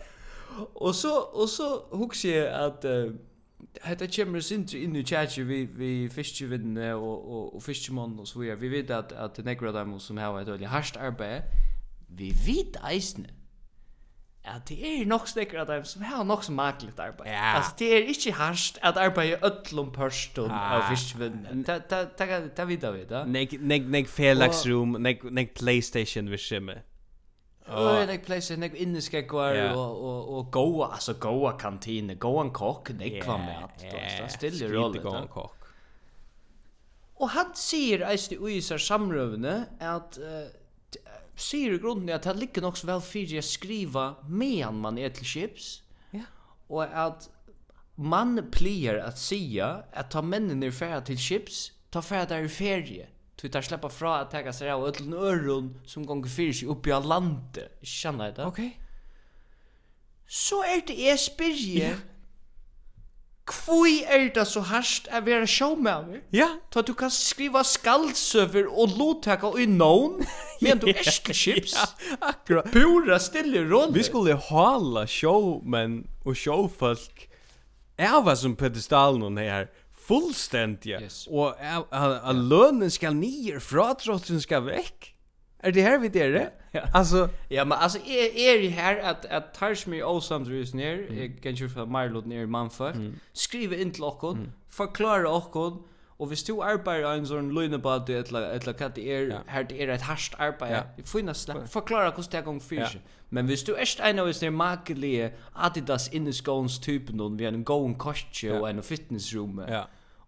Och 0.74 0.94
så 0.94 1.18
och 1.18 1.48
så 1.48 1.84
hugsa 1.90 2.28
jag 2.28 2.54
att 2.54 2.84
uh, 2.84 3.12
hetta 3.80 4.06
kemur 4.06 4.40
sindri 4.40 4.82
inn 4.84 4.96
í 4.96 5.04
chatji 5.06 5.44
við 5.46 5.76
við 5.78 6.08
fiskjevinne 6.12 6.94
og 6.94 7.28
og 7.36 7.54
og 7.56 7.62
fiskjemann 7.62 8.18
og 8.20 8.28
so 8.28 8.40
við 8.40 8.56
Vi 8.60 8.68
vit 8.68 8.90
at 8.90 9.12
at 9.12 9.38
negra 9.44 9.72
dem 9.72 9.98
sum 10.00 10.16
hava 10.16 10.40
eitt 10.40 10.50
veldig 10.50 10.68
hart 10.68 10.96
arbeid 10.96 11.42
Vi 12.08 12.34
vit 12.46 12.76
eisne 12.82 13.30
at 14.44 14.68
det 14.68 14.78
er 14.82 15.04
nok 15.06 15.28
snekker 15.30 15.60
av 15.62 15.68
dem 15.70 15.84
som 15.86 16.02
har 16.02 16.24
nok 16.26 16.42
som 16.42 16.56
makligt 16.58 16.98
arbeid. 16.98 17.28
Ja. 17.30 17.56
Altså, 17.56 17.76
det 17.78 17.90
er 17.94 18.08
ikke 18.10 18.32
harsht 18.32 18.78
at 18.82 18.96
arbeid 18.98 19.28
i 19.28 19.36
øtlom 19.46 19.92
pørstånd 19.94 20.50
ah. 20.50 20.72
av 20.76 20.88
fiskvinnen. 20.90 21.62
Det 21.62 22.66
vidar 22.68 22.96
vi 22.96 23.04
da. 23.06 23.22
Nek, 23.24 23.54
nek, 23.60 23.86
nek 23.86 24.10
felagsrum, 24.10 24.96
nek, 24.98 25.22
nek 25.30 25.54
Playstation 25.54 26.30
vi 26.30 26.40
skimmer. 26.42 26.82
Och 27.66 28.06
det 28.06 28.18
place 28.18 28.56
nek 28.56 28.74
inne 28.74 29.00
ska 29.00 29.22
kvar 29.22 29.74
och 29.76 30.08
och 30.08 30.38
och 30.38 30.52
goa 30.52 30.86
alltså 30.86 31.14
goa 31.14 31.52
kantine, 31.52 32.14
goa 32.14 32.44
en 32.44 32.50
kock, 32.50 32.90
nek 32.90 33.26
var 33.26 33.38
med 33.38 33.64
att 33.64 33.84
då 34.20 34.28
stilla 34.28 34.68
roll 34.68 34.98
goa 34.98 35.18
en 35.18 35.28
kock. 35.28 35.56
Och 37.14 37.28
han 37.28 37.54
säger 37.54 38.00
alltså 38.00 38.48
i 38.48 38.56
isar 38.56 38.78
samrövne 38.78 39.64
att 39.80 40.18
säger 41.36 41.78
grunden 41.78 42.16
att 42.16 42.22
det 42.22 42.34
ligger 42.34 42.62
nog 42.62 42.78
så 42.78 42.86
väl 42.86 43.00
för 43.00 43.38
att 43.38 43.44
skriva 43.44 44.14
medan 44.28 44.80
man 44.80 44.98
är 44.98 45.10
till 45.10 45.24
chips. 45.24 45.82
Ja. 46.10 46.20
Och 46.66 46.84
att 46.84 47.30
man 47.94 48.50
plier 48.52 48.98
att 48.98 49.18
säga 49.18 49.84
att 49.92 50.10
ta 50.10 50.22
männen 50.22 50.62
är 50.62 50.70
färd 50.70 51.04
till 51.04 51.18
chips, 51.18 51.72
ta 51.90 52.02
färd 52.02 52.28
där 52.28 52.42
i 52.42 52.48
ferie. 52.48 53.08
Du 53.42 53.48
tar 53.48 53.62
släppa 53.62 53.88
fra 53.88 54.16
att 54.16 54.30
ta 54.30 54.52
sig 54.52 54.70
av 54.70 54.84
ölln 54.84 55.12
öron 55.12 55.80
som 55.86 56.06
gånger 56.06 56.28
fyr 56.28 56.52
sig 56.52 56.68
upp 56.68 56.86
i 56.86 56.90
landet. 56.90 57.78
Känner 57.82 58.26
du 58.26 58.32
det? 58.32 58.44
Okej. 58.44 58.66
Okay. 58.66 58.78
Så 60.28 60.62
är 60.62 60.86
det 60.86 60.94
jag 60.94 61.20
spyrje. 61.20 61.88
Ja. 61.88 61.96
Kvoi 63.44 64.04
er 64.06 64.28
det 64.34 64.44
så 64.46 64.62
harst 64.62 65.08
å 65.10 65.20
være 65.26 65.48
showman? 65.50 66.20
Ja. 66.30 66.46
Ta 66.70 66.84
du 66.86 66.94
kan 66.94 67.10
skriva 67.10 67.64
skaldsøver 67.66 68.68
og 68.70 68.94
lotaka 68.94 69.46
og 69.50 69.58
i 69.58 69.66
nån, 69.66 70.22
men 70.62 70.78
du 70.78 70.86
er 70.92 71.02
chips. 71.10 71.74
Ja, 71.74 71.88
akkurat. 72.20 72.70
Pura 72.70 73.18
stille 73.18 73.66
rolle. 73.66 73.96
Vi 73.98 74.06
skulle 74.06 74.38
hala 74.38 75.06
showmen 75.10 76.04
og 76.24 76.38
showfolk. 76.38 77.26
Er 77.98 78.22
var 78.22 78.38
som 78.38 78.54
pedestalen 78.56 79.36
her 79.38 79.66
fullständiga. 80.12 81.00
Yes. 81.00 81.26
Och 81.26 81.54
att 81.90 82.36
lönen 82.36 82.90
ska 82.90 83.10
ner, 83.10 83.58
fratrotten 83.58 84.40
ska 84.40 84.60
väck. 84.60 85.14
Är 85.58 85.72
det 85.72 85.82
här 85.82 85.98
vi 85.98 86.08
det 86.08 86.20
är? 86.20 86.50
Ja. 86.70 86.82
Alltså 86.92 87.28
ja, 87.48 87.64
men 87.64 87.78
alltså 87.78 87.98
är 87.98 88.36
är 88.36 88.62
det 88.62 88.68
här 88.68 88.98
att 88.98 89.24
att 89.24 89.54
touch 89.54 89.86
me 89.86 90.02
awesome 90.02 90.44
ner, 90.48 90.74
near, 90.74 91.22
jag 91.22 91.42
kan 91.42 91.54
ju 91.54 91.68
för 91.68 91.86
Marlot 91.86 92.26
near 92.26 92.46
Manford. 92.46 92.94
Mm. 92.94 93.14
Skriva 93.32 93.76
in 93.76 93.90
till 93.90 94.04
oss, 94.04 94.34
mm. 94.34 94.52
förklara 94.68 95.28
oss 95.28 95.82
Och 96.22 96.28
hvis 96.28 96.44
du 96.44 96.60
arbeider 96.62 97.16
en 97.16 97.24
sånn 97.26 97.48
løgnebad 97.50 98.10
eller, 98.10 98.52
eller 98.54 98.76
hva 98.78 98.88
det 98.94 99.06
är 99.10 99.30
ja. 99.30 99.38
her 99.46 99.64
det 99.66 99.82
är 99.82 99.88
ett 99.88 100.04
harst 100.06 100.34
arbete. 100.38 100.70
ja. 100.70 100.82
jeg 100.96 101.06
får 101.06 101.20
innan 101.20 101.34
snakk, 101.34 101.68
forklare 101.68 102.12
hvordan 102.12 102.32
det 102.32 102.44
går 102.44 102.60
för 102.60 102.68
fyrir. 102.68 102.94
Ja. 102.94 103.00
Men 103.30 103.46
hvis 103.46 103.64
du 103.64 103.74
erst 103.74 104.00
en 104.00 104.18
av 104.18 104.28
oss 104.28 104.42
er 104.42 104.50
makelige 104.50 105.32
Adidas 105.54 106.08
inneskoens 106.12 106.78
typen, 106.78 107.38
vi 107.38 107.44
har 107.44 107.52
en 107.52 107.64
gåen 107.64 107.94
kostje 107.94 108.48
ja. 108.50 108.60
og 108.60 108.70
en 108.70 108.82
fitnessroom, 108.82 109.60
ja 109.68 109.82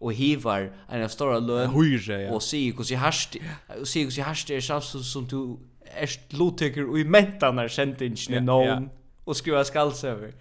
och 0.05 0.13
hivar 0.13 0.73
en 0.89 1.09
stora 1.09 1.39
lön 1.39 1.71
hyre 1.71 2.21
ja. 2.23 2.35
og 2.35 2.43
se 2.43 2.73
hur 2.73 2.85
så 2.85 2.97
harst 2.97 3.37
och 3.81 3.89
se 3.89 4.05
hur 4.05 4.11
så 4.11 4.23
harst 4.23 4.51
är 4.51 4.61
så 4.61 4.81
som 4.81 5.27
du 5.27 5.57
är 5.85 6.37
loteker 6.39 6.99
i 6.99 7.05
mentan 7.05 7.57
när 7.57 7.69
sentingen 7.69 8.35
i 8.35 8.41
någon 8.41 8.91
och 9.25 9.37
skruva 9.37 9.65
skalls 9.65 10.05
över 10.05 10.33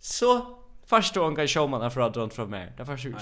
så 0.00 0.56
förstår 0.86 1.24
hon 1.24 1.36
kan 1.36 1.48
show 1.48 1.70
man 1.70 1.90
för 1.90 2.00
att 2.00 2.14
dra 2.14 2.28
från 2.30 2.50
mig 2.50 2.72
det 2.76 2.86
förstår 2.86 3.12
jag 3.12 3.20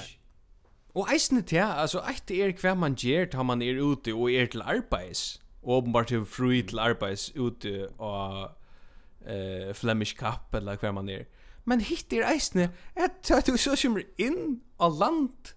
Og 0.94 1.08
eisne 1.12 1.42
til, 1.42 1.58
altså, 1.58 1.98
eit 2.06 2.30
er 2.30 2.52
hva 2.60 2.74
man 2.78 2.94
gjør 2.94 3.24
da 3.32 3.42
man 3.42 3.62
er 3.62 3.80
ute 3.82 4.12
og 4.14 4.30
er 4.30 4.46
til 4.46 4.62
arbeids, 4.62 5.40
og 5.62 5.80
åpenbart 5.80 6.12
er 6.12 6.24
fri 6.24 6.62
til 6.62 6.78
arbeids 6.78 7.32
ute 7.36 7.88
og 7.98 8.50
uh, 9.26 9.74
Flemish 9.74 10.14
Cup 10.14 10.54
eller 10.54 10.78
hva 10.78 10.92
man 10.94 11.08
er. 11.08 11.24
Men 11.64 11.80
hitt 11.80 12.12
er 12.12 12.28
eisne, 12.30 12.68
at 12.94 13.32
du 13.46 13.56
så 13.56 13.74
kommer 13.82 14.04
inn 14.18 14.60
av 14.78 15.00
land 15.00 15.54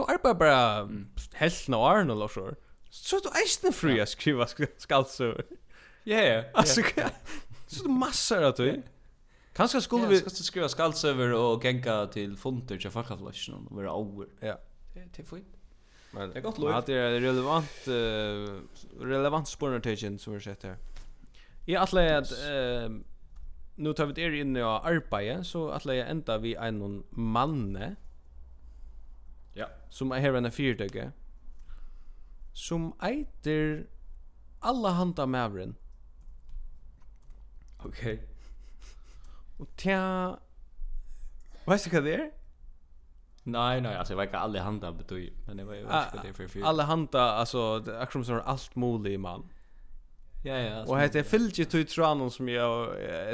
Du 0.00 0.04
arbeider 0.04 0.34
bare 0.34 0.88
hälften 1.32 1.74
av 1.74 1.84
Arne, 1.84 2.12
eller 2.12 2.28
så. 2.28 2.54
Så 2.90 3.18
du 3.20 3.28
är 3.28 3.42
inte 3.42 3.78
fri 3.78 4.00
å 4.00 4.06
skriva 4.06 4.46
skallsöver. 4.78 5.44
Ja, 6.04 6.20
ja. 6.20 6.44
Alltså, 6.54 6.82
så 7.66 7.82
du 7.84 7.90
massar 7.90 8.42
av 8.42 8.54
du 8.56 8.82
Kanske 9.52 9.80
skulle 9.80 10.06
vi... 10.06 10.20
Kanske 10.20 10.42
skriva 10.42 10.68
skallsöver 10.68 11.32
och 11.32 11.64
gänga 11.64 12.06
till 12.06 12.36
fonter 12.36 12.76
till 12.78 12.90
fackaflashen 12.90 13.54
och 13.54 13.76
vara 13.76 13.94
over. 13.94 14.26
Ja. 14.40 14.58
Det 14.94 15.00
är 15.00 15.24
fint. 15.24 15.56
Men 16.10 16.30
det 16.30 16.38
är 16.38 16.42
gott 16.42 16.58
lov. 16.58 16.70
Ja, 16.70 16.82
det 16.86 16.94
är 16.94 17.20
relevant 17.20 17.88
uh, 17.88 18.60
relevant 19.00 19.48
spårnotation 19.48 20.18
som 20.18 20.32
vi 20.34 20.40
sett 20.40 20.62
här. 20.62 20.76
Jag 21.66 21.82
atlar 21.82 22.06
att 22.06 22.32
uh, 22.32 23.00
nu 23.74 23.92
tar 23.92 24.06
vi 24.06 24.12
det 24.12 24.38
in 24.38 24.56
i 24.56 24.62
arbete 24.62 25.44
så 25.44 25.70
atlar 25.70 25.94
jag 25.94 26.10
ända 26.10 26.38
vi 26.38 26.54
en 26.54 27.04
manne 27.10 27.96
Ja. 29.56 29.66
Som 29.90 30.12
er 30.12 30.22
her 30.22 30.38
enn 30.38 30.50
fyrtøkke. 30.52 31.10
Som 32.52 32.92
eiter 33.02 33.86
alla 34.62 34.94
handa 34.98 35.26
mavren. 35.26 35.76
Ok. 37.84 38.04
Og 39.60 39.68
tja... 39.80 40.02
Vet 41.66 41.86
du 41.86 41.94
hva 41.94 42.02
det 42.04 42.14
er? 42.16 42.28
Nei, 43.50 43.80
nei, 43.80 43.94
altså 43.96 44.12
jeg 44.12 44.18
vet 44.18 44.28
ikke 44.28 44.42
alle 44.44 44.62
handa 44.62 44.90
betyr, 44.92 45.30
men 45.46 45.62
jeg 45.62 45.68
vet 45.68 45.80
ikke 45.80 45.88
hva 45.88 46.20
det 46.20 46.28
er 46.28 46.36
for 46.36 46.52
fyrt. 46.52 46.66
Alle 46.68 46.84
handa, 46.84 47.22
altså, 47.40 47.80
akkurat 47.96 48.28
som 48.28 48.36
er 48.36 48.44
alt 48.52 48.76
mulig, 48.76 49.16
mann. 49.20 49.48
Ja, 50.44 50.58
ja. 50.58 50.84
Och 50.84 50.96
det 50.96 51.16
är 51.16 51.22
fyllt 51.22 51.58
ju 51.58 51.84
tranon 51.84 52.30
som 52.30 52.48
jag 52.48 52.88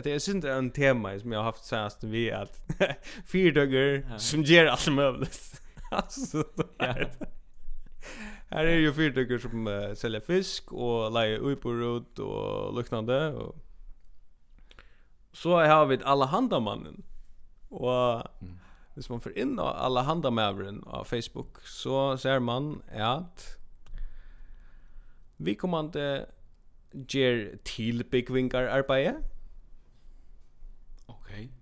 det 0.05 0.07
är 0.07 0.19
synd 0.19 0.45
en 0.45 0.71
tema 0.71 1.19
som 1.19 1.33
jag 1.33 1.39
har 1.39 1.45
haft 1.45 1.65
senast 1.65 2.05
vi 2.05 2.33
att 2.33 2.61
fyrdögger 3.27 4.19
som 4.19 4.43
ger 4.43 4.67
allt 4.67 4.93
möjligt. 4.93 5.63
alltså 5.91 6.45
ja. 6.79 6.95
Här 8.49 8.65
är 8.65 8.77
ju 8.77 8.93
fyrtöcker 8.93 9.39
som 9.39 9.67
uh, 9.67 9.95
säljer 9.95 10.21
fisk 10.21 10.73
och 10.73 11.13
lägger 11.13 11.39
upp 11.39 11.67
och 12.19 12.79
liknande 12.79 13.33
och 13.33 13.57
så 15.33 15.57
har 15.57 15.87
vi 15.87 15.99
alla 16.05 16.27
handamannen. 16.27 17.03
Och 17.69 18.15
mm. 18.43 18.59
hvis 18.95 19.09
man 19.09 19.21
får 19.21 19.39
in 19.39 19.59
alla 19.59 20.03
handamavren 20.03 20.85
av 20.87 21.05
Facebook 21.05 21.61
så 21.61 22.19
ser 22.19 22.39
man 22.39 22.83
att 22.93 23.59
vi 25.37 25.55
kommer 25.55 25.81
inte 25.81 26.27
ger 26.93 27.59
till 27.65 28.05
big. 28.11 28.31
Okej. 31.07 31.51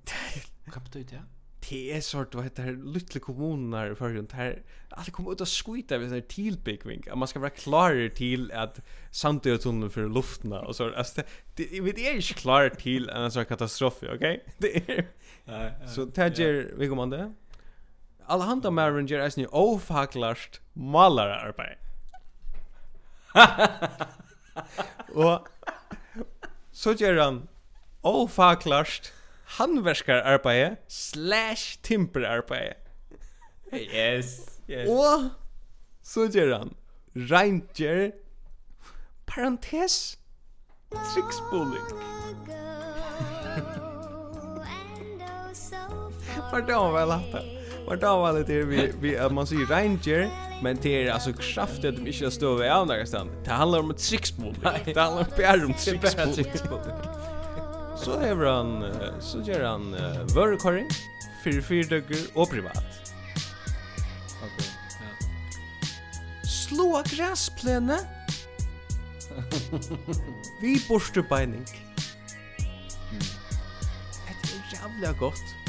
Okay. 0.66 0.83
betyder 0.85 1.16
det? 1.16 1.34
det 1.71 1.93
är 1.93 2.01
sort 2.01 2.33
du 2.33 2.43
vet 2.43 2.59
här 2.59 2.73
lilla 2.73 3.21
kommuner 3.21 3.95
för 3.95 4.09
runt 4.09 4.33
här 4.33 4.62
alla 4.89 5.05
kommer 5.05 5.33
ut 5.33 5.41
och 5.41 5.49
skjuta 5.49 5.99
vid 5.99 6.09
sån 6.09 6.15
här 6.15 6.21
tillbyggning 6.21 7.05
att 7.11 7.19
man 7.19 7.29
ska 7.29 7.39
vara 7.39 7.51
klar 7.51 8.09
till 8.09 8.53
att 8.53 8.81
samtidigt 9.11 9.62
tunnel 9.62 9.91
för 9.91 10.09
luften 10.09 10.53
och 10.53 10.77
så 10.77 10.95
alltså 10.95 11.23
det 11.55 11.81
vi 11.81 12.09
är 12.09 12.15
inte 12.15 12.35
klar 12.35 12.69
till 12.69 13.09
en 13.09 13.31
sån 13.31 13.45
katastrof 13.45 13.95
okej? 14.03 14.15
Okay? 14.15 14.41
det 14.59 14.91
är 14.91 15.07
så 15.87 16.07
tager 16.07 16.75
vi 16.79 16.89
kommer 16.89 17.07
det 17.07 17.33
alla 18.27 18.45
handa 18.45 18.71
maranger 18.71 19.19
är 19.19 19.33
ni 19.37 19.47
ofaklast 19.51 20.61
malare 20.73 21.37
arbete 21.37 21.79
och 25.15 25.49
så 26.73 26.93
gör 26.93 27.17
han 27.17 27.49
ofaklast 28.01 29.12
handverskar 29.45 30.22
arbeid 30.22 30.76
slash 30.88 31.78
timper 31.82 32.24
arbeid. 32.24 32.74
Yes, 33.72 34.61
yes. 34.68 34.88
Og 34.88 35.30
så 36.03 36.28
gjør 36.28 36.59
han 36.59 36.74
Ranger 37.16 38.11
parentes 39.26 40.18
tricksbowling. 41.14 41.84
Var 46.53 46.61
det 46.61 46.92
väl 46.92 47.11
att 47.11 47.34
Vart 47.86 48.01
det 48.01 48.07
Var 48.07 48.45
det 48.47 48.64
vi 48.64 48.92
vi 49.01 49.16
att 49.16 49.32
man 49.32 49.47
säger 49.47 49.66
Ranger 49.66 50.30
men 50.62 50.78
det 50.82 51.07
är 51.07 51.12
alltså 51.12 51.32
kraftigt 51.32 51.84
att 51.84 51.97
de 51.97 52.07
inte 52.07 52.30
står 52.30 52.57
vid 52.57 52.70
av 52.70 52.86
någonstans. 52.86 53.30
Det 53.45 53.51
handlar 53.51 53.78
om 53.78 53.90
ett 53.90 53.99
tricksbowling. 53.99 54.61
Det 54.84 55.01
handlar 55.01 55.22
om 55.22 55.26
bara 55.36 56.26
om 56.26 56.32
tricksbowling. 56.32 57.14
Så 57.97 58.18
hever 58.20 58.47
han, 58.51 58.72
så 59.22 59.40
gjør 59.47 59.62
han 59.64 59.86
uh, 59.95 60.34
vørekåring, 60.34 60.90
fire 61.45 61.62
fyrdøkker 61.62 62.26
og 62.34 62.49
privat. 62.53 62.99
Ok, 64.45 64.59
ja. 65.01 65.12
Slå 66.49 66.90
av 66.99 67.09
græsplene 67.09 67.99
vi 70.61 70.76
borstebeining. 70.88 71.64
Mm. 73.12 73.24
Det 74.24 74.53
er 74.53 74.74
jævlig 74.74 75.16
godt 75.18 75.64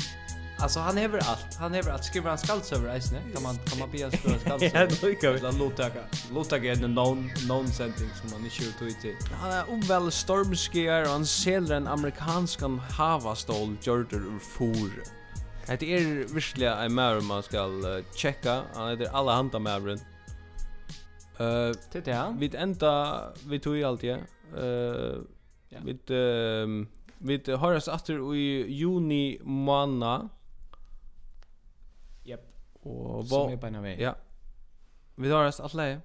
alltså 0.66 0.80
han 0.80 0.98
häver 0.98 1.18
allt. 1.18 1.56
Han 1.60 1.74
häver 1.74 1.92
allt. 1.92 2.04
Skriver 2.04 2.30
han 2.30 2.38
skaldserver 2.38 2.94
eisne? 2.94 3.22
Kan 3.34 3.44
man 3.44 3.58
kan 3.66 3.80
man 3.80 3.92
be 3.92 4.12
skriva 4.12 4.40
skaldserver? 4.46 5.18
Ja, 5.22 5.32
vi. 5.34 5.40
La 5.40 5.52
lotaka. 5.52 6.00
Lotaka 6.34 6.66
är 6.66 6.84
en 6.84 6.94
non 6.94 7.32
non 7.48 7.68
sending 7.68 8.10
som 8.22 8.30
man 8.32 8.46
inte 8.46 8.86
ut 8.86 9.06
ut. 9.06 9.28
Han 9.42 9.52
är 9.52 9.70
omväl 9.70 10.12
stormskier 10.12 11.02
och 11.02 11.10
han 11.10 11.26
säljer 11.26 11.76
en 11.76 11.88
amerikansk 11.88 12.60
havastol 12.98 13.78
jorder 13.82 14.18
ur 14.18 14.40
for. 14.40 14.92
Det 15.80 15.96
är 15.96 16.34
verkligen 16.34 16.78
en 16.78 16.96
mer 16.96 17.22
man 17.22 17.44
ska 17.44 17.70
checka. 18.16 18.64
Han 18.76 18.90
heter 18.90 19.10
alla 19.14 19.34
handa 19.36 19.60
mävren. 19.60 20.00
Eh, 21.40 21.72
det 21.92 22.08
är 22.08 22.40
Vi 22.40 22.58
ända 22.58 23.22
vi 23.48 23.60
tog 23.60 23.78
ju 23.78 23.84
alltid. 23.84 24.12
Eh, 24.12 24.20
vi 25.84 25.92
uh, 26.16 26.86
Vi 27.18 27.42
høres 27.48 27.88
atter 27.88 28.20
i 28.36 28.66
juni 28.70 29.40
måned 29.44 30.30
Och 32.86 33.16
vad 33.16 33.28
Som 33.28 33.52
är 33.52 33.58
på 33.58 33.68
en 33.68 33.84
väg. 33.84 34.02
Ja. 34.02 34.16
Vi 35.16 35.32
har 35.32 35.46
oss 35.46 35.60
att 35.60 35.74
lägga. 35.74 36.02